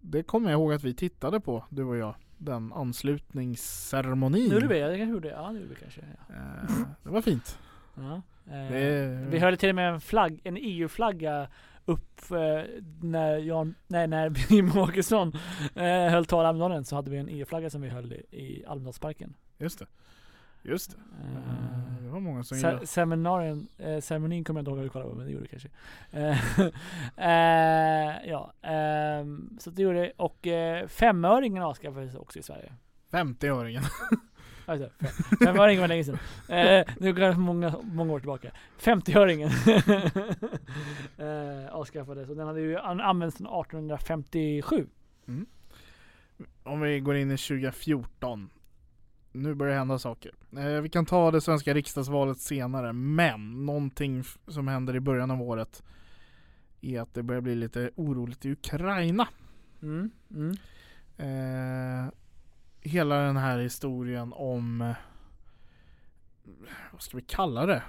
Det 0.01 0.23
kommer 0.23 0.51
jag 0.51 0.57
ihåg 0.59 0.73
att 0.73 0.83
vi 0.83 0.93
tittade 0.93 1.39
på, 1.39 1.65
du 1.69 1.83
och 1.83 1.97
jag. 1.97 2.15
Den 2.37 2.73
anslutningsceremonin. 2.73 4.47
Nu 4.49 4.53
gjorde 4.55 4.67
vi, 4.67 4.79
jag 4.79 4.97
gjorde 5.09 5.29
det. 5.29 5.35
Ja, 5.35 5.47
det 5.49 5.59
gjorde 5.59 5.69
vi 5.69 5.75
kanske. 5.75 6.01
Ja. 6.29 6.35
Eh, 6.35 6.77
det 7.03 7.09
var 7.09 7.21
fint. 7.21 7.59
Ja. 7.95 8.21
Eh, 8.45 8.71
Det- 8.71 9.27
Vi 9.29 9.39
höll 9.39 9.57
till 9.57 9.69
och 9.69 9.75
med 9.75 9.93
en 9.93 10.01
flagg, 10.01 10.41
en 10.43 10.57
EU-flagga 10.57 11.47
upp 11.85 12.31
eh, 12.31 12.63
när 13.01 13.37
Jan, 13.37 13.75
nej 13.87 14.07
när 14.07 14.33
Jimmie 14.53 14.81
Åkesson 14.81 15.33
eh, 15.75 15.83
höll 16.09 16.25
tal 16.25 16.45
i 16.45 16.47
Almedalen 16.47 16.85
så 16.85 16.95
hade 16.95 17.11
vi 17.11 17.17
en 17.17 17.29
EU-flagga 17.29 17.69
som 17.69 17.81
vi 17.81 17.89
höll 17.89 18.13
i, 18.13 18.25
i 18.31 18.65
Almedalsparken. 18.65 19.33
Just 19.57 19.79
det. 19.79 19.85
Just 20.63 20.91
det. 20.91 20.97
Eh, 20.97 22.03
det 22.03 22.09
var 22.09 22.19
många 22.19 22.43
som 22.43 22.57
gillade. 22.57 22.87
seminarien, 22.87 23.67
eh, 23.77 23.99
ceremonin 24.01 24.43
kommer 24.43 24.57
jag 24.59 24.61
inte 24.61 24.71
ihåg 24.71 24.79
att 24.79 24.85
vi 24.85 24.89
kollade 24.89 25.11
på 25.11 25.15
men 25.17 25.25
det 25.25 25.31
gjorde 25.31 25.43
vi 25.43 25.47
kanske. 25.49 25.69
Eh, 27.17 28.29
ja, 28.29 28.53
ehm, 28.61 29.57
så 29.59 29.69
det 29.69 29.81
gjorde 29.81 29.99
det. 30.01 30.11
Och 30.17 30.47
eh, 30.47 30.87
femöringen 30.87 31.63
avskaffades 31.63 32.15
också 32.15 32.39
i 32.39 32.43
Sverige. 32.43 32.73
50-öringen. 33.11 33.83
Alltså, 34.65 34.89
fem- 34.99 35.37
femöringen 35.47 35.81
var 35.81 35.87
länge 35.87 36.03
sedan. 36.03 36.17
Eh, 36.49 36.87
nu 36.99 37.13
går 37.13 37.21
det 37.21 37.37
många, 37.37 37.75
många 37.83 38.13
år 38.13 38.19
tillbaka. 38.19 38.51
50-öringen 38.79 39.49
eh, 41.65 41.73
avskaffades 41.75 42.29
och 42.29 42.35
den 42.35 42.47
hade 42.47 42.61
ju 42.61 42.77
an- 42.77 43.01
använts 43.01 43.37
sedan 43.37 43.47
1857. 43.47 44.87
Om 46.63 46.81
vi 46.81 46.99
går 46.99 47.15
in 47.15 47.31
i 47.31 47.37
2014. 47.37 48.49
Nu 49.31 49.53
börjar 49.55 49.73
det 49.73 49.79
hända 49.79 49.99
saker. 49.99 50.31
Eh, 50.57 50.81
vi 50.81 50.89
kan 50.89 51.05
ta 51.05 51.31
det 51.31 51.41
svenska 51.41 51.73
riksdagsvalet 51.73 52.39
senare, 52.39 52.93
men 52.93 53.65
någonting 53.65 54.23
som 54.47 54.67
händer 54.67 54.95
i 54.95 54.99
början 54.99 55.31
av 55.31 55.41
året 55.41 55.83
är 56.81 57.01
att 57.01 57.13
det 57.13 57.23
börjar 57.23 57.41
bli 57.41 57.55
lite 57.55 57.91
oroligt 57.95 58.45
i 58.45 58.51
Ukraina. 58.51 59.27
Mm, 59.81 60.11
mm. 60.31 60.55
Eh, 61.17 62.11
hela 62.81 63.15
den 63.15 63.37
här 63.37 63.59
historien 63.59 64.33
om 64.33 64.81
eh, 64.81 64.95
vad 66.91 67.01
ska 67.01 67.17
vi 67.17 67.23
kalla 67.23 67.65
det? 67.65 67.83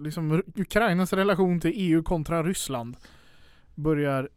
Liksom 0.00 0.42
Ukrainas 0.56 1.12
relation 1.12 1.60
till 1.60 1.72
EU 1.74 2.02
kontra 2.02 2.42
Ryssland 2.42 2.96
börjar 3.74 4.28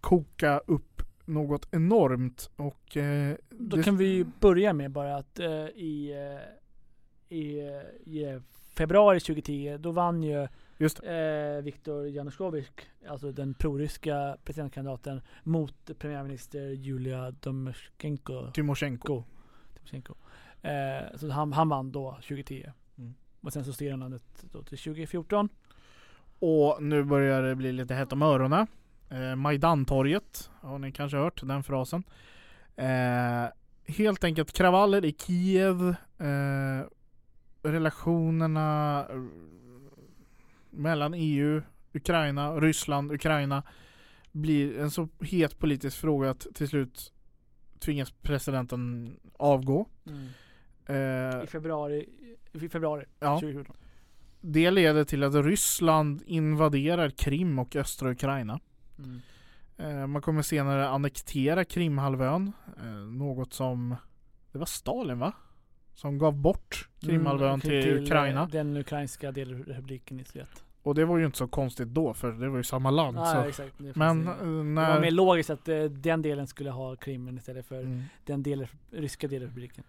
koka 0.00 0.58
upp 0.58 0.91
något 1.32 1.68
enormt 1.74 2.50
och 2.56 2.96
eh, 2.96 3.36
Då 3.50 3.76
det- 3.76 3.82
kan 3.82 3.96
vi 3.96 4.04
ju 4.06 4.24
börja 4.40 4.72
med 4.72 4.90
bara 4.90 5.16
att 5.16 5.38
eh, 5.38 5.48
i, 5.66 6.12
eh, 7.28 7.36
i, 7.38 7.58
eh, 7.60 8.12
i 8.12 8.40
februari 8.76 9.20
2010 9.20 9.76
då 9.80 9.90
vann 9.90 10.22
ju 10.22 10.48
Just 10.78 11.00
eh, 11.04 11.62
Viktor 11.62 12.08
Janukovyč, 12.08 12.66
alltså 13.08 13.32
den 13.32 13.54
proryska 13.54 14.36
presidentkandidaten 14.44 15.20
mot 15.42 15.90
premiärminister 15.98 16.60
Julia 16.70 17.30
Domoshenko. 17.30 18.50
Tymosjenko. 18.52 19.24
Timoshenko. 19.74 20.14
Eh, 20.62 21.16
så 21.16 21.28
han, 21.30 21.52
han 21.52 21.68
vann 21.68 21.92
då 21.92 22.10
2010. 22.12 22.66
Mm. 22.98 23.14
Och 23.40 23.52
sen 23.52 23.64
så 23.64 23.72
steg 23.72 23.90
han 23.90 24.00
landet 24.00 24.44
då 24.52 24.62
till 24.62 24.78
2014. 24.78 25.48
Och 26.38 26.82
nu 26.82 27.04
börjar 27.04 27.42
det 27.42 27.54
bli 27.54 27.72
lite 27.72 27.94
hett 27.94 28.12
om 28.12 28.22
öronen. 28.22 28.66
Eh, 29.12 29.36
Majdantorget, 29.36 30.50
har 30.60 30.78
ni 30.78 30.92
kanske 30.92 31.16
hört 31.16 31.42
den 31.42 31.62
frasen. 31.62 32.04
Eh, 32.76 33.46
helt 33.86 34.24
enkelt 34.24 34.52
kravaller 34.52 35.04
i 35.04 35.12
Kiev. 35.12 35.94
Eh, 36.18 36.86
relationerna 37.62 39.00
eh, 39.10 39.22
mellan 40.70 41.14
EU, 41.14 41.62
Ukraina, 41.92 42.60
Ryssland, 42.60 43.12
Ukraina 43.12 43.62
blir 44.32 44.78
en 44.78 44.90
så 44.90 45.08
het 45.20 45.58
politisk 45.58 46.00
fråga 46.00 46.30
att 46.30 46.46
till 46.54 46.68
slut 46.68 47.12
tvingas 47.78 48.10
presidenten 48.10 49.16
avgå. 49.32 49.86
Eh, 50.86 51.42
I 51.42 51.46
februari, 51.46 52.08
i 52.52 52.68
februari 52.68 53.04
ja. 53.20 53.40
2014. 53.40 53.76
Det 54.40 54.70
leder 54.70 55.04
till 55.04 55.22
att 55.22 55.34
Ryssland 55.34 56.22
invaderar 56.26 57.10
Krim 57.10 57.58
och 57.58 57.76
östra 57.76 58.10
Ukraina. 58.10 58.60
Mm. 59.04 59.20
Eh, 60.00 60.06
Man 60.06 60.22
kommer 60.22 60.42
senare 60.42 60.88
annektera 60.88 61.64
Krimhalvön. 61.64 62.52
eh, 62.80 62.84
Något 62.92 63.52
som 63.52 63.96
Det 64.52 64.58
var 64.58 64.66
Stalin 64.66 65.18
va? 65.18 65.32
Som 65.94 66.18
gav 66.18 66.34
bort 66.36 66.88
Krimhalvön 67.00 67.48
Mm, 67.48 67.60
till, 67.60 67.96
eh, 67.96 68.02
Ukraina. 68.02 68.46
Den 68.46 68.76
ukrainska 68.76 69.32
delrepubliken 69.32 70.20
i 70.20 70.24
Sovjet. 70.24 70.64
Och 70.82 70.94
det 70.94 71.04
var 71.04 71.18
ju 71.18 71.26
inte 71.26 71.38
så 71.38 71.48
konstigt 71.48 71.88
då 71.88 72.14
för 72.14 72.32
det 72.32 72.48
var 72.48 72.56
ju 72.56 72.62
samma 72.64 72.90
land. 72.90 73.18
Ah, 73.18 73.26
så. 73.34 73.40
exakt. 73.48 73.74
Men 73.78 74.18
ju- 74.18 74.24
det 74.24 74.30
var 74.40 74.62
när... 74.64 75.00
mer 75.00 75.10
logiskt 75.10 75.50
att 75.50 75.68
eh, 75.68 75.82
den 75.84 76.22
delen 76.22 76.46
skulle 76.46 76.70
ha 76.70 76.96
Krimen 76.96 77.36
istället 77.38 77.66
för 77.66 77.80
Mm. 77.80 78.02
den 78.24 78.42
del, 78.42 78.66
ryska 78.90 79.28
delrepubliken. 79.28 79.84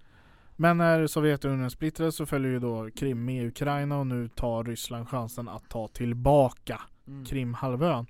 Men 0.56 0.78
när 0.78 1.08
Sovjetunionen 1.08 1.70
splittrades 1.70 2.16
så 2.16 2.26
följer 2.26 2.52
ju 2.52 2.60
då 2.60 2.90
Krim 2.96 3.26
med 3.26 3.48
Ukraina 3.48 3.98
och 4.00 4.08
nu 4.08 4.28
tar 4.28 4.64
Ryssland 4.64 5.10
chansen 5.10 5.50
att 5.50 5.70
ta 5.70 5.88
tillbaka 5.88 6.82
Mm. 7.08 7.26
Krimhalvön. 7.26 8.06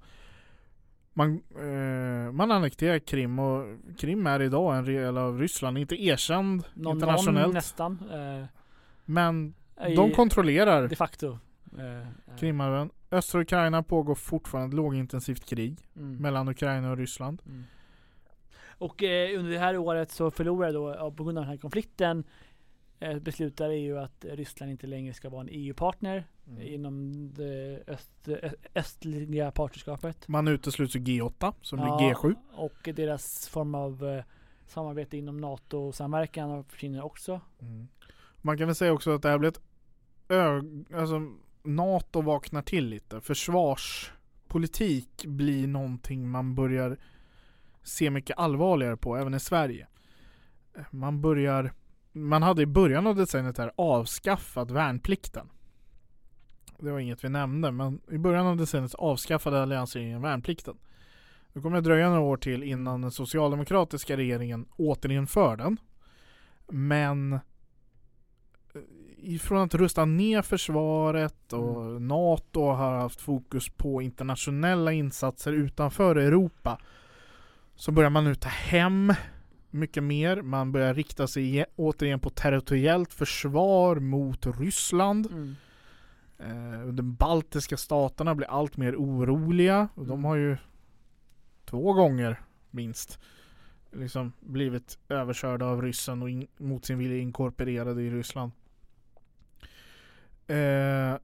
Man, 1.14 1.41
eh, 1.59 2.32
man 2.32 2.51
annekterar 2.51 2.99
Krim 2.99 3.39
och 3.39 3.66
Krim 3.97 4.28
är 4.28 4.41
idag 4.41 4.78
en 4.78 4.86
del 4.86 5.18
av 5.18 5.39
Ryssland, 5.39 5.78
inte 5.78 6.03
erkänd 6.03 6.64
Någon, 6.74 6.95
internationellt. 6.95 7.45
någon 7.47 7.53
nästan. 7.53 7.99
Eh, 8.11 8.45
men 9.05 9.53
i- 9.88 9.95
de 9.95 10.11
kontrollerar 10.11 10.88
De 10.88 10.95
facto. 10.95 11.38
Eh, 11.78 11.99
eh, 11.99 12.38
Krimhalvön. 12.39 12.89
Östra 13.11 13.41
Ukraina 13.41 13.84
pågår 13.84 14.16
fortfarande 14.16 14.68
ett 14.68 14.74
lågintensivt 14.74 15.45
krig 15.45 15.78
mm. 15.95 16.18
mellan 16.18 16.47
Ukraina 16.49 16.91
och 16.91 16.97
Ryssland. 16.97 17.41
Mm. 17.45 17.64
Och 18.78 19.03
eh, 19.03 19.39
under 19.39 19.51
det 19.51 19.59
här 19.59 19.78
året 19.78 20.11
så 20.11 20.32
förlorade 20.32 20.74
då, 20.74 21.11
på 21.18 21.24
grund 21.24 21.38
av 21.38 21.43
den 21.43 21.51
här 21.51 21.57
konflikten, 21.57 22.24
eh, 23.04 23.20
beslutar 23.20 23.70
EU 23.70 23.97
att 23.97 24.26
Ryssland 24.30 24.72
inte 24.72 24.88
längre 24.88 25.14
ska 25.14 25.30
vara 25.30 25.41
en 25.41 25.49
EU-partner 25.51 26.24
inom 26.62 27.30
det 27.34 27.84
öst, 27.88 28.28
östliga 28.76 29.51
partnerskapet. 29.51 30.28
Man 30.28 30.47
utesluts 30.47 30.95
ur 30.95 30.99
G8 30.99 31.54
som 31.62 31.80
Ja, 31.80 31.97
blir 31.97 32.14
G7. 32.14 32.36
Och 32.54 32.89
deras 32.95 33.47
form 33.47 33.76
av 33.76 34.06
eh, 34.06 34.24
samarbete 34.66 35.18
inom 35.18 35.38
NATO-samverkan 35.38 36.64
försvinner 36.64 37.06
också. 37.06 37.41
Man 38.41 38.58
kan 38.58 38.68
väl 38.68 38.76
säga 38.76 38.93
också 38.93 39.16
att 39.16 39.22
det 39.22 39.30
här 39.30 39.38
blir 39.38 39.49
ett 39.49 39.62
alltså 40.93 41.22
NATO 41.64 42.22
vaknar 42.22 42.62
till 42.62 42.86
lite. 42.86 43.22
Försvarspolitik 43.22 45.26
blir 45.26 45.68
någonting 45.68 46.30
man 46.30 46.56
börjar 46.56 46.97
se 47.84 48.10
mycket 48.10 48.38
allvarligare 48.38 48.97
på 48.97 49.18
även 49.18 49.34
i 49.34 49.39
Sverige. 49.39 49.88
Man 50.91 51.22
börjar 51.22 51.74
man 52.14 52.43
hade 52.43 52.61
i 52.61 52.66
början 52.66 53.07
av 53.07 53.16
decenniet 53.16 53.57
här 53.57 53.72
avskaffat 53.76 54.72
värnplikten. 54.72 55.49
Det 56.80 56.91
var 56.91 56.99
inget 56.99 57.24
vi 57.24 57.30
nämnde 57.30 57.72
men 57.72 58.01
i 58.11 58.18
början 58.18 58.47
av 58.47 58.57
decenniet 58.57 58.93
avskaffade 58.93 59.61
alliansregeringen 59.61 60.22
värnplikten. 60.22 60.78
Det 61.53 61.61
kommer 61.61 61.78
att 61.78 61.84
dröja 61.84 62.09
några 62.09 62.22
år 62.22 62.38
till 62.38 62.64
innan 62.64 63.01
den 63.01 63.11
socialdemokratiska 63.11 64.18
regeringen 64.18 64.66
återinför 64.78 65.55
den. 65.57 65.78
Men 66.68 67.39
ifrån 69.18 69.61
att 69.61 69.76
rusta 69.76 70.05
ner 70.05 70.41
försvaret 70.41 71.53
och 71.53 72.01
NATO 72.01 72.66
har 72.66 72.93
haft 72.93 73.22
fokus 73.22 73.70
på 73.70 74.01
internationella 74.01 74.91
insatser 74.91 75.53
utanför 75.53 76.16
Europa 76.16 76.78
så 77.76 77.91
börjar 77.91 78.09
man 78.09 78.24
nu 78.24 78.36
ta 78.36 78.49
hem 78.49 79.14
mycket 79.74 80.03
mer. 80.03 80.41
Man 80.41 80.71
börjar 80.71 80.93
rikta 80.93 81.28
sig 81.28 81.43
ge- 81.43 81.65
återigen 81.76 82.19
på 82.19 82.30
territoriellt 82.30 83.13
försvar 83.13 83.95
mot 83.95 84.45
Ryssland. 84.59 85.28
Mm. 85.32 85.55
Eh, 86.39 86.88
de 86.93 87.15
baltiska 87.15 87.78
staterna 87.78 88.36
blir 88.36 88.47
allt 88.47 88.78
mer 88.78 88.95
oroliga 88.95 89.88
och 89.95 90.05
de 90.05 90.11
Mm. 90.13 90.24
har 90.24 90.36
ju 90.36 90.57
två 91.65 91.93
gånger 91.93 92.41
minst 92.71 93.19
liksom 93.91 94.34
blivit 94.39 94.97
överkörda 95.09 95.65
av 95.65 95.82
ryssen 95.82 96.21
och 96.21 96.30
in, 96.30 96.47
mot 96.57 96.86
sin 96.86 96.97
vilja 96.97 97.17
inkorporerade 97.17 98.01
i 98.01 98.09
Ryssland. 98.09 98.51
Eh, 100.47 101.17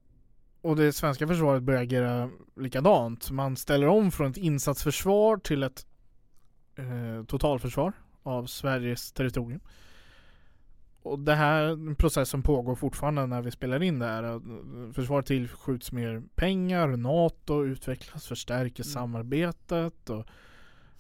och 0.62 0.76
det 0.76 0.94
svenska 0.94 1.28
försvaret 1.28 1.64
börjar 1.64 1.82
agera 1.82 2.30
likadant. 2.56 3.32
Man 3.32 3.56
ställer 3.56 3.88
om 3.88 4.12
från 4.12 4.32
ett 4.32 4.38
insatsförsvar 4.38 5.38
till 5.38 5.64
ett 5.64 5.86
eh, 6.76 7.26
totalförsvar 7.26 7.94
av 8.24 8.46
Sveriges 8.46 9.12
territorium. 9.12 9.62
Och 11.02 11.20
det 11.20 11.36
här 11.36 11.64
är 11.64 11.70
en 11.70 11.96
process 11.96 12.30
som 12.30 12.44
pågår 12.44 12.76
fortfarande 12.76 13.26
när 13.26 13.42
vi 13.42 13.52
spelar 13.52 13.84
in 13.84 14.00
det 14.00 14.06
här. 14.06 14.42
Försvaret 14.94 15.26
tillskjuts 15.26 15.92
mer 15.92 16.24
pengar, 16.36 16.88
NATO 16.88 17.66
utvecklas, 17.66 18.28
förstärker 18.28 18.84
Mm. 18.84 18.94
samarbetet 18.94 20.10
och 20.10 20.26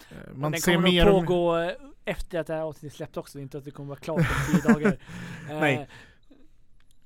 eh, 0.09 0.33
man 0.33 0.51
den 0.51 0.61
ser 0.61 0.75
kommer 0.75 0.89
mer 0.91 1.05
nog 1.05 1.13
pågå 1.27 1.57
eh, 1.57 1.71
efter 2.05 2.39
att 2.39 2.47
det 2.47 2.53
här 2.53 2.61
avsnittet 2.61 2.97
släppt 2.97 3.17
också, 3.17 3.39
inte 3.39 3.57
att 3.57 3.65
det 3.65 3.71
kommer 3.71 3.89
vara 3.89 3.99
klart 3.99 4.19
om 4.19 4.53
tio 4.53 4.73
dagar. 4.73 4.97
Eh, 5.49 5.59
Nej. 5.59 5.87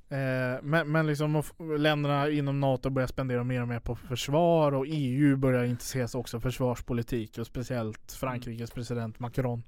Eh, 0.09 0.59
men, 0.61 0.91
men 0.91 1.07
liksom 1.07 1.43
länderna 1.78 2.30
inom 2.30 2.59
NATO 2.59 2.89
börjar 2.89 3.07
spendera 3.07 3.43
mer 3.43 3.61
och 3.61 3.68
mer 3.68 3.80
på 3.80 3.95
försvar 3.95 4.72
och 4.72 4.86
EU 4.88 5.38
börjar 5.38 5.64
intressera 5.64 6.07
sig 6.07 6.20
också 6.20 6.39
för 6.39 6.49
försvarspolitik 6.49 7.38
och 7.38 7.47
speciellt 7.47 8.11
Frankrikes 8.11 8.72
president 8.72 9.20
Macron. 9.20 9.64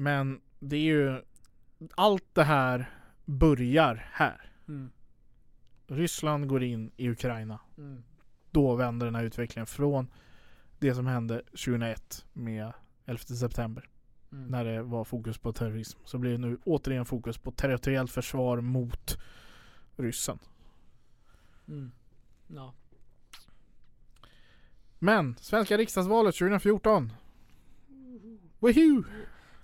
Men 0.00 0.40
det 0.58 0.76
är 0.76 0.80
ju 0.80 1.22
allt 1.94 2.34
det 2.34 2.44
här 2.44 2.90
börjar 3.24 4.08
här. 4.12 4.52
Mm. 4.68 4.90
Ryssland 5.86 6.48
går 6.48 6.62
in 6.62 6.90
i 6.96 7.10
Ukraina. 7.10 7.60
Mm. 7.78 8.02
Då 8.50 8.74
vänder 8.74 9.06
den 9.06 9.14
här 9.14 9.24
utvecklingen 9.24 9.66
från 9.66 10.06
det 10.78 10.94
som 10.94 11.06
hände 11.06 11.42
2001 11.42 12.26
med 12.32 12.72
11 13.06 13.18
september 13.18 13.88
Mm. 14.32 14.46
när 14.46 14.64
det 14.64 14.82
var 14.82 15.04
fokus 15.04 15.38
på 15.38 15.52
terrorism. 15.52 15.98
Så 16.04 16.18
blir 16.18 16.32
det 16.32 16.38
nu 16.38 16.58
återigen 16.64 17.04
fokus 17.04 17.38
på 17.38 17.50
territoriellt 17.50 18.10
försvar 18.10 18.60
mot 18.60 19.18
ryssen. 19.96 20.38
Mm. 21.68 21.92
Ja. 22.46 22.74
Men 24.98 25.36
svenska 25.40 25.76
riksdagsvalet 25.76 26.34
2014. 26.34 27.12
Woohoo! 28.58 29.04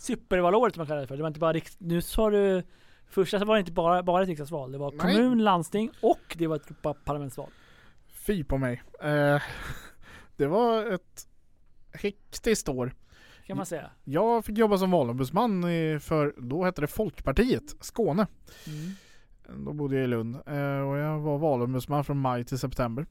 Supervalåret 0.04 0.74
som 0.74 0.80
man 0.80 0.86
kallar 0.86 1.00
det 1.00 1.06
för. 1.06 1.16
Det 1.16 1.22
var 1.22 1.28
inte 1.28 1.40
bara 1.40 1.52
riks... 1.52 1.76
Nu 1.80 2.00
sa 2.00 2.30
du... 2.30 2.62
Första 3.06 3.38
så 3.38 3.44
var 3.44 3.54
det 3.54 3.60
inte 3.60 3.72
bara, 3.72 4.02
bara 4.02 4.22
ett 4.22 4.28
riksdagsval. 4.28 4.72
Det 4.72 4.78
var 4.78 4.92
Nej. 4.92 4.98
kommun, 4.98 5.44
landsting 5.44 5.90
och 6.00 6.36
det 6.38 6.46
var 6.46 6.56
ett 6.56 6.66
Europaparlamentsval. 6.66 7.50
Fy 8.08 8.44
på 8.44 8.58
mig. 8.58 8.82
Eh, 9.02 9.42
det 10.36 10.46
var 10.46 10.92
ett 10.92 11.26
hektiskt 11.92 12.68
år. 12.68 12.94
Kan 13.46 13.56
man 13.56 13.66
säga. 13.66 13.90
Jag 14.04 14.44
fick 14.44 14.58
jobba 14.58 14.78
som 14.78 14.90
valombudsman 14.90 15.62
för, 16.00 16.34
då 16.36 16.64
hette 16.64 16.80
det 16.80 16.86
Folkpartiet, 16.86 17.76
Skåne. 17.80 18.26
Mm. 18.66 19.64
Då 19.64 19.72
bodde 19.72 19.94
jag 19.94 20.04
i 20.04 20.06
Lund 20.06 20.34
eh, 20.34 20.80
och 20.80 20.96
jag 20.96 21.18
var 21.18 21.38
valombudsman 21.38 22.04
från 22.04 22.18
maj 22.18 22.44
till 22.44 22.58
september. 22.58 23.06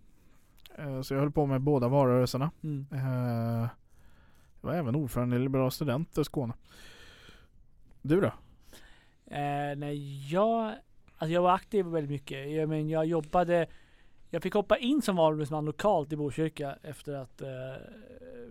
Eh, 0.77 1.01
så 1.01 1.13
jag 1.13 1.21
höll 1.21 1.31
på 1.31 1.45
med 1.45 1.61
båda 1.61 1.87
valrörelserna. 1.87 2.51
Mm. 2.63 2.85
Jag 4.63 4.69
var 4.69 4.75
även 4.77 4.95
ordförande 4.95 5.35
i 5.35 5.39
Liberala 5.39 5.71
Studenter 5.71 6.23
Skåne. 6.23 6.53
Du 8.01 8.21
då? 8.21 8.27
Eh, 9.25 9.75
nej, 9.77 10.27
jag, 10.33 10.73
alltså 11.17 11.33
jag 11.33 11.41
var 11.41 11.53
aktiv 11.53 11.85
väldigt 11.85 12.11
mycket. 12.11 12.51
Jag, 12.51 12.69
men 12.69 12.89
jag 12.89 13.05
jobbade, 13.05 13.67
jag 14.29 14.43
fick 14.43 14.53
hoppa 14.53 14.77
in 14.77 15.01
som 15.01 15.15
valombudsman 15.15 15.65
lokalt 15.65 16.13
i 16.13 16.15
Botkyrka 16.15 16.77
efter 16.83 17.13
att 17.13 17.41
eh, 17.41 17.49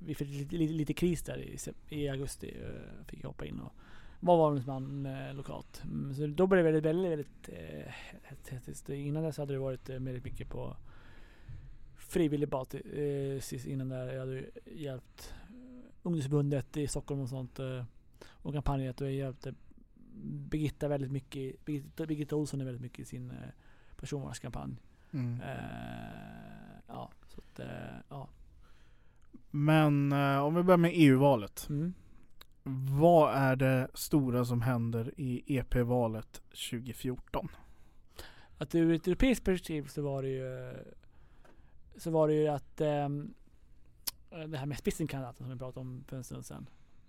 vi 0.01 0.15
fick 0.15 0.29
lite, 0.29 0.57
lite, 0.57 0.73
lite 0.73 0.93
kris 0.95 1.23
där 1.23 1.39
i, 1.39 1.59
i 1.89 2.09
augusti. 2.09 2.57
Eh, 2.63 3.05
fick 3.07 3.23
jag 3.25 3.29
hoppa 3.29 3.47
in 3.47 3.61
och 3.61 3.73
vara 4.21 4.37
valombudsman 4.39 5.07
eh, 5.07 5.35
lokalt. 5.35 5.83
Mm, 5.85 6.15
så 6.15 6.27
då 6.27 6.47
blev 6.47 6.65
det 6.65 6.71
väldigt, 6.73 6.85
väldigt, 6.85 7.11
väldigt 7.13 7.49
eh, 7.49 7.93
hett- 8.23 8.89
Innan 8.89 9.23
dess 9.23 9.39
hade 9.39 9.53
det 9.53 9.59
varit 9.59 9.89
eh, 9.89 9.99
väldigt 9.99 10.25
mycket 10.25 10.49
på 10.49 10.77
frivillig 11.97 12.49
basis. 12.49 13.65
Eh, 13.67 13.73
innan 13.73 13.89
där 13.89 14.13
jag 14.13 14.21
hade 14.21 14.45
hjälpt 14.75 15.35
ungdomsförbundet 16.03 16.77
i 16.77 16.89
Stockholm 16.89 17.21
och 17.21 17.29
sånt. 17.29 17.59
Eh, 17.59 17.85
och 18.29 18.53
kampanjat 18.53 19.01
och 19.01 19.07
jag 19.07 19.15
hjälpte 19.15 19.55
Birgitta 20.25 20.89
väldigt 20.89 21.13
mycket, 21.13 21.65
Birgitta, 21.65 22.07
Birgitta 22.07 22.37
Olsson 22.37 22.61
är 22.61 22.65
väldigt 22.65 22.83
mycket 22.83 22.99
i 22.99 23.05
sin 23.05 23.31
eh, 23.31 23.37
personvalskampanj. 23.97 24.77
Mm. 25.13 25.41
Eh, 25.41 26.81
ja, 26.87 27.11
så 27.27 27.41
att, 27.41 27.59
eh, 27.59 27.97
ja. 28.09 28.29
Men 29.51 30.13
eh, 30.13 30.45
om 30.45 30.55
vi 30.55 30.63
börjar 30.63 30.79
med 30.79 30.93
EU-valet. 30.95 31.67
Mm. 31.69 31.95
Vad 33.01 33.35
är 33.35 33.57
det 33.57 33.89
stora 33.95 34.45
som 34.45 34.63
händer 34.63 35.13
i 35.17 35.57
EP-valet 35.57 36.43
2014? 36.71 37.49
Att 38.59 38.75
ur 38.75 38.95
ett 38.95 39.07
europeiskt 39.07 39.45
perspektiv 39.45 39.87
så 39.87 40.03
var 40.03 40.23
det 40.23 40.29
ju 40.29 40.75
så 41.97 42.11
var 42.11 42.29
det 42.29 42.35
ju 42.35 42.49
att 42.49 42.81
ehm, 42.81 43.35
det 44.47 44.59
här 44.59 44.67
med 44.67 44.79
spitzenkandidaten 44.79 45.47
som 45.47 45.53
vi 45.53 45.59
pratade 45.59 45.81
om 45.81 46.05
för 46.09 46.17
en 46.17 46.25
stund 46.25 46.47
sedan. 46.47 46.67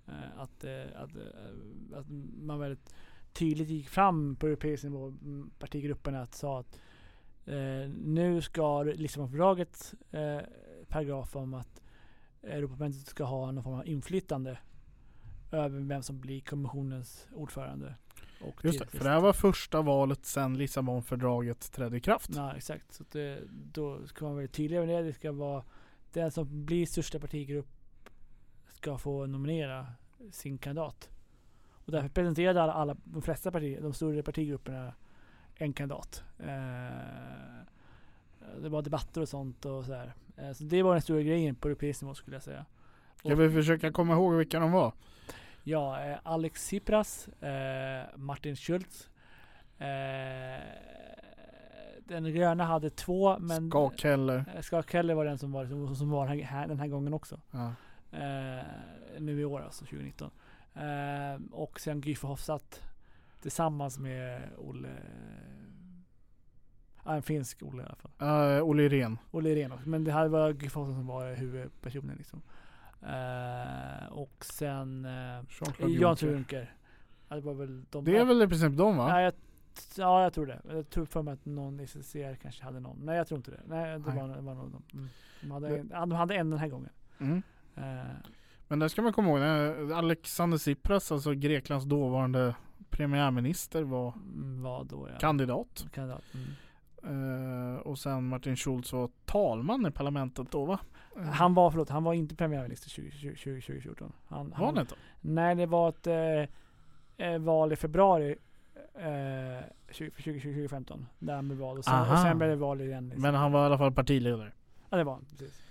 Eh, 0.07 0.39
att, 0.41 0.63
eh, 0.63 0.85
att, 0.95 1.15
eh, 1.15 1.99
att 1.99 2.05
man 2.41 2.59
väldigt 2.59 2.95
tydligt 3.33 3.69
gick 3.69 3.89
fram 3.89 4.35
på 4.35 4.47
europeisk 4.47 4.83
nivå, 4.83 5.07
mm, 5.07 5.51
partigrupperna, 5.59 6.21
att 6.21 6.35
sa 6.35 6.59
att 6.59 6.79
eh, 7.45 7.89
nu 8.03 8.41
ska 8.41 8.83
Lissabonfördragets 8.83 9.93
eh, 10.11 10.41
paragraf 10.87 11.35
om 11.35 11.53
att 11.53 11.81
Europaparlamentet 12.43 13.07
ska 13.07 13.23
ha 13.23 13.51
någon 13.51 13.63
form 13.63 13.73
av 13.73 13.87
inflytande 13.87 14.57
över 15.51 15.79
vem 15.79 16.03
som 16.03 16.19
blir 16.19 16.41
kommissionens 16.41 17.27
ordförande. 17.33 17.95
Och 18.41 18.65
Just 18.65 18.79
det, 18.79 18.85
för 18.85 19.03
det 19.03 19.09
här 19.09 19.21
var 19.21 19.33
första 19.33 19.81
valet 19.81 20.25
sedan 20.25 20.57
Lissabonfördraget 20.57 21.71
trädde 21.71 21.97
i 21.97 21.99
kraft. 21.99 22.29
Ja 22.35 22.55
exakt. 22.55 22.93
Så 22.93 23.03
det, 23.11 23.39
då 23.49 24.07
ska 24.07 24.25
man 24.25 24.31
vara 24.31 24.41
väldigt 24.41 24.55
tydlig 24.55 24.79
med 24.79 24.87
det. 24.87 25.01
Det 25.01 25.13
ska 25.13 25.31
vara 25.31 25.63
den 26.13 26.31
som 26.31 26.65
blir 26.65 26.85
största 26.85 27.19
partigrupp 27.19 27.67
ska 28.73 28.97
få 28.97 29.25
nominera 29.25 29.87
sin 30.31 30.57
kandidat. 30.57 31.09
Och 31.85 31.91
därför 31.91 32.09
presenterade 32.09 32.61
alla, 32.61 32.73
alla 32.73 32.97
de 33.03 33.21
flesta 33.21 33.51
partier, 33.51 33.81
de 33.81 33.93
större 33.93 34.23
partigrupperna 34.23 34.93
en 35.55 35.73
kandidat. 35.73 36.23
Eh, 36.39 36.47
det 38.61 38.69
var 38.69 38.81
debatter 38.81 39.21
och 39.21 39.29
sånt 39.29 39.65
och 39.65 39.85
så 39.85 39.93
här. 39.93 40.13
Eh, 40.37 40.51
så 40.51 40.63
det 40.63 40.83
var 40.83 40.93
den 40.93 41.01
stora 41.01 41.21
grejen 41.21 41.55
på 41.55 41.67
europeisk 41.67 42.01
nivå 42.01 42.13
skulle 42.13 42.35
jag 42.35 42.43
säga. 42.43 42.65
Ska 43.15 43.35
vi 43.35 43.49
försöka 43.49 43.91
komma 43.91 44.13
ihåg 44.13 44.33
vilka 44.33 44.59
de 44.59 44.71
var? 44.71 44.93
Ja, 45.63 46.05
eh, 46.05 46.17
Alex 46.23 46.63
Tsipras, 46.63 47.27
eh, 47.27 48.05
Martin 48.15 48.55
Schultz. 48.55 49.09
Den 52.07 52.33
gröna 52.33 52.63
hade 52.63 52.89
två 52.89 53.39
men 53.39 53.69
Skak 53.69 54.03
heller. 54.03 54.45
Eh, 54.55 54.61
Skak-Keller 54.61 55.13
var 55.13 55.25
den 55.25 55.37
som 55.37 55.51
var, 55.51 55.65
som, 55.65 55.95
som 55.95 56.09
var 56.09 56.27
här, 56.27 56.67
den 56.67 56.79
här 56.79 56.87
gången 56.87 57.13
också. 57.13 57.39
Ja. 57.51 57.73
Eh, 58.11 58.65
nu 59.19 59.41
i 59.41 59.45
år 59.45 59.61
alltså, 59.61 59.85
2019. 59.85 60.31
Eh, 60.75 61.41
och 61.51 61.79
sen 61.79 62.01
Guy 62.01 62.15
Verhofstadt 62.21 62.81
tillsammans 63.41 63.99
med 63.99 64.41
Olle... 64.57 64.89
Ja, 67.05 67.15
en 67.15 67.23
finsk 67.23 67.63
Olle 67.63 67.83
i 67.83 67.85
alla 67.85 67.95
fall. 67.95 68.11
Uh, 68.57 68.63
Olle 68.63 68.83
Irén. 68.83 69.17
Olle 69.31 69.49
Irén 69.49 69.71
också. 69.71 69.89
Men 69.89 70.03
det 70.03 70.11
här 70.11 70.27
var 70.27 70.51
Verhofstadt 70.51 70.93
som 70.93 71.07
var 71.07 71.35
huvudpersonen 71.35 72.15
liksom. 72.17 72.41
Eh, 73.01 74.07
och 74.11 74.45
sen 74.45 75.07
Jean-Claude 75.49 75.99
Jan. 75.99 76.45
Ja, 77.29 77.35
det 77.35 77.41
var 77.41 77.53
väl 77.53 77.85
de. 77.89 78.05
Det 78.05 78.17
är 78.17 78.25
väl 78.25 78.41
i 78.41 78.47
princip 78.47 78.77
de 78.77 78.97
va? 78.97 79.09
Ja, 79.09 79.21
jag, 79.21 79.33
ja, 79.97 80.23
jag 80.23 80.33
tror 80.33 80.45
det. 80.45 80.61
Jag 80.67 80.89
tror 80.89 81.05
för 81.05 81.21
mig 81.21 81.33
att 81.33 81.45
någon 81.45 81.79
i 81.79 81.87
CCR 81.87 82.35
kanske 82.35 82.63
hade 82.63 82.79
någon. 82.79 82.97
Nej, 83.05 83.17
jag 83.17 83.27
tror 83.27 83.37
inte 83.37 83.51
det. 83.51 83.61
Nej, 83.65 83.99
det, 83.99 84.05
Nej. 84.07 84.21
Var, 84.21 84.35
det 84.35 84.41
var 84.41 84.53
nog 84.53 84.71
de. 84.71 84.97
Mm. 84.97 85.09
De, 85.41 85.51
hade 85.51 85.77
en, 85.77 85.89
de 85.89 86.11
hade 86.11 86.35
en 86.35 86.49
den 86.49 86.59
här 86.59 86.67
gången. 86.67 86.89
Mm. 87.19 87.43
Eh, 87.75 88.13
Men 88.67 88.79
det 88.79 88.89
ska 88.89 89.01
man 89.01 89.13
komma 89.13 89.29
ihåg. 89.29 89.91
Alexander 89.91 90.57
Tsipras, 90.57 91.11
alltså 91.11 91.33
Greklands 91.33 91.85
dåvarande 91.85 92.55
premiärminister, 92.89 93.83
var 93.83 94.13
mm, 94.13 94.61
vad 94.61 94.87
då 94.87 95.07
ja. 95.11 95.19
kandidat. 95.19 95.85
Kandidat. 95.93 96.23
Mm. 96.33 96.55
Eh, 97.03 97.77
och 97.77 97.99
sen 97.99 98.27
Martin 98.27 98.55
Schulz 98.55 98.93
var 98.93 99.09
talman 99.25 99.85
i 99.85 99.91
parlamentet 99.91 100.51
då 100.51 100.65
va? 100.65 100.79
Eh, 101.17 101.23
Han 101.23 101.53
var, 101.53 101.71
förlåt, 101.71 101.89
han 101.89 102.03
var 102.03 102.13
inte 102.13 102.35
premiärminister 102.35 102.89
20, 102.89 103.11
20, 103.11 103.35
20, 103.35 103.61
2014. 103.61 104.13
Han, 104.27 104.49
var 104.49 104.65
han, 104.65 104.79
inte? 104.79 104.95
Nej, 105.21 105.55
det 105.55 105.65
var 105.65 105.89
ett 105.89 106.07
eh, 107.17 107.39
val 107.39 107.73
i 107.73 107.75
februari 107.75 108.35
eh, 108.95 109.63
20, 109.91 110.11
20, 110.17 110.39
2015. 110.39 111.07
Där 111.19 111.35
han 111.35 111.47
blev 111.47 111.59
vald. 111.59 111.77
Och 111.77 111.85
sen, 111.85 112.11
och 112.11 112.19
sen 112.19 112.37
blev 112.37 112.49
det 112.49 112.55
val 112.55 112.81
igen. 112.81 113.03
Liksom. 113.05 113.21
Men 113.21 113.35
han 113.35 113.51
var 113.51 113.63
i 113.63 113.65
alla 113.65 113.77
fall 113.77 113.91
partiledare. 113.91 114.51
Ja, 114.89 114.97
det 114.97 115.03
var 115.03 115.13
han. 115.13 115.25
Precis. 115.29 115.61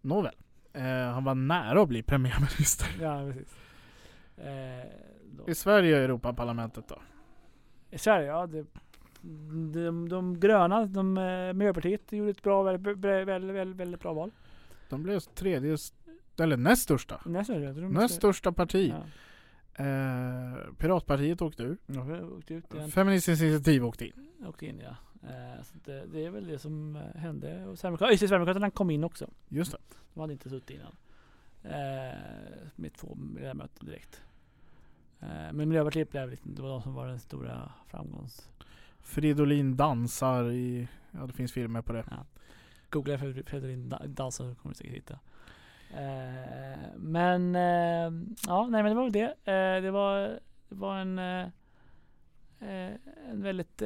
Nåväl. 0.00 0.34
Eh, 0.72 0.82
han 0.84 1.24
var 1.24 1.34
nära 1.34 1.82
att 1.82 1.88
bli 1.88 2.02
premiärminister. 2.02 2.88
Ja, 3.00 3.26
precis. 3.26 3.56
Eh. 4.36 5.50
I 5.50 5.54
Sverige 5.54 5.96
och 5.96 6.02
Europaparlamentet 6.02 6.88
då? 6.88 6.98
I 7.90 7.98
Sverige, 7.98 8.26
ja. 8.26 8.46
Det, 8.46 8.66
de, 9.72 10.08
de 10.08 10.40
gröna, 10.40 10.86
de, 10.86 11.18
eh, 11.18 11.52
Miljöpartiet 11.52 12.12
gjorde 12.12 12.30
ett 12.30 12.42
bra, 12.42 12.62
väldigt, 12.62 12.98
väldigt, 12.98 13.54
väldigt, 13.54 13.76
väldigt 13.76 14.00
bra 14.00 14.12
val. 14.12 14.30
De 14.88 15.02
blev 15.02 15.20
tredje, 15.20 15.76
eller 16.38 16.56
näst 16.56 16.82
största. 16.82 17.20
Näst 17.24 17.50
de 17.50 17.88
Näst 17.88 18.14
största 18.14 18.52
parti. 18.52 18.94
Ja. 18.94 19.02
Eh, 19.78 20.74
Piratpartiet 20.78 21.42
åkte 21.42 21.62
ur. 21.62 21.76
Ja, 21.86 22.22
åkte 22.22 22.54
ut 22.54 22.74
igen. 22.74 22.90
Feministiskt 22.90 23.42
initiativ 23.42 23.84
åkte 23.84 24.06
in. 24.06 24.28
Åkte 24.46 24.66
in 24.66 24.80
ja. 24.84 24.96
Eh, 25.28 25.62
så 25.62 25.74
det, 25.84 26.06
det 26.06 26.24
är 26.24 26.30
väl 26.30 26.46
det 26.46 26.58
som 26.58 26.96
eh, 26.96 27.20
hände. 27.20 27.66
Och 27.66 27.78
Sverigedemokraterna, 27.78 28.70
kom 28.70 28.90
in 28.90 29.04
också. 29.04 29.30
Just 29.48 29.72
det. 29.72 29.78
De 30.14 30.20
hade 30.20 30.32
inte 30.32 30.50
suttit 30.50 30.70
innan. 30.70 30.96
Eh, 31.62 32.18
med 32.76 32.92
två 32.94 33.18
ledamöter 33.38 33.86
direkt. 33.86 34.22
Eh, 35.20 35.52
men 35.52 35.68
Miljöpartiet 35.68 36.10
blev 36.10 36.30
liksom, 36.30 36.54
det 36.54 36.62
var 36.62 36.68
de 36.68 36.82
som 36.82 36.94
var 36.94 37.06
den 37.06 37.20
stora 37.20 37.72
framgångs... 37.86 38.50
Fridolin 39.00 39.76
dansar 39.76 40.50
i, 40.50 40.88
ja 41.10 41.26
det 41.26 41.32
finns 41.32 41.52
filmer 41.52 41.82
på 41.82 41.92
det. 41.92 42.04
Googla 42.90 43.18
för 43.18 43.42
Fredrik 43.46 43.78
Dahl 44.06 44.32
så 44.32 44.54
kommer 44.54 44.74
du 44.74 44.74
säkert 44.74 44.94
hitta. 44.94 45.18
Eh, 45.94 46.88
men 46.96 47.56
eh, 47.56 48.12
ja, 48.46 48.66
nej 48.66 48.82
men 48.82 48.84
det 48.84 48.94
var 48.94 49.02
väl 49.02 49.12
det. 49.12 49.34
Eh, 49.44 49.82
det 49.82 49.90
var, 49.90 50.18
det 50.68 50.74
var 50.74 50.98
en, 50.98 51.18
en 53.30 53.42
väldigt 53.42 53.82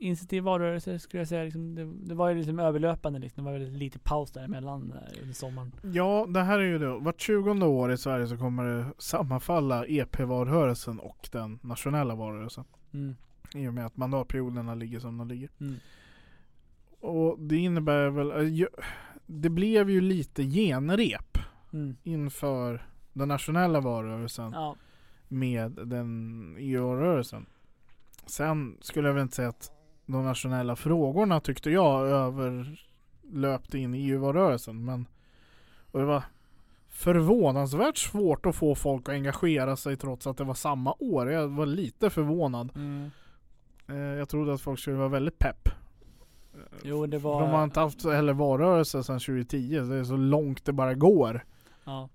intensiv 0.00 0.42
valrörelse 0.42 0.98
skulle 0.98 1.20
jag 1.20 1.28
säga. 1.28 1.44
Liksom, 1.44 1.74
det, 1.74 1.84
det 1.84 2.14
var 2.14 2.28
ju 2.28 2.34
liksom 2.34 2.58
överlöpande 2.58 3.18
liksom. 3.18 3.44
Det 3.44 3.50
var 3.50 3.58
väldigt 3.58 3.78
lite 3.78 3.98
paus 3.98 4.32
däremellan 4.32 4.94
under 5.22 5.34
sommaren. 5.34 5.72
Ja, 5.82 6.26
det 6.28 6.42
här 6.42 6.58
är 6.58 6.64
ju 6.64 6.78
då, 6.78 6.98
vart 6.98 7.20
20 7.20 7.66
år 7.66 7.92
i 7.92 7.98
Sverige 7.98 8.26
så 8.26 8.36
kommer 8.36 8.64
det 8.64 8.86
sammanfalla 8.98 9.86
EP-valrörelsen 9.86 10.98
och 10.98 11.28
den 11.32 11.58
nationella 11.62 12.14
valrörelsen. 12.14 12.64
Mm. 12.92 13.16
I 13.54 13.68
och 13.68 13.74
med 13.74 13.86
att 13.86 13.96
mandatperioderna 13.96 14.74
ligger 14.74 15.00
som 15.00 15.18
de 15.18 15.28
ligger. 15.28 15.48
Mm. 15.60 15.74
Och 17.00 17.38
det 17.38 17.56
innebär 17.56 18.08
väl, 18.08 18.66
det 19.26 19.50
blev 19.50 19.90
ju 19.90 20.00
lite 20.00 20.42
genrep 20.44 21.38
Mm. 21.72 21.96
inför 22.02 22.86
den 23.12 23.28
nationella 23.28 23.80
valrörelsen 23.80 24.52
Ja. 24.52 24.76
med 25.28 25.72
den 25.72 26.56
EU-rörelsen. 26.58 27.46
Sen 28.26 28.76
skulle 28.80 29.08
jag 29.08 29.14
väl 29.14 29.22
inte 29.22 29.34
säga 29.36 29.48
att 29.48 29.72
de 30.06 30.24
nationella 30.24 30.76
frågorna 30.76 31.40
tyckte 31.40 31.70
jag 31.70 32.08
överlöpte 32.08 33.78
in 33.78 33.94
i 33.94 33.98
EU-valrörelsen. 34.10 34.84
Men 34.84 35.06
och 35.90 36.00
det 36.00 36.06
var 36.06 36.22
förvånansvärt 36.88 37.96
svårt 37.96 38.46
att 38.46 38.56
få 38.56 38.74
folk 38.74 39.08
att 39.08 39.12
engagera 39.14 39.76
sig 39.76 39.96
trots 39.96 40.26
att 40.26 40.36
det 40.36 40.44
var 40.44 40.54
samma 40.54 40.94
år. 40.98 41.30
Jag 41.30 41.48
var 41.48 41.66
lite 41.66 42.10
förvånad. 42.10 42.72
Mm. 42.76 43.10
Eh, 43.88 43.96
Jag 43.96 44.28
trodde 44.28 44.54
att 44.54 44.60
folk 44.60 44.80
skulle 44.80 44.96
vara 44.96 45.08
väldigt 45.08 45.38
pepp. 45.38 45.68
Jo 46.82 47.06
det 47.06 47.18
var... 47.18 47.40
De 47.40 47.50
har 47.50 47.64
inte 47.64 47.80
haft 47.80 48.04
heller 48.04 48.32
valrörelse 48.32 49.02
sedan 49.02 49.20
2010. 49.20 49.78
så 49.78 49.84
Det 49.84 49.96
är 49.96 50.04
så 50.04 50.16
långt 50.16 50.64
det 50.64 50.72
bara 50.72 50.94
går. 50.94 51.44
Ja. 51.84 52.08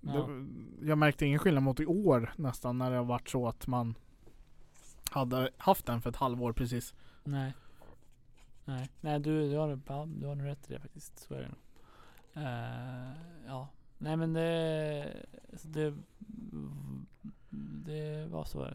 Ja. 0.00 0.12
Det, 0.12 0.46
jag 0.86 0.98
märkte 0.98 1.26
ingen 1.26 1.38
skillnad 1.38 1.62
mot 1.62 1.80
i 1.80 1.86
år 1.86 2.32
nästan 2.36 2.78
när 2.78 2.90
det 2.90 2.96
har 2.96 3.04
varit 3.04 3.28
så 3.28 3.48
att 3.48 3.66
man 3.66 3.94
hade 5.10 5.50
haft 5.56 5.86
den 5.86 6.02
för 6.02 6.10
ett 6.10 6.16
halvår 6.16 6.52
precis. 6.52 6.94
Nej. 7.24 7.52
Nej, 8.64 8.90
nej 9.00 9.20
du, 9.20 9.50
du, 9.50 9.56
har, 9.56 9.80
ja, 9.88 10.08
du 10.20 10.26
har 10.26 10.34
nog 10.34 10.46
rätt 10.46 10.70
i 10.70 10.72
det 10.74 10.80
faktiskt. 10.80 11.18
Så 11.18 11.34
är 11.34 11.40
det 11.40 11.48
nog. 11.48 11.58
Eh, 12.44 13.12
ja, 13.46 13.68
nej 13.98 14.16
men 14.16 14.32
det, 14.32 15.12
så 15.56 15.68
det, 15.68 15.94
det 17.84 18.26
var 18.26 18.44
så. 18.44 18.68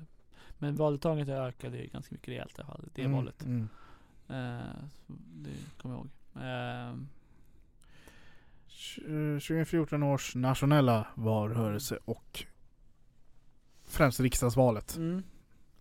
Men 0.57 0.75
valdeltagandet 0.75 1.29
ökade 1.29 1.77
ju 1.77 1.87
ganska 1.87 2.15
mycket 2.15 2.29
rejält 2.29 2.57
i 2.57 2.61
alla 2.61 2.67
fall. 2.67 2.89
Det 2.93 3.01
Mm, 3.01 3.15
valet. 3.15 3.45
Mm. 3.45 3.69
Eh, 4.29 4.83
det 5.33 5.55
kommer 5.81 5.95
jag 5.95 5.99
ihåg. 5.99 6.09
Eh, 6.35 6.95
Tj- 8.69 9.39
2014 9.39 10.03
års 10.03 10.35
nationella 10.35 11.07
valrörelse 11.15 11.99
och 12.05 12.43
främst 13.85 14.19
riksdagsvalet. 14.19 14.95
mm, 14.97 15.23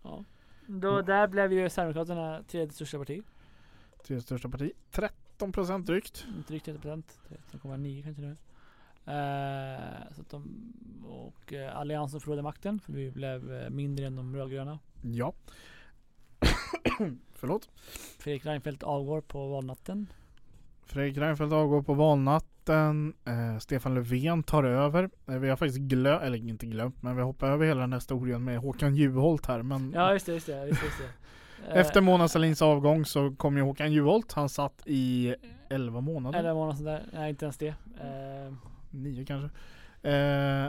ja. 0.03 0.25
Då, 0.67 1.03
där 1.03 1.29
blev 1.29 1.53
ju 1.53 1.71
Sverigedemokraterna 1.71 2.43
tredje 2.43 2.73
största 2.75 2.99
parti. 2.99 3.23
Tredje 4.07 4.23
största 4.23 4.49
parti. 4.49 4.73
13% 5.39 5.85
drygt. 5.87 6.27
Inte 6.37 6.53
riktigt 6.55 6.75
30 6.75 6.83
procent. 6.83 7.19
13,9 7.53 8.03
kanske 8.03 8.23
nu. 8.23 8.37
Eh, 9.07 10.13
så 10.15 10.21
att 10.21 10.31
de, 10.31 10.73
och 11.07 11.53
eh, 11.53 11.77
Alliansen 11.77 12.21
förlorade 12.21 12.43
makten 12.43 12.81
för 12.81 12.93
vi 12.93 13.11
blev 13.11 13.53
eh, 13.53 13.71
mindre 13.71 14.07
än 14.07 14.17
de 14.17 14.37
rödgröna. 14.37 14.79
Ja. 15.03 15.33
Förlåt. 17.35 17.69
Fredrik 18.19 18.47
Reinfeldt 18.47 18.83
avgår 18.83 19.21
på 19.21 19.49
valnatten. 19.49 20.07
Fredrik 20.87 21.17
Reinfeldt 21.19 21.53
avgår 21.53 21.83
på 21.83 21.95
valnatten. 21.95 23.15
Eh, 23.25 23.59
Stefan 23.59 23.95
Löfven 23.95 24.43
tar 24.43 24.65
över. 24.65 25.11
Eh, 25.29 25.35
vi 25.35 25.49
har 25.49 25.57
faktiskt 25.57 25.79
glömt, 25.79 26.23
eller 26.23 26.39
inte 26.39 26.67
glömt, 26.67 27.03
men 27.03 27.17
vi 27.17 27.23
hoppar 27.23 27.49
över 27.49 27.67
hela 27.67 27.81
den 27.81 27.93
här 27.93 28.01
historien 28.01 28.45
med 28.45 28.59
Håkan 28.59 28.95
Juholt 28.95 29.47
här. 29.47 29.63
Men 29.63 29.93
Ja 29.95 30.13
just 30.13 30.27
det, 30.27 30.33
just 30.33 30.47
det. 30.47 30.67
Just 30.67 30.81
det, 30.81 30.87
just 30.87 30.99
det. 30.99 31.09
Efter 31.81 32.01
Mona 32.01 32.29
Sahlins 32.29 32.63
avgång 32.63 33.05
så 33.05 33.35
kom 33.37 33.57
ju 33.57 33.63
Håkan 33.63 33.93
Juholt. 33.93 34.33
Han 34.33 34.49
satt 34.49 34.83
i 34.87 35.35
11 35.69 36.01
månader. 36.01 36.39
Eller 36.39 36.55
månad 36.55 36.79
sådär. 36.79 37.03
Nej 37.13 37.31
inte 37.31 37.45
ens 37.45 37.57
det. 37.57 37.69
Eh, 37.69 38.55
Nio 38.91 39.25
kanske. 39.25 39.59
Eh, 40.11 40.67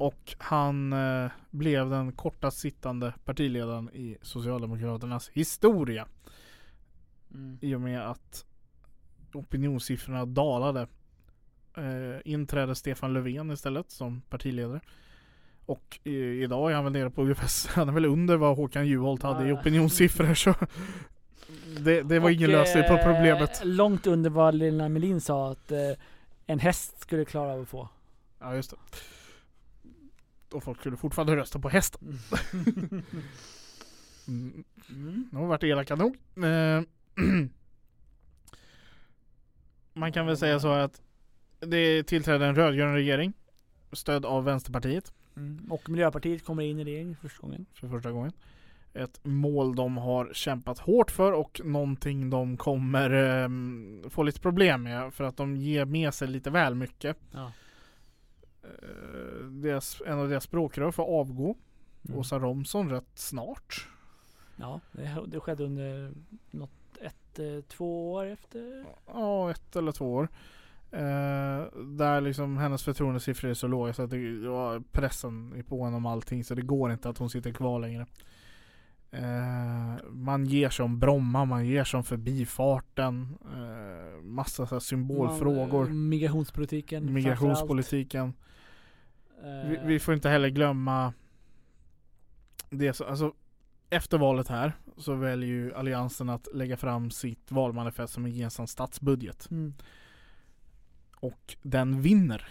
och 0.00 0.34
han 0.38 0.92
eh, 0.92 1.30
blev 1.50 1.90
den 1.90 2.12
kortast 2.12 2.58
sittande 2.58 3.14
partiledaren 3.24 3.90
i 3.92 4.16
Socialdemokraternas 4.22 5.28
historia. 5.28 6.06
mm. 7.34 7.58
I 7.60 7.74
och 7.74 7.80
med 7.80 8.10
att 8.10 8.44
opinionssiffrorna 9.32 10.26
dalade. 10.26 10.86
Eh, 11.76 12.20
inträdde 12.24 12.74
Stefan 12.74 13.12
Löfven 13.12 13.50
istället 13.50 13.90
som 13.90 14.20
partiledare. 14.20 14.80
Och 15.66 16.00
i, 16.04 16.16
idag 16.42 16.70
är 16.70 16.74
han 16.74 16.84
väl 16.84 16.92
nere 16.92 17.10
på 17.10 17.22
ungefär, 17.22 17.74
han 17.76 17.88
är 17.88 17.92
väl 17.92 18.04
under 18.04 18.36
vad 18.36 18.56
Håkan 18.56 18.86
Juholt 18.86 19.22
hade 19.22 19.46
i 19.46 19.48
Ja. 19.48 19.60
opinionssiffror 19.60 20.34
så 20.34 20.54
det, 21.80 22.02
det 22.02 22.18
var 22.18 22.26
Och, 22.26 22.32
ingen 22.32 22.50
lösning 22.50 22.84
på 22.88 22.92
eh, 22.94 23.04
problemet. 23.04 23.60
Långt 23.64 24.06
under 24.06 24.30
vad 24.30 24.54
Lena 24.54 24.88
Melin 24.88 25.20
sa 25.20 25.50
att 25.52 25.72
eh, 25.72 25.78
en 26.46 26.58
häst 26.58 27.00
skulle 27.00 27.24
klara 27.24 27.52
av 27.52 27.60
att 27.60 27.68
få. 27.68 27.88
Ja 28.38 28.54
just 28.54 28.70
det. 28.70 28.76
Och 30.52 30.64
folk 30.64 30.80
skulle 30.80 30.96
fortfarande 30.96 31.36
rösta 31.36 31.58
på 31.58 31.68
hästen. 31.68 32.18
Mm. 34.28 34.64
Mm. 34.88 35.28
Nu 35.32 35.38
har 35.38 35.44
vi 35.44 35.48
varit 35.48 35.64
elaka 35.64 35.96
nog. 35.96 36.16
Eh, 36.36 36.82
Man 39.92 40.12
kan 40.12 40.26
väl 40.26 40.36
säga 40.36 40.60
så 40.60 40.68
att 40.72 41.02
det 41.58 42.02
tillträdde 42.02 42.46
en 42.46 42.54
rödgrön 42.54 42.94
regering. 42.94 43.32
Stödd 43.92 44.24
av 44.24 44.44
Vänsterpartiet 44.44 45.12
Mm. 45.36 45.72
Och 45.72 45.88
Miljöpartiet 45.88 46.44
kommer 46.44 46.62
in 46.62 46.78
i 46.78 46.84
regeringen 46.84 47.16
för 47.16 47.28
första 47.28 47.42
gången. 47.42 47.66
för 47.74 47.88
första 47.88 48.10
gången. 48.10 48.32
Ett 48.94 49.20
mål 49.22 49.74
de 49.74 49.96
har 49.96 50.30
kämpat 50.32 50.78
hårt 50.78 51.10
för 51.10 51.32
och 51.32 51.60
någonting 51.64 52.30
de 52.30 52.56
kommer 52.56 53.10
ehm, 53.10 54.02
få 54.10 54.22
lite 54.22 54.40
problem 54.40 54.82
med 54.82 55.14
för 55.14 55.24
att 55.24 55.36
de 55.36 55.56
ger 55.56 55.84
med 55.84 56.14
sig 56.14 56.28
lite 56.28 56.50
väl 56.50 56.74
mycket. 56.74 57.16
Ja. 57.32 57.52
Eh, 58.82 59.44
deras, 59.46 60.02
en 60.06 60.18
av 60.18 60.28
deras 60.28 60.44
språkrör 60.44 60.90
får 60.90 61.04
avgå, 61.04 61.56
Mm. 62.08 62.18
Åsa 62.20 62.38
Romson, 62.38 62.90
rätt 62.90 63.10
snart. 63.14 63.88
Ja, 64.56 64.80
det, 64.92 65.22
det 65.26 65.40
skedde 65.40 65.64
under 65.64 66.12
något, 66.50 66.70
ett, 67.00 67.38
eh, 67.38 67.60
två 67.68 68.12
år 68.12 68.26
efter. 68.26 68.84
Ja, 69.06 69.50
ett 69.50 69.76
eller 69.76 69.92
två 69.92 70.12
år. 70.14 70.28
Eh, 70.90 71.78
där 71.84 72.20
liksom 72.20 72.56
hennes 72.56 72.82
förtroendesiffror 72.82 73.50
är 73.50 73.54
så 73.54 73.66
låga 73.66 73.92
så 73.92 74.02
att 74.02 74.10
det, 74.10 74.18
ja, 74.44 74.80
pressen 74.92 75.52
är 75.56 75.62
på 75.62 75.84
henne 75.84 75.96
om 75.96 76.06
allting 76.06 76.44
så 76.44 76.54
det 76.54 76.62
går 76.62 76.92
inte 76.92 77.08
att 77.08 77.18
hon 77.18 77.30
sitter 77.30 77.52
kvar 77.52 77.80
längre. 77.80 78.06
Eh, 79.10 80.04
man 80.10 80.46
ger 80.46 80.68
sig 80.70 80.84
om 80.84 80.98
Bromma, 80.98 81.44
man 81.44 81.66
ger 81.66 81.84
sig 81.84 81.98
om 81.98 82.04
förbifarten. 82.04 83.38
Eh, 83.44 84.22
massa 84.22 84.66
så 84.66 84.74
här 84.74 84.80
symbolfrågor. 84.80 85.78
Man, 85.80 85.88
eh, 85.88 85.94
migrationspolitiken. 85.94 87.12
migrationspolitiken. 87.12 88.32
Vi, 89.42 89.76
Eh, 89.76 89.84
vi 89.86 89.98
får 89.98 90.14
inte 90.14 90.28
heller 90.28 90.48
glömma 90.48 91.12
det 92.70 92.92
så, 92.92 93.04
alltså 93.04 93.34
efter 93.90 94.18
valet 94.18 94.48
här 94.48 94.72
så 94.96 95.14
väljer 95.14 95.48
ju 95.48 95.74
alliansen 95.74 96.28
att 96.28 96.48
lägga 96.54 96.76
fram 96.76 97.10
sitt 97.10 97.50
valmanifest 97.52 98.12
som 98.12 98.24
en 98.24 98.30
gemensam 98.32 98.66
statsbudget. 98.66 99.50
mm. 99.50 99.74
Och 101.16 101.56
den 101.62 102.02
vinner. 102.02 102.48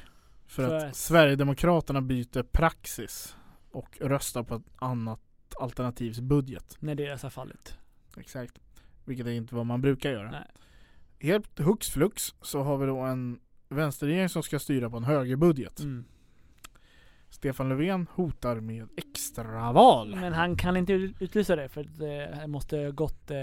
För, 0.47 0.67
För 0.67 0.77
att, 0.77 0.83
att- 0.83 0.95
Sverigedemokraterna 0.95 2.01
byter 2.01 2.43
praxis 2.43 3.37
och 3.71 3.97
röstar 4.01 4.43
på 4.43 4.55
ett 4.55 4.63
annat 4.75 5.19
alternativs 5.59 6.19
budget. 6.19 6.77
När 6.79 6.95
deras 6.95 7.23
har 7.23 7.29
fallit. 7.29 7.77
Exakt. 8.17 8.59
Vilket 9.05 9.27
är 9.27 9.31
inte 9.31 9.55
vad 9.55 9.65
man 9.65 9.81
brukar 9.81 10.11
göra. 10.11 10.31
Nej. 10.31 10.47
Helt 11.19 11.59
hux 11.59 11.89
flux 11.89 12.35
så 12.41 12.61
har 12.63 12.77
vi 12.77 12.85
då 12.85 12.99
en 12.99 13.39
vänsterregering 13.69 14.29
som 14.29 14.43
ska 14.43 14.59
styra 14.59 14.89
på 14.89 14.97
en 14.97 15.03
högerbudget. 15.03 15.79
Mm. 15.79 16.05
Stefan 17.39 17.69
Löfven 17.69 18.07
hotar 18.13 18.55
med 18.59 18.87
extraval. 18.97 20.15
Men 20.15 20.33
han 20.33 20.55
kan 20.57 20.77
inte 20.77 20.93
utlysa 20.93 21.55
det 21.55 21.69
för 21.69 21.83
det 21.83 22.47
måste 22.47 22.91
gått 22.91 23.31
eh, 23.31 23.37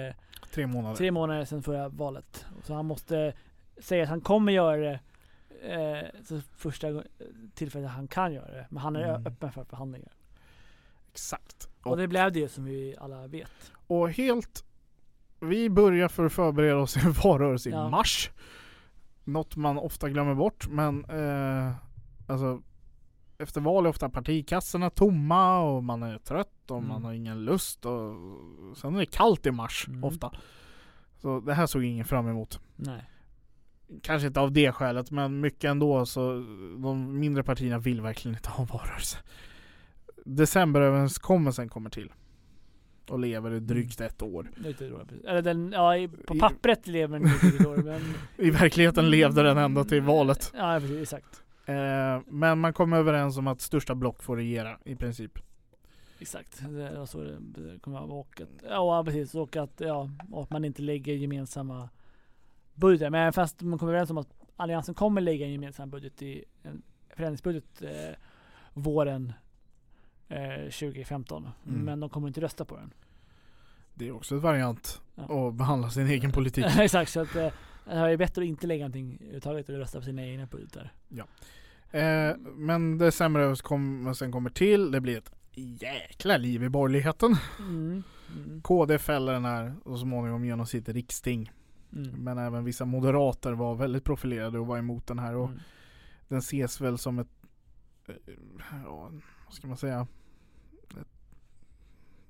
Tre 0.55 0.67
månader. 0.67 0.97
tre 0.97 1.11
månader 1.11 1.45
sedan 1.45 1.63
förra 1.63 1.89
valet. 1.89 2.47
Så 2.63 2.75
han 2.75 2.87
måste 2.87 3.33
säga 3.79 4.03
att 4.03 4.09
han 4.09 4.21
kommer 4.21 4.53
göra 4.53 4.77
det 4.77 5.01
eh, 5.73 6.41
första 6.57 7.03
tillfället 7.55 7.91
han 7.91 8.09
kan 8.09 8.33
göra 8.33 8.53
det. 8.53 8.67
Men 8.71 8.79
han 8.83 8.97
är 8.97 9.09
Mm. 9.09 9.27
öppen 9.27 9.53
för 9.53 9.65
förhandlingar. 9.65 10.13
Exakt. 11.13 11.69
Och, 11.83 11.97
det 11.97 12.09
blev 12.09 12.33
det 12.33 12.49
som 12.49 12.65
vi 12.65 12.95
alla 13.01 13.27
vet. 13.27 13.73
Och 13.87 14.11
helt... 14.11 14.65
Vi 15.41 15.71
börjar 15.71 16.09
för 16.09 16.25
att 16.27 16.33
förbereda 16.33 16.77
oss 16.77 16.97
i 16.97 17.01
en 17.01 17.13
valrörelse 17.13 17.69
i 17.69 17.73
Ja. 17.73 17.89
mars. 17.91 18.31
Något 19.25 19.57
man 19.57 19.79
ofta 19.79 20.09
glömmer 20.09 20.35
bort 20.35 20.69
men 20.69 21.05
eh, 21.05 21.73
alltså 22.27 22.63
efter 23.39 23.61
val 23.61 23.85
är 23.87 23.91
ofta 23.91 24.09
partikassorna 24.09 24.91
tomma 24.91 25.59
och 25.61 25.85
man 25.85 26.03
är 26.03 26.19
trött 26.19 26.71
och 26.71 26.77
Mm. 26.79 26.89
man 26.89 27.05
har 27.05 27.13
ingen 27.13 27.45
lust 27.45 27.87
och 27.87 28.15
sen 28.77 28.95
är 28.95 28.99
det 28.99 29.07
kallt 29.07 29.47
i 29.47 29.51
mars 29.51 29.85
Mm. 29.89 30.05
ofta. 30.05 30.33
Så 31.23 31.41
det 31.41 31.55
här 31.55 31.67
såg 31.67 31.85
ingen 31.85 32.05
fram 32.05 32.29
emot. 32.29 32.61
Nej. 32.77 33.05
Kanske 34.03 34.27
inte 34.29 34.41
av 34.41 34.53
det 34.53 34.73
skälet 34.73 35.11
men 35.11 35.41
mycket 35.41 35.65
ändå 35.71 36.07
så 36.07 36.33
de 36.79 37.19
mindre 37.19 37.43
partierna 37.43 37.79
vill 37.79 38.01
verkligen 38.01 38.37
inte 38.37 38.51
ha 38.51 38.65
valrörelse. 38.65 39.19
Decemberöverenskommelsen 40.25 41.69
kommer 41.69 41.91
till. 41.91 42.13
Och 43.09 43.19
lever 43.19 43.51
i 43.55 43.61
drygt 43.61 44.01
ett 44.01 44.23
år. 44.23 44.51
Eller 45.27 45.43
den, 45.43 45.73
ja 45.73 45.97
i- 45.97 46.09
på 46.09 46.37
I- 46.37 46.39
pappret 46.39 46.87
lever 46.87 47.19
den 47.19 47.29
lite 47.29 47.63
dåligt 47.65 47.85
men... 47.85 48.01
I 48.47 48.51
verkligheten 48.51 49.11
levde 49.11 49.43
den 49.43 49.59
ända 49.59 49.85
till 49.85 50.03
valet. 50.03 50.53
Ja 50.57 50.81
precis, 50.81 51.03
exakt. 51.03 51.43
Eh, 51.67 52.21
men 52.27 52.59
man 52.59 52.73
kom 52.73 52.93
överens 52.93 53.39
om 53.39 53.47
att 53.47 53.61
största 53.61 53.95
block 53.95 54.23
får 54.23 54.37
regera 54.37 54.79
i 54.85 54.97
princip. 54.97 55.39
Exakt, 56.19 56.61
det 56.69 56.99
var 56.99 57.07
så 57.07 57.23
det 57.23 57.75
att 57.83 57.87
vara. 57.87 58.03
Och 58.03 58.41
att, 58.41 58.49
ja 58.71 59.05
precis, 59.05 59.35
och 59.35 59.57
att, 59.57 59.73
ja, 59.81 60.11
och 60.33 60.43
att 60.43 60.51
man 60.51 60.65
inte 60.65 60.83
lägger 60.83 61.15
gemensamma 61.15 61.89
budgetar. 62.75 63.11
Men 63.11 63.33
fast 63.33 63.63
man 63.63 63.79
kommer 63.79 63.93
överens 63.93 64.11
om 64.11 64.19
att 64.19 64.29
Alliansen 64.57 64.95
kommer 64.95 65.21
lägga 65.21 65.47
en 65.47 65.53
gemensam 65.53 65.91
budget 65.91 66.23
i 66.23 66.45
en 66.63 66.83
förändringsbudget 67.11 67.83
eh, 67.83 68.15
våren 68.73 69.33
eh, 70.29 70.63
2015. 70.63 71.49
Mm. 71.69 71.81
Men 71.81 72.01
de 72.01 72.11
kommer 72.11 72.29
inte 72.29 72.41
rösta 72.41 72.65
på 72.65 72.77
den. 72.77 72.93
Det 73.95 74.09
är 74.09 74.13
också 74.13 74.37
ett 74.37 74.43
variant 74.43 75.01
Ja. 75.15 75.49
att 75.49 75.55
behandla 75.55 75.91
sin 75.91 76.07
egen 76.07 76.33
politik. 76.33 76.65
Exakt, 76.79 77.11
så 77.11 77.21
att 77.21 77.37
eh, 77.37 77.53
det 77.95 78.13
är 78.13 78.17
bättre 78.17 78.43
att 78.43 78.49
inte 78.49 78.67
lägga 78.67 78.85
någonting 78.85 79.15
överhuvudtaget 79.21 79.69
och 79.69 79.75
rösta 79.75 79.99
på 79.99 80.05
sina 80.05 80.27
egna 80.27 80.47
budgetar. 80.47 80.93
Eh, 81.91 82.37
men 82.57 82.99
decemberöverenskommelsen 82.99 84.33
kommer 84.33 84.51
till. 84.51 84.91
Det 84.91 85.01
blir 85.01 85.19
ett 85.19 85.33
jäkla 85.55 86.37
liv 86.37 86.65
i 86.65 86.69
borgerligheten. 86.69 87.37
Mm. 87.59 88.03
Mm. 88.37 88.61
KD 88.63 88.99
fäller 88.99 89.33
den 89.33 89.45
här 89.45 89.75
och 89.85 89.99
så 89.99 90.03
småningom 90.03 90.45
genom 90.45 90.67
sitt 90.67 90.89
riksting. 90.89 91.53
Mm. 91.93 92.11
Men 92.11 92.39
även 92.39 92.65
vissa 92.65 92.85
moderater 92.85 93.53
var 93.53 93.75
väldigt 93.75 94.05
profilerade 94.05 94.59
och 94.59 94.67
var 94.67 94.79
emot 94.79 95.07
den 95.07 95.19
här. 95.19 95.35
Och 95.37 95.49
Mm. 95.49 95.61
den 96.29 96.39
ses 96.39 96.81
väl 96.81 96.99
som 96.99 97.19
ett, 97.19 97.29
eh, 98.09 98.15
ja, 98.85 99.11
vad 99.45 99.55
ska 99.55 99.67
man 99.67 99.77
säga? 99.77 100.07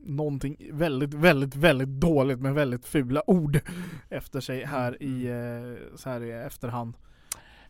Någonting 0.06 0.70
väldigt, 0.72 1.14
väldigt, 1.14 1.54
väldigt 1.54 1.88
dåligt 1.88 2.40
med 2.40 2.54
väldigt 2.54 2.86
fula 2.86 3.22
ord 3.26 3.60
efter 4.08 4.40
sig 4.40 4.64
här 4.64 5.02
i, 5.02 5.26
eh, 5.26 5.96
så 5.96 6.10
här 6.10 6.22
i 6.22 6.32
efterhand. 6.32 6.94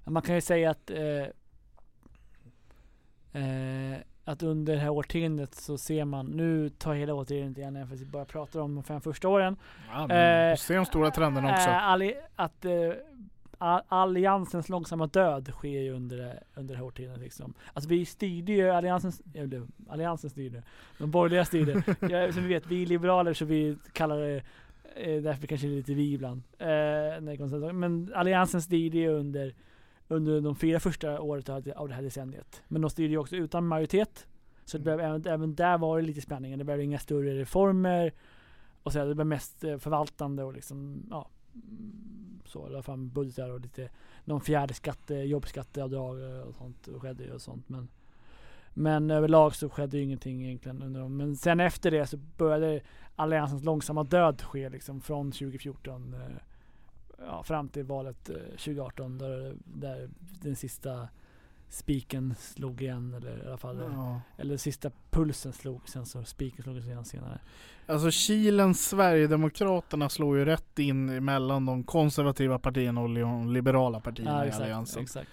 Man 0.04 0.22
kan 0.22 0.34
ju 0.34 0.40
säga 0.40 0.70
att 0.70 0.90
eh, 0.90 1.26
eh, 3.42 3.98
att 4.28 4.42
under 4.42 4.74
det 4.74 4.80
här 4.80 4.90
årtiondet 4.90 5.54
så 5.54 5.78
ser 5.78 6.04
man, 6.04 6.26
nu 6.26 6.68
tar 6.68 6.94
hela 6.94 7.14
årtiondet 7.14 7.58
igen 7.58 7.86
för 7.88 7.94
att 7.94 8.00
vi 8.00 8.04
bara 8.04 8.24
pratar 8.24 8.60
om 8.60 8.74
de 8.74 8.84
fem 8.84 9.00
första 9.00 9.28
åren. 9.28 9.56
Ja, 9.92 10.06
men 10.06 10.50
Eh, 10.50 10.56
ser 10.56 10.76
de 10.76 10.84
stora 10.84 11.10
trenderna 11.10 11.52
också. 11.52 11.68
Eh, 11.68 11.84
alli, 11.84 12.14
att 12.36 12.64
eh, 12.64 12.72
alliansens 13.88 14.68
långsamma 14.68 15.06
död 15.06 15.48
sker 15.52 15.80
ju 15.80 15.92
under, 15.92 16.16
det- 16.16 16.42
under 16.54 16.74
det 16.74 16.78
här 16.78 16.86
årtiondet 16.86 17.18
liksom. 17.20 17.54
Alltså 17.72 17.90
vi 17.90 18.04
styrde 18.04 18.52
ju, 18.52 18.68
alliansen, 18.70 19.12
alliansen 19.88 20.30
styrde, 20.30 20.62
de 20.98 21.10
borgerliga 21.10 21.44
styrde. 21.44 21.72
ja, 22.00 22.32
som 22.32 22.42
vi 22.42 22.48
vet, 22.48 22.66
vi 22.66 22.82
är 22.82 22.86
liberaler 22.86 23.34
så 23.34 23.44
vi 23.44 23.76
kallar 23.92 24.18
det 24.20 24.42
eh, 24.94 25.22
därför 25.22 25.46
kanske 25.46 25.66
det 25.66 25.72
är 25.72 25.76
lite 25.76 25.94
vi 25.94 26.12
ibland. 26.12 26.42
Eh, 26.58 27.72
men 27.72 28.12
alliansen 28.14 28.62
styrde 28.62 28.98
ju 28.98 29.08
under, 29.08 29.54
under 30.08 30.40
de 30.40 30.56
fyra 30.56 30.80
första 30.80 31.20
året 31.20 31.48
av, 31.48 31.62
det 31.62 31.94
här 31.94 32.02
decenniet. 32.02 32.62
Men 32.68 32.80
de 32.82 32.90
styrde 32.90 33.10
ju 33.10 33.18
också 33.18 33.36
utan 33.36 33.66
majoritet. 33.66 34.26
Så 34.64 34.78
det 34.78 34.82
blev, 34.84 35.00
även, 35.00 35.26
även 35.26 35.54
där 35.54 35.78
var 35.78 36.00
det 36.00 36.06
lite 36.06 36.20
spänningar. 36.20 36.56
Det 36.56 36.64
blev 36.64 36.80
inga 36.80 36.98
större 36.98 37.38
reformer. 37.40 38.12
Och 38.82 38.92
så, 38.92 39.04
det 39.04 39.14
blev 39.14 39.26
mest 39.26 39.64
eh, 39.64 39.78
förvaltande 39.78 40.44
och 40.44 40.52
liksom, 40.52 41.06
ja 41.10 41.28
mm, 42.46 42.64
Så, 42.66 42.68
la 42.68 42.82
fram 42.82 43.08
budgetar 43.08 43.50
och 43.50 43.60
lite, 43.60 43.88
någon 44.24 44.40
fjärde 44.40 44.74
skatte, 44.74 45.14
jobbskatteavdrag 45.14 46.22
eh, 46.22 46.40
och 46.40 46.54
sånt 46.54 46.88
och 46.88 47.02
skedde 47.02 47.24
ju 47.24 47.32
och 47.32 47.42
sånt. 47.42 47.68
Men, 47.68 47.88
men 48.74 49.10
överlag 49.10 49.54
så 49.54 49.68
skedde 49.68 49.96
ju 49.96 50.02
ingenting 50.02 50.44
egentligen 50.44 50.82
under 50.82 51.00
dem. 51.00 51.16
Men 51.16 51.36
sen 51.36 51.60
efter 51.60 51.90
det 51.90 52.06
så 52.06 52.16
började 52.16 52.80
alliansens 53.16 53.64
långsamma 53.64 54.04
död 54.04 54.42
ske 54.42 54.68
liksom 54.68 55.00
från 55.00 55.32
2014 55.32 56.14
eh, 56.14 56.36
ja, 57.18 57.42
fram 57.42 57.68
till 57.68 57.84
valet 57.84 58.30
eh, 58.30 58.36
2018 58.36 59.18
där, 59.18 59.56
där 59.64 60.10
den 60.42 60.56
sista 60.56 61.08
spiken 61.68 62.34
slog 62.38 62.82
igen 62.82 63.14
eller 63.14 63.44
i 63.44 63.46
alla 63.46 63.56
fall 63.56 63.78
Ja. 63.94 64.20
eller 64.38 64.56
sista 64.56 64.90
pulsen 65.10 65.52
slog 65.52 65.88
sen 65.88 66.06
så 66.06 66.24
spiken 66.24 66.62
slog 66.62 66.76
igen 66.76 67.04
senare. 67.04 67.38
Alltså 67.86 68.10
Kilens 68.10 68.88
Sverigedemokraterna 68.88 70.08
slår 70.08 70.38
ju 70.38 70.44
rätt 70.44 70.78
in 70.78 71.08
emellan 71.08 71.66
de 71.66 71.84
konservativa 71.84 72.58
partierna 72.58 73.00
och 73.00 73.14
de 73.14 73.52
liberala 73.52 74.00
partierna 74.00 74.44
i 74.44 74.48
exakt, 74.48 74.62
alliansen. 74.62 75.02
exakt. 75.02 75.30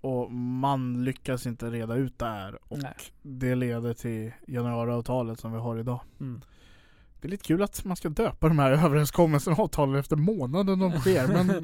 Och 0.00 0.32
man 0.32 1.04
lyckas 1.04 1.46
inte 1.46 1.70
reda 1.70 1.94
ut 1.94 2.18
det 2.18 2.26
här. 2.26 2.58
Och 2.68 2.78
Nej. 2.78 2.94
det 3.22 3.54
leder 3.54 3.94
till 3.94 4.32
januariavtalet 4.46 5.40
som 5.40 5.52
vi 5.52 5.58
har 5.58 5.78
idag. 5.78 6.00
Mm. 6.20 6.40
Det 7.20 7.28
är 7.28 7.30
lite 7.30 7.44
kul 7.44 7.62
att 7.62 7.84
man 7.84 7.96
ska 7.96 8.08
döpa 8.08 8.48
de 8.48 8.58
här 8.58 8.72
överenskommelserna 8.72 9.56
och 9.56 9.62
avtalen 9.64 9.94
efter 9.94 10.16
månaden 10.16 10.78
de 10.78 11.00
sker. 11.00 11.26
Men, 11.26 11.46
men, 11.46 11.62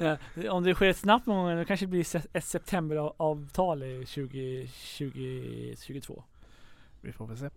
ja, 0.44 0.50
om 0.50 0.64
det 0.64 0.74
sker 0.74 0.92
snabbt 0.92 1.26
någon 1.26 1.44
gång, 1.46 1.56
då 1.58 1.64
kanske 1.64 1.86
det 1.86 1.90
blir 1.90 2.16
ett 2.36 2.44
septemberavtal 2.44 3.82
i 3.82 4.06
2022. 4.06 6.24
vi 7.00 7.12
får 7.12 7.26
väl 7.26 7.36
se. 7.38 7.50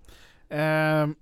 Ehm, 0.50 1.16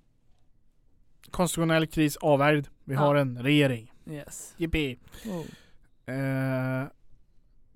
konstitutionell 1.30 1.86
kris 1.86 2.16
avvärjd. 2.16 2.68
Vi 2.84 2.94
Ja. 2.94 3.00
har 3.00 3.14
en 3.14 3.42
regering. 3.42 3.92
Yes. 4.10 4.54
Jippi. 4.56 4.98
Oh. 5.26 5.44
Eh, 6.14 6.86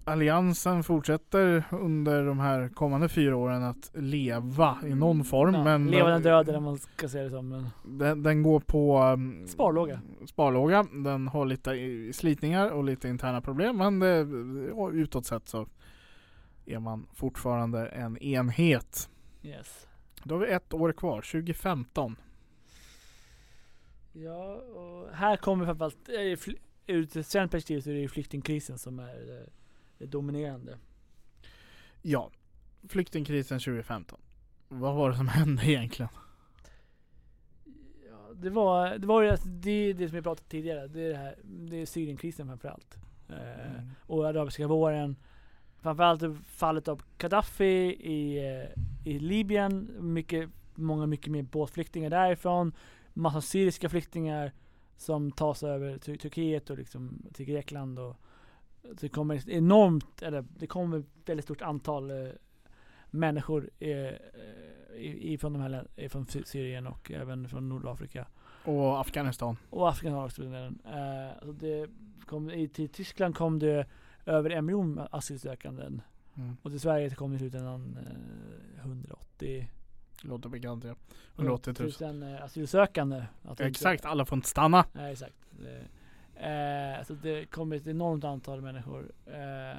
Alliansen 0.05 0.83
fortsätter 0.85 1.65
under 1.71 2.25
de 2.25 2.39
här 2.41 2.69
kommande 2.69 3.09
fyra 3.09 3.37
åren 3.37 3.63
att 3.63 3.91
leva 3.95 4.79
i 4.87 4.95
någon 4.95 5.25
form. 5.25 5.55
Ja, 5.55 5.65
men 5.65 5.91
levande 5.91 6.19
död 6.29 6.49
eller 6.49 6.61
man 6.61 6.79
ska 6.79 7.09
säga 7.09 7.25
det 7.25 7.31
som. 7.31 7.49
Men 7.49 7.69
Den, 7.85 8.23
den 8.23 8.43
går 8.43 8.61
på 8.61 9.03
um, 9.03 9.47
Sparlåga. 9.47 10.01
sparlåga. 10.27 10.87
Den 10.93 11.29
har 11.29 11.47
lite 11.47 11.73
slitningar 12.13 12.71
och 12.71 12.85
lite 12.85 13.09
interna 13.09 13.41
problem. 13.41 13.77
Men 13.77 13.99
det, 13.99 14.27
utåt 14.93 15.27
sett 15.27 15.49
så 15.49 15.67
är 16.67 16.79
man 16.79 17.07
fortfarande 17.15 17.87
en 17.87 18.19
enhet. 18.19 19.11
yes. 19.43 19.87
Då 20.25 20.35
har 20.35 20.41
vi 20.41 20.53
ett 20.53 20.75
år 20.75 20.93
kvar, 20.93 21.17
2015. 21.21 22.17
Ja, 24.13 24.55
och 24.55 25.15
här 25.15 25.37
kommer 25.37 25.65
framförallt, 25.65 26.09
eh, 26.09 26.55
ur 26.87 27.03
ett 27.19 27.27
svenskt 27.27 27.53
perspektiv 27.53 27.81
så 27.81 27.91
är 27.91 27.95
det 27.95 28.01
ju 28.01 28.09
flyktingkrisen 28.09 28.79
som 28.79 28.99
är 28.99 29.41
eh, 29.41 29.47
dominerande. 30.07 30.79
Ja, 32.03 32.31
flyktingkrisen 32.89 33.59
2015. 33.59 34.21
Vad 34.69 34.95
var 34.95 35.11
det 35.11 35.17
som 35.17 35.29
hände 35.39 35.67
egentligen? 35.67 36.11
Ja, 38.11 38.35
det 38.35 38.51
var, 38.51 38.99
det 38.99 39.07
var 39.07 39.23
ju 39.23 39.29
alltså, 39.29 39.49
det, 39.49 39.93
det 39.93 40.09
som 40.09 40.15
jag 40.17 40.25
pratade 40.25 40.49
tidigare, 40.49 40.89
det 40.89 41.03
är 41.03 41.09
det 41.09 41.17
här, 41.17 41.35
det 41.45 41.77
är 41.77 41.87
Syrienkrisen 41.87 42.47
framförallt. 42.47 42.97
Eh, 43.29 43.73
Mm. 43.73 43.91
och 44.07 44.27
arabiska 44.29 44.67
våren. 44.67 45.17
Framförallt 45.81 46.23
fallet 46.47 46.89
av 46.89 47.03
Gaddafi 47.19 47.65
i, 48.01 48.39
eh, 48.39 48.69
i 49.13 49.19
Libyen. 49.19 49.91
Mycket, 50.01 50.51
många 50.75 51.07
mycket 51.07 51.33
mer 51.33 51.43
båtflyktingar 51.43 52.11
därifrån. 52.11 52.73
Massa 53.15 53.41
syriska 53.41 53.89
flyktingar 53.89 54.53
som 54.97 55.33
tar 55.33 55.55
sig 55.55 55.71
över 55.71 55.99
till 55.99 56.19
Turkiet 56.19 56.71
och 56.71 56.79
liksom 56.79 57.23
till 57.33 57.47
Grekland. 57.47 57.99
Och 57.99 58.17
det 59.01 59.09
kommer 59.09 59.35
ett 59.35 59.49
enormt, 59.49 60.23
eller 60.23 60.45
det 60.59 60.67
kommer 60.67 60.99
ett 60.99 61.07
väldigt 61.25 61.45
stort 61.45 61.63
antal 61.63 62.11
eh, 62.11 62.29
människor 63.11 63.71
eh, 63.79 63.91
eh, 63.91 64.15
ifrån, 65.05 65.53
de 65.53 65.63
här, 65.63 65.87
ifrån 65.97 66.27
Sy- 66.27 66.45
Syrien 66.45 66.87
och 66.87 67.11
även 67.11 67.49
från 67.49 67.69
Nordafrika. 67.69 68.27
Och 68.65 69.01
Afghanistan. 69.01 69.57
Och 69.71 69.95
har 69.95 70.25
också. 70.25 70.45
Eh, 70.45 71.31
alltså 71.31 71.53
det 71.53 71.87
kom, 72.27 72.51
i, 72.51 72.69
till 72.69 72.89
Tyskland 72.89 73.37
kom 73.37 73.59
det 73.59 73.87
över 74.27 74.51
en 74.51 74.67
miljon 74.67 75.01
asylsökanden. 75.11 76.03
Mm. 76.35 76.57
Och 76.63 76.71
till 76.71 76.81
Sverige 76.81 77.11
kom 77.11 77.31
det 77.31 77.37
i 77.37 77.39
slutändan 77.39 77.99
eh, 78.77 78.81
180 78.81 79.69
Låter 80.25 80.49
bekant 80.49 80.85
ja. 80.85 80.95
180 81.37 81.75
000. 82.01 82.21
000 82.21 82.33
eh, 82.33 82.45
asylsökande. 82.45 83.25
Alltså 83.45 83.65
Exakt, 83.65 84.05
alla 84.05 84.25
får 84.25 84.37
inte 84.37 84.49
stanna. 84.49 84.85
Nej 84.93 85.13
exakt. 85.13 85.35
Eh, 86.37 87.05
så 87.07 87.15
det 87.15 87.47
kommer 87.47 87.77
ett 87.77 87.87
enormt 87.87 88.25
antal 88.25 88.61
människor. 88.61 89.13
Eh, 89.27 89.77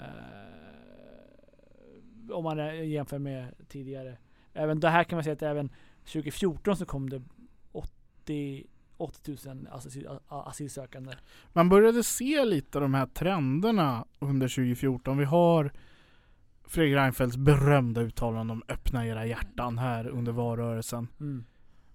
om 2.31 2.43
man 2.43 2.89
jämför 2.89 3.19
med 3.19 3.53
tidigare. 3.67 4.17
Även 4.53 4.79
det 4.79 4.89
här 4.89 5.03
kan 5.03 5.17
man 5.17 5.23
säga 5.23 5.33
att 5.33 5.41
även 5.41 5.69
2014 6.05 6.77
så 6.77 6.85
kom 6.85 7.09
det 7.09 7.21
80, 7.71 8.65
80 8.97 9.37
000 9.47 9.67
asyl, 9.71 10.07
a- 10.27 10.43
asylsökande. 10.47 11.11
Man 11.53 11.69
började 11.69 12.03
se 12.03 12.45
lite 12.45 12.79
de 12.79 12.93
här 12.93 13.05
trenderna 13.05 14.05
under 14.19 14.47
2014. 14.47 15.17
Vi 15.17 15.25
har 15.25 15.71
Fredrik 16.67 16.95
Reinfeldts 16.95 17.37
berömda 17.37 18.01
uttalande 18.01 18.53
om 18.53 18.63
öppna 18.67 19.07
era 19.07 19.25
hjärtan 19.25 19.77
här 19.77 20.07
under 20.07 20.31
valrörelsen. 20.31 21.07
Mm. 21.19 21.45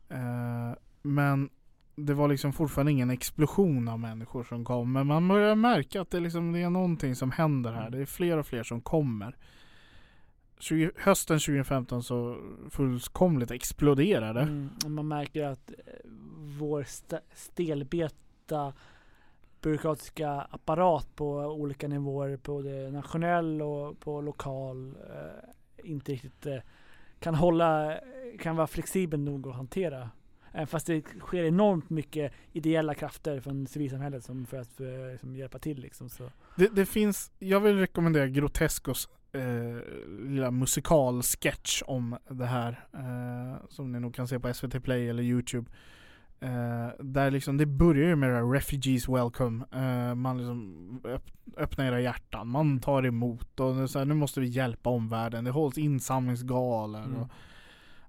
Eh, 0.09 0.77
men 1.03 1.51
det 1.99 2.15
var 2.15 2.29
liksom 2.29 2.53
fortfarande 2.53 2.93
ingen 2.93 3.11
explosion 3.11 3.89
av 3.89 3.99
människor 4.01 4.45
som 4.45 4.65
kom. 4.65 4.93
Men 4.93 5.07
man 5.07 5.29
börjar 5.29 5.55
märka 5.55 6.01
att 6.01 6.11
det, 6.11 6.21
liksom, 6.21 6.53
det 6.53 6.63
är 6.63 6.71
någonting 6.71 7.15
som 7.15 7.31
händer 7.31 7.73
här. 7.73 7.91
Det 7.91 7.99
är 7.99 8.07
fler 8.07 8.37
och 8.39 8.47
fler 8.47 8.63
som 8.63 8.81
kommer. 8.81 9.37
20, 10.59 10.91
hösten 10.97 11.39
2015 11.39 12.03
så 12.03 12.37
fullkomligt 12.71 13.51
exploderade. 13.51 14.41
Mm, 14.41 14.69
man 14.87 15.09
märker 15.09 15.45
att 15.45 15.71
eh, 15.71 15.77
vår 16.59 16.83
sta- 16.83 17.21
stelbenta 17.35 18.73
byråkratiska 19.63 20.31
apparat 20.51 21.17
på 21.17 21.35
olika 21.37 21.89
nivåer, 21.89 22.37
på 22.37 22.63
det 22.63 22.91
nationell 22.91 23.63
och 23.63 24.01
på 24.01 24.21
lokal, 24.21 24.89
eh, 24.89 25.91
inte 25.91 26.13
riktigt 26.13 26.47
eh, 26.47 26.59
kan 27.21 27.35
hålla, 27.35 27.99
kan 28.41 28.57
vara 28.57 28.67
flexibel 28.67 29.21
nog 29.21 29.49
att 29.49 29.55
hantera. 29.55 30.11
Även 30.53 30.67
fast 30.67 30.87
det 30.87 31.03
sker 31.21 31.45
enormt 31.45 31.91
mycket 31.91 32.33
ideella 32.53 32.95
krafter 32.95 33.41
från 33.41 33.67
civilsamhället 33.67 34.25
som 34.25 34.47
för 34.47 34.57
att 34.61 34.81
eh, 34.81 34.87
liksom 35.13 35.37
hjälpa 35.37 35.59
till 35.59 35.81
liksom. 35.81 36.09
Så. 36.09 36.31
Det, 36.57 36.69
det 36.75 36.87
finns, 36.87 37.31
jag 37.39 37.61
vill 37.61 37.79
rekommendera 37.79 38.27
Grotescos 38.27 39.09
eh, 39.33 39.43
lilla 40.29 40.51
musikalsketch 40.51 41.83
om 41.87 42.17
det 42.31 42.47
här. 42.47 42.85
Eh, 42.95 43.67
som 43.69 43.93
ni 43.93 44.01
nog 44.01 44.15
kan 44.15 44.29
se 44.29 44.39
på 44.41 44.55
SVT 44.55 44.83
Play 44.85 45.09
eller 45.09 45.23
Youtube. 45.23 45.71
Eh, 46.41 46.89
där 47.01 47.31
liksom, 47.31 47.57
det 47.57 47.67
börjar 47.67 48.09
ju 48.09 48.17
med 48.17 48.31
det 48.31 48.37
här 48.37 48.53
Refugees 48.53 49.09
Welcome. 49.09 49.65
Eh, 49.73 50.15
man 50.15 50.37
liksom 50.39 51.01
öpp, 51.05 51.25
öppnar 51.57 51.85
era 51.87 52.01
hjärtan. 52.01 52.49
Man 52.49 52.81
tar 52.81 53.07
emot 53.07 53.61
och 53.61 53.91
så 53.91 53.99
här, 53.99 54.07
nu 54.07 54.15
måste 54.15 54.41
vi 54.41 54.47
hjälpa 54.47 54.91
omvärlden. 54.91 55.45
Det 55.45 55.51
hålls 55.51 55.79
insamlingsgalor 55.79 57.05
Mm. 57.05 57.17
och 57.23 57.29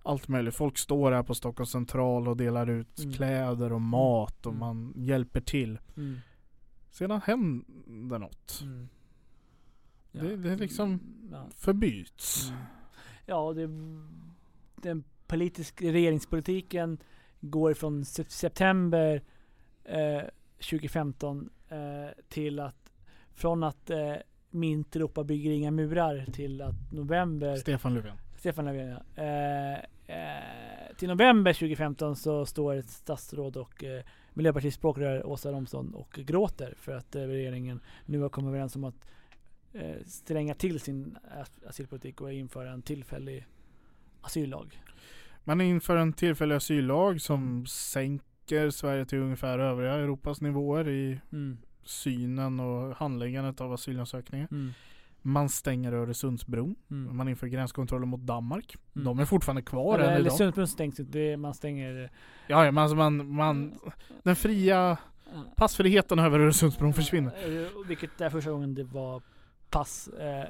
allt 0.04 0.28
möjligt. 0.28 0.56
Folk 0.56 0.78
står 0.78 1.12
här 1.12 1.24
på 1.24 1.36
Stockholms 1.36 1.72
central 1.72 2.28
och 2.28 2.38
delar 2.38 2.70
ut 2.70 3.00
Mm. 3.00 3.14
kläder 3.14 3.74
och 3.74 3.82
mat 3.82 4.46
och 4.46 4.52
Mm. 4.54 4.60
man 4.60 4.94
hjälper 4.96 5.42
till. 5.42 5.80
Mm. 5.98 6.18
Sedan 6.92 7.22
händer 7.24 8.20
något. 8.20 8.60
Mm. 8.64 8.90
Det- 10.12 10.36
det 10.38 10.52
är 10.52 10.58
liksom- 10.58 10.90
Mm, 10.90 11.30
ja. 11.32 11.48
Förbyts. 11.56 12.50
Mm. 12.50 12.62
Ja, 13.26 13.54
det, 13.54 13.68
den 14.82 15.04
politisk, 15.28 15.82
regeringspolitiken 15.82 16.98
går 17.42 17.74
från 17.74 18.04
sep- 18.04 18.30
september 18.30 19.22
eh, 19.84 20.22
2015 20.60 21.50
eh, 21.70 21.78
till 22.30 22.60
att 22.60 22.92
från 23.34 23.64
att 23.64 23.90
eh, 23.90 24.14
Mint 24.52 24.96
Europa 24.96 25.24
bygger 25.24 25.52
inga 25.52 25.72
murar 25.72 26.26
till 26.34 26.62
att 26.62 26.92
november 26.92 27.56
Stefan 27.56 27.94
Löfven. 27.94 28.16
Stefan 28.40 28.66
Löfven 28.66 28.88
ja. 29.16 29.24
eh, 29.24 29.74
eh, 30.18 30.96
Till 30.98 31.08
november 31.10 31.54
2015 31.54 32.16
så 32.16 32.46
står 32.46 32.76
ett 32.76 32.90
statsråd 32.90 33.58
och 33.58 33.84
eh, 33.84 34.04
Miljöpartiets 34.34 34.78
språkrör 34.78 35.26
Åsa 35.26 35.52
Romson 35.52 35.94
och 35.94 36.12
gråter 36.14 36.74
för 36.78 36.92
att 36.92 37.16
eh, 37.16 37.22
regeringen 37.22 37.80
nu 38.06 38.20
har 38.22 38.30
kommit 38.30 38.50
överens 38.50 38.76
om 38.76 38.84
att 38.84 38.96
eh, 39.74 39.96
stränga 40.06 40.54
till 40.54 40.80
sin 40.80 41.18
as- 41.42 41.68
asylpolitik 41.68 42.22
och 42.22 42.34
införa 42.34 42.72
en 42.72 42.82
tillfällig 42.82 43.46
asyllag. 44.22 44.82
Man 45.44 45.62
inför 45.62 45.96
en 45.98 46.14
tillfällig 46.14 46.56
asyllag 46.56 47.22
som 47.22 47.66
sänker 47.66 48.70
Sverige 48.70 49.06
till 49.06 49.20
ungefär 49.20 49.60
övriga 49.60 49.94
Europas 49.94 50.42
nivåer 50.42 50.90
i 50.90 51.20
Mm. 51.32 51.58
synen 51.84 52.60
och 52.60 52.96
handläggandet 52.96 53.62
av 53.62 53.74
asylansökningar. 53.74 54.48
Mm. 54.52 54.74
Man 55.22 55.50
stänger 55.50 55.92
Öresundsbron. 55.94 56.76
Mm. 56.92 57.18
Man 57.18 57.28
inför 57.28 57.48
gränskontroller 57.48 58.06
mot 58.06 58.20
Danmark. 58.22 58.76
Mm. 58.96 59.06
De 59.06 59.20
är 59.20 59.26
fortfarande 59.26 59.62
kvar 59.62 60.00
Eller, 60.00 60.12
än 60.16 60.22
idag. 60.22 60.34
Sundsbron 60.34 60.68
stängs 60.68 61.00
inte, 61.00 61.38
man 61.38 61.54
stänger 61.54 62.10
Ja, 62.48 62.66
ja 62.66 62.72
men 62.72 62.78
alltså 62.84 62.96
man, 62.98 63.32
man, 63.36 63.80
den 64.24 64.36
fria 64.36 64.98
eh, 65.34 65.42
passfriheten 65.56 66.20
över 66.20 66.40
Öresundsbron 66.40 66.94
försvinner. 66.94 67.62
Eh, 67.64 67.68
Vilket 67.88 68.22
är 68.22 68.30
första 68.30 68.52
gången 68.52 68.76
det 68.76 68.84
var 68.84 69.22
pass 69.70 70.08
eh, 70.08 70.46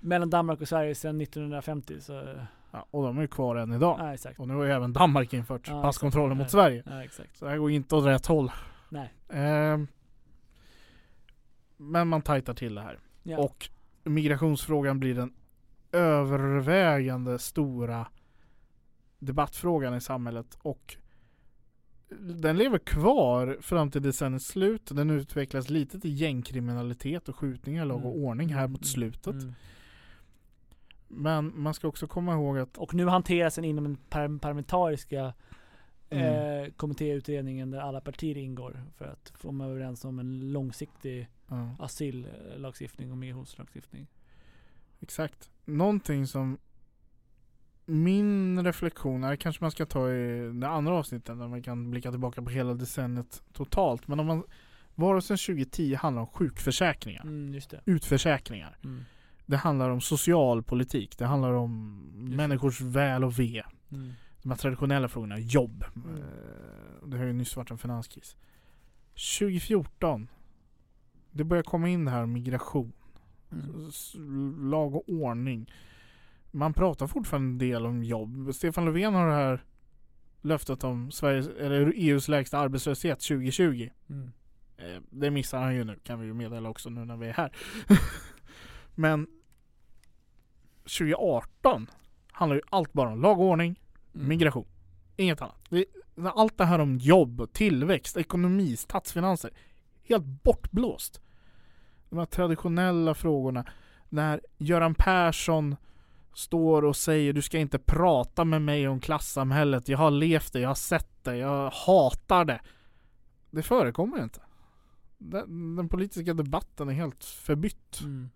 mellan 0.00 0.30
Danmark 0.30 0.60
och 0.60 0.68
Sverige 0.68 0.94
sedan 0.94 1.20
1950. 1.20 2.00
Så, 2.00 2.18
eh, 2.20 2.42
Ja, 2.72 2.86
och 2.90 3.02
de 3.02 3.16
är 3.18 3.22
ju 3.22 3.28
kvar 3.28 3.56
än 3.56 3.72
idag. 3.72 3.96
ja, 4.00 4.14
exakt. 4.14 4.38
Och 4.40 4.48
nu 4.48 4.54
har 4.54 4.64
ju 4.64 4.70
även 4.70 4.92
Danmark 4.92 5.32
infört 5.32 5.68
Ja, 5.68 5.82
passkontroller 5.82 6.34
exakt. 6.34 6.38
mot. 6.44 6.50
Sverige. 6.50 6.82
Ja, 6.86 7.04
exakt. 7.04 7.36
Så 7.38 7.44
det 7.44 7.50
här 7.50 7.58
går 7.58 7.70
inte 7.70 7.96
åt 7.96 8.04
rätt 8.06 8.26
håll. 8.26 8.50
Nej. 8.88 9.12
Ehm, 9.28 9.86
men 11.76 12.08
man 12.08 12.22
tajtar 12.22 12.54
till 12.54 12.74
det 12.74 12.80
här. 12.80 12.98
Ja. 13.26 13.38
Och 13.38 13.70
migrationsfrågan 14.04 15.00
blir 15.00 15.14
den 15.14 15.32
övervägande 15.92 17.38
stora 17.38 18.06
debattfrågan 19.18 19.94
i 19.94 20.00
samhället. 20.00 20.58
Och 20.62 20.96
den 22.20 22.56
lever 22.56 22.78
kvar 22.78 23.58
fram 23.60 23.90
till 23.90 24.02
decenniets 24.02 24.46
slut. 24.46 24.82
Den 24.96 25.10
utvecklas 25.10 25.70
lite 25.70 26.00
till 26.00 26.20
gängkriminalitet 26.20 27.28
och 27.28 27.36
skjutningar, 27.36 27.84
lag 27.84 28.04
och 28.06 28.12
Mm. 28.12 28.24
ordning 28.24 28.48
här 28.54 28.68
mot 28.68 28.80
mm, 28.80 28.84
slutet. 28.84 29.26
mm. 29.34 29.52
Men 31.08 31.52
man 31.60 31.74
ska 31.74 31.88
också 31.88 32.06
komma 32.06 32.32
ihåg 32.34 32.58
att 32.58 32.78
Och 32.78 32.94
nu 32.94 33.06
hanteras 33.06 33.54
den 33.54 33.64
inom 33.64 33.84
den 33.84 33.96
par- 33.96 34.38
parlamentariska 34.38 35.34
Mm. 36.16 36.64
eh, 36.64 36.70
kommittéutredningen 36.72 37.70
där 37.70 37.78
alla 37.78 38.00
partier 38.00 38.36
ingår 38.36 38.82
för 38.96 39.04
att 39.04 39.32
komma 39.42 39.66
överens 39.66 40.04
om 40.04 40.18
en 40.18 40.52
långsiktig 40.52 41.28
ja, 41.48 41.76
asyllagstiftning 41.78 43.10
och 43.12 43.18
migrationslagstiftning. 43.18 44.06
Exakt. 45.00 45.50
Någonting 45.64 46.26
som 46.26 46.58
min 47.86 48.64
reflektion 48.64 49.24
är, 49.24 49.36
kanske 49.36 49.64
man 49.64 49.70
ska 49.70 49.86
ta 49.86 50.10
i 50.12 50.52
det 50.54 50.68
andra 50.68 50.94
avsnittet 50.94 51.38
där 51.38 51.48
man 51.48 51.62
kan 51.62 51.90
blicka 51.90 52.10
tillbaka 52.10 52.42
på 52.42 52.50
hela 52.50 52.74
decenniet 52.74 53.42
totalt. 53.52 54.08
Men 54.08 54.20
om 54.20 54.26
man, 54.26 54.42
varelsen 54.94 55.36
2010 55.36 55.94
handlar 55.94 56.22
om 56.22 56.28
sjukförsäkringar, 56.28 57.22
Mm, 57.22 57.54
just 57.54 57.74
utförsäkringar. 57.84 58.76
Mm. 58.84 59.04
Det 59.46 59.56
handlar 59.56 59.90
om 59.90 60.00
socialpolitik, 60.00 61.18
det 61.18 61.24
handlar 61.24 61.52
om 61.52 62.02
det. 62.14 62.36
människors 62.36 62.80
väl 62.80 63.24
och 63.24 63.38
ve. 63.38 63.62
Mm. 63.92 64.12
De 64.44 64.50
här 64.50 64.56
traditionella 64.56 65.08
frågorna, 65.08 65.38
jobb. 65.38 65.84
Mm. 65.96 66.16
Eh, 66.16 67.08
Det 67.08 67.18
har 67.18 67.24
ju 67.24 67.32
nyss 67.32 67.56
varit 67.56 67.70
en 67.70 67.78
finanskris. 67.78 68.36
2014, 69.38 70.28
det 71.30 71.44
börjar 71.44 71.62
komma 71.62 71.88
in 71.88 72.04
det 72.04 72.10
här 72.10 72.26
migration. 72.26 72.92
Mm. 73.52 74.70
Lag 74.70 74.94
och 74.94 75.08
ordning. 75.08 75.70
Man 76.50 76.74
pratar 76.74 77.06
fortfarande 77.06 77.48
en 77.48 77.58
del 77.70 77.86
om 77.86 78.04
jobb. 78.04 78.54
Stefan 78.54 78.84
Löfven 78.84 79.14
har 79.14 79.26
det 79.26 79.34
här 79.34 79.64
löftet 80.42 80.84
om 80.84 81.10
Sveriges, 81.10 81.48
eller 81.48 81.92
EUs 81.96 82.28
lägsta 82.28 82.58
arbetslöshet 82.58 83.20
2020. 83.20 83.90
Mm. 84.08 84.32
Eh, 84.76 85.02
Det 85.10 85.30
missar 85.30 85.60
han 85.62 85.74
ju 85.74 85.84
nu 85.84 85.98
kan 86.04 86.20
vi 86.20 86.26
ju 86.26 86.34
meddela 86.34 86.68
också 86.68 86.90
nu 86.90 87.04
när 87.04 87.16
vi 87.16 87.28
är 87.28 87.32
här. 87.32 87.56
Men 88.94 89.26
2018 90.82 91.86
handlar 92.32 92.56
ju 92.56 92.62
allt 92.70 92.92
bara 92.92 93.08
om 93.10 93.20
lag 93.22 93.40
och 93.40 93.46
ordning. 93.46 93.80
Migration. 94.14 94.66
Inget 95.16 95.42
annat. 95.42 95.64
Det, 95.70 95.84
allt 96.34 96.58
det 96.58 96.64
här 96.64 96.78
om 96.78 96.98
jobb, 96.98 97.52
tillväxt, 97.52 98.16
ekonomi, 98.16 98.76
statsfinanser. 98.76 99.50
Helt 100.08 100.24
bortblåst. 100.24 101.20
De 102.10 102.18
här 102.18 102.26
traditionella 102.26 103.14
frågorna. 103.14 103.66
När 104.08 104.40
Göran 104.58 104.94
Persson 104.94 105.76
står 106.34 106.84
och 106.84 106.96
säger 106.96 107.32
du 107.32 107.42
ska 107.42 107.58
inte 107.58 107.78
prata 107.78 108.44
med 108.44 108.62
mig 108.62 108.88
om 108.88 109.00
klassamhället. 109.00 109.88
Jag 109.88 109.98
har 109.98 110.10
levt 110.10 110.52
det, 110.52 110.60
jag 110.60 110.68
har 110.68 110.74
sett 110.74 111.24
det, 111.24 111.36
jag 111.36 111.70
hatar 111.70 112.44
det. 112.44 112.60
Det 113.50 113.62
förekommer 113.62 114.22
inte. 114.22 114.40
Den, 115.18 115.76
den 115.76 115.88
politiska 115.88 116.34
debatten 116.34 116.88
är 116.88 116.92
helt 116.92 117.24
förbytt 117.24 118.00
Mm. 118.02 118.30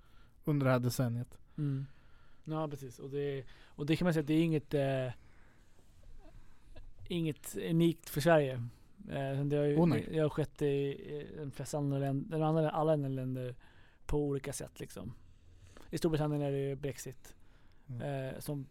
under 0.45 0.67
det 0.67 0.73
här 0.73 0.79
decenniet. 0.79 1.39
Mm. 1.59 1.87
Ja 2.45 2.69
precis 2.69 2.99
och 2.99 3.11
det, 3.11 3.45
och 3.67 3.87
det 3.87 3.97
kan 3.97 4.05
man 4.07 4.13
säga 4.15 4.21
att 4.21 4.27
det 4.27 4.35
är 4.35 4.43
inget 4.45 4.75
eh, 4.75 5.13
Inget 7.09 7.57
unikt 7.57 8.09
för 8.09 8.21
Sverige. 8.21 8.53
Eh, 9.09 9.45
det, 9.45 9.57
har 9.57 9.65
ju, 9.65 9.77
Åh, 9.77 9.87
nej. 9.87 10.09
det 10.11 10.19
har 10.19 10.29
skett 10.29 10.63
i, 10.63 11.27
de 11.39 11.51
flesta 11.51 11.79
andra 11.79 11.99
länder, 11.99 12.41
andra, 12.41 12.71
alla 12.71 12.93
andra 12.93 13.09
länder 13.09 13.55
på 14.07 14.19
olika 14.19 14.53
sätt 14.53 14.81
liksom. 14.81 15.13
I 15.91 15.99
Storbritannien 15.99 16.43
är 16.43 16.51
det 16.51 16.59
ju 16.59 16.77
Brexit. 16.77 17.35
Mm. 17.89 18.29
Eh, 18.29 18.39
som 18.39 18.67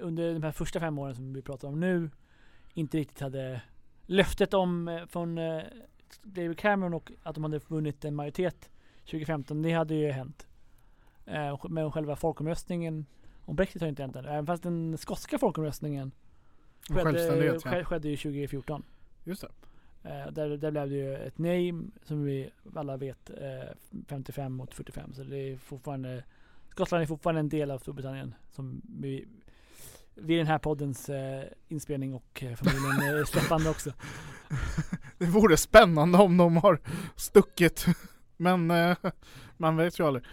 under 0.00 0.34
de 0.34 0.42
här 0.42 0.52
första 0.52 0.80
fem 0.80 0.98
åren 0.98 1.14
som 1.14 1.32
vi 1.32 1.42
pratar 1.42 1.68
om 1.68 1.80
nu 1.80 2.10
inte 2.74 2.98
riktigt 2.98 3.20
hade 3.20 3.62
löftet 4.06 4.54
om 4.54 4.88
eh, 4.88 5.06
från 5.06 5.38
eh, 5.38 5.62
David 6.22 6.58
Cameron 6.58 6.94
och 6.94 7.12
att 7.22 7.34
de 7.34 7.44
hade 7.44 7.58
vunnit 7.58 8.04
en 8.04 8.14
majoritet 8.14 8.70
2015, 9.04 9.62
det 9.62 9.72
hade 9.72 9.94
ju 9.94 10.10
hänt. 10.10 10.46
Eh, 11.24 11.64
men 11.68 11.92
själva 11.92 12.16
folkomröstningen 12.16 13.06
om 13.44 13.56
Brexit 13.56 13.82
har 13.82 13.88
inte 13.88 14.02
hänt 14.02 14.16
än. 14.16 14.24
Även 14.24 14.46
fast 14.46 14.62
den 14.62 14.98
skotska 14.98 15.38
folkomröstningen 15.38 16.12
Självständighet 16.88 17.64
ja. 17.64 17.70
skedde, 17.70 17.84
skedde 17.84 18.08
ju 18.08 18.16
2014. 18.16 18.82
Just 19.24 19.40
det. 19.42 19.48
Eh, 20.08 20.32
där, 20.32 20.56
där 20.56 20.70
blev 20.70 20.88
det 20.88 20.96
ju 20.96 21.14
ett 21.16 21.38
nej 21.38 21.74
som 22.04 22.24
vi 22.24 22.50
alla 22.74 22.96
vet 22.96 23.30
eh, 23.30 24.00
55 24.08 24.52
mot 24.52 24.74
45. 24.74 25.14
Så 25.14 25.22
det 25.22 25.36
är 25.36 25.56
fortfarande 25.56 26.24
Skottland 26.76 27.02
är 27.02 27.06
fortfarande 27.06 27.40
en 27.40 27.48
del 27.48 27.70
av 27.70 27.78
Storbritannien 27.78 28.34
som 28.50 28.82
vi 29.00 29.26
vid 30.14 30.38
den 30.38 30.46
här 30.46 30.58
poddens 30.58 31.08
eh, 31.08 31.44
inspelning 31.68 32.14
och 32.14 32.42
eh, 32.42 32.56
förmodligen 32.56 33.18
eh, 33.18 33.24
släppande 33.26 33.70
också. 33.70 33.92
Det 35.18 35.26
vore 35.26 35.56
spännande 35.56 36.18
om 36.18 36.36
de 36.36 36.56
har 36.56 36.80
stuckit. 37.16 37.86
Men 38.36 38.70
eh, 38.70 38.96
man 39.56 39.76
vet 39.76 40.00
ju 40.00 40.06
aldrig. 40.06 40.24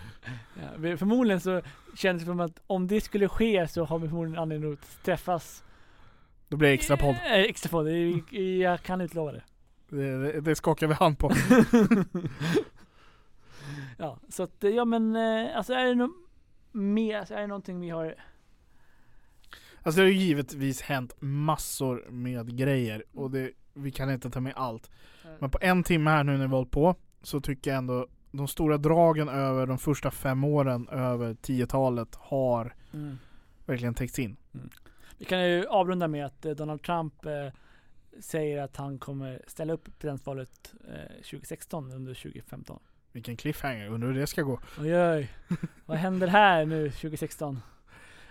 Ja, 0.55 0.97
förmodligen 0.97 1.41
så 1.41 1.61
känns 1.95 2.21
det 2.21 2.25
som 2.25 2.39
att 2.39 2.59
om 2.67 2.87
det 2.87 3.01
skulle 3.01 3.27
ske 3.27 3.67
så 3.67 3.85
har 3.85 3.99
vi 3.99 4.07
förmodligen 4.07 4.39
anledning 4.39 4.73
att 4.73 5.03
träffas. 5.03 5.63
Då 6.49 6.57
blir 6.57 6.69
det 6.69 6.73
extra 6.73 6.97
podd. 6.97 7.15
Eh, 7.15 7.33
extra 7.33 7.69
podd, 7.69 7.87
jag 8.61 8.81
kan 8.81 9.01
utlova 9.01 9.31
det. 9.31 9.43
Det, 9.89 10.41
det, 10.41 10.55
skakar 10.55 10.87
vi 10.87 10.93
hand 10.93 11.19
på. 11.19 11.31
ja, 13.97 14.19
så 14.29 14.43
att, 14.43 14.55
ja 14.59 14.85
men 14.85 15.15
eh, 15.15 15.57
alltså 15.57 15.73
är 15.73 15.85
det 15.85 15.95
något 15.95 16.15
mer, 16.71 17.17
alltså 17.19 17.33
är 17.33 17.41
det 17.41 17.47
någonting 17.47 17.79
vi 17.79 17.89
har 17.89 18.15
Alltså 19.85 20.01
det 20.01 20.05
har 20.07 20.11
ju 20.11 20.17
givetvis 20.17 20.81
hänt 20.81 21.15
massor 21.19 22.05
med 22.09 22.57
grejer 22.57 23.03
och 23.13 23.31
det, 23.31 23.51
vi 23.73 23.91
kan 23.91 24.11
inte 24.11 24.29
ta 24.29 24.39
med 24.39 24.53
allt. 24.55 24.91
Men 25.39 25.49
på 25.49 25.57
en 25.61 25.83
timme 25.83 26.09
här 26.09 26.23
nu 26.23 26.37
när 26.37 26.47
vi 26.47 26.53
hållit 26.55 26.71
på 26.71 26.95
så 27.21 27.41
tycker 27.41 27.71
jag 27.71 27.77
ändå 27.77 28.07
de 28.31 28.47
stora 28.47 28.77
dragen 28.77 29.29
över 29.29 29.65
de 29.65 29.77
första 29.77 30.11
fem 30.11 30.43
åren 30.43 30.87
över 30.89 31.33
10-talet 31.33 32.15
har 32.15 32.75
Mm. 32.93 33.17
verkligen 33.65 33.93
täckts 33.93 34.19
in. 34.19 34.37
Vi 35.17 35.25
kan 35.25 35.49
ju 35.49 35.65
avrunda 35.67 36.07
med 36.07 36.25
att 36.25 36.45
eh, 36.45 36.51
Donald 36.51 36.81
Trump 36.83 37.25
eh, 37.25 37.47
säger 38.19 38.61
att 38.61 38.77
han 38.77 38.97
kommer 38.99 39.41
ställa 39.47 39.73
upp 39.73 39.83
presidentvalet 39.85 40.73
eh, 40.87 41.15
2016 41.15 41.91
under 41.91 42.13
2015. 42.13 42.79
Vilken 43.11 43.37
cliffhanger, 43.37 43.87
undrar 43.87 44.07
hur 44.11 44.19
det 44.19 44.27
ska 44.27 44.41
gå. 44.41 44.59
Oj 44.79 44.95
oj, 44.97 45.29
vad 45.85 45.97
händer 45.97 46.27
här 46.27 46.65
nu 46.65 46.89
2016? 46.89 47.59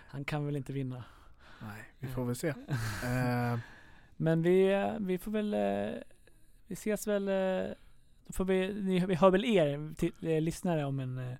Han 0.08 0.24
kan 0.24 0.46
väl 0.46 0.56
inte 0.56 0.72
vinna. 0.72 1.04
Nej, 1.62 1.82
vi 1.98 2.08
får 2.08 2.24
väl 2.24 2.36
se. 2.36 2.48
Eh, 3.04 3.58
Men 4.16 4.42
vi, 4.42 4.72
eh, 4.72 4.92
vi 5.00 5.18
får 5.18 5.30
väl, 5.30 5.54
eh, 5.54 6.00
vi 6.66 6.72
ses 6.74 7.06
väl, 7.06 7.28
eh, 7.28 7.74
då 8.26 8.32
får 8.32 8.44
vi, 8.44 8.74
ni, 8.82 9.06
vi 9.06 9.14
hör 9.14 9.30
väl 9.30 9.44
er 9.44 9.94
till, 9.94 10.12
eh, 10.22 10.40
lyssnare 10.40 10.84
om 10.84 11.00
en, 11.00 11.18
eh, 11.18 11.36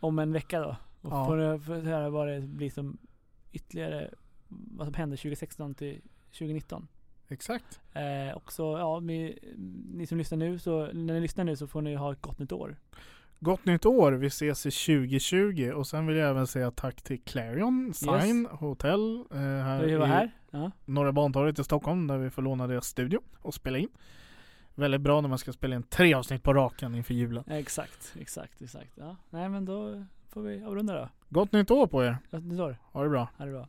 om 0.00 0.18
en 0.18 0.32
vecka 0.32 0.60
då. 0.60 0.76
Och 1.02 1.12
Ja. 1.12 1.52
eh, 1.52 1.60
får 1.60 1.74
höra 1.74 2.10
vad 2.10 2.28
det 2.28 2.40
blir 2.40 2.70
som 2.70 2.98
ytterligare, 3.52 4.10
vad 4.48 4.86
som 4.86 4.94
händer 4.94 5.16
2016 5.16 5.74
till 5.74 6.00
2019. 6.32 6.88
exakt. 7.28 7.80
Eh, 7.92 8.36
också, 8.36 8.62
ja, 8.62 9.00
ni, 9.00 9.38
ni 9.94 10.06
som 10.06 10.18
lyssnar 10.18 10.38
nu, 10.38 10.58
så 10.58 10.86
när 10.92 11.14
ni 11.14 11.20
lyssnar 11.20 11.44
nu 11.44 11.56
så 11.56 11.66
får 11.66 11.82
ni 11.82 11.94
ha 11.94 12.12
ett 12.12 12.20
gott 12.20 12.38
nytt 12.38 12.52
år. 12.52 12.76
Gott 13.40 13.64
nytt 13.64 13.86
år, 13.86 14.12
vi 14.12 14.26
ses 14.26 14.66
i 14.66 14.70
2020 14.70 15.72
och 15.74 15.86
sen 15.86 16.06
vill 16.06 16.16
jag 16.16 16.30
även 16.30 16.46
säga 16.46 16.70
tack 16.70 17.02
till 17.02 17.20
Clarion 17.20 17.94
Sign 17.94 18.46
Hotel 18.50 19.24
eh, 19.30 19.38
här 19.38 19.88
i 19.88 20.06
här. 20.06 20.30
Ja. 20.50 20.70
Norra 20.84 21.12
Bantorget 21.12 21.58
i 21.58 21.64
Stockholm 21.64 22.06
där 22.06 22.18
vi 22.18 22.30
får 22.30 22.42
låna 22.42 22.66
deras 22.66 22.86
studio 22.86 23.20
och 23.38 23.54
spela 23.54 23.78
in. 23.78 23.88
Väldigt 24.74 25.00
bra 25.00 25.20
när 25.20 25.28
man 25.28 25.38
ska 25.38 25.52
spela 25.52 25.76
in 25.76 25.82
tre 25.82 26.14
avsnitt 26.14 26.42
på 26.42 26.54
raken 26.54 26.94
inför 26.94 27.14
julen. 27.14 27.44
Exakt, 27.46 28.14
exakt, 28.20 28.62
exakt. 28.62 28.92
Ja. 28.94 29.16
Nej 29.30 29.48
men 29.48 29.64
då 29.64 30.04
får 30.28 30.42
vi 30.42 30.62
avrunda 30.62 30.94
då. 31.00 31.08
Gott 31.28 31.52
nytt 31.52 31.70
år 31.70 31.86
på 31.86 32.04
er! 32.04 32.18
Gott 32.30 32.44
nytt 32.44 32.60
år. 32.60 32.76
Ha 32.92 33.02
det 33.02 33.08
bra! 33.08 33.28
Ha 33.36 33.44
det 33.44 33.52
bra. 33.52 33.68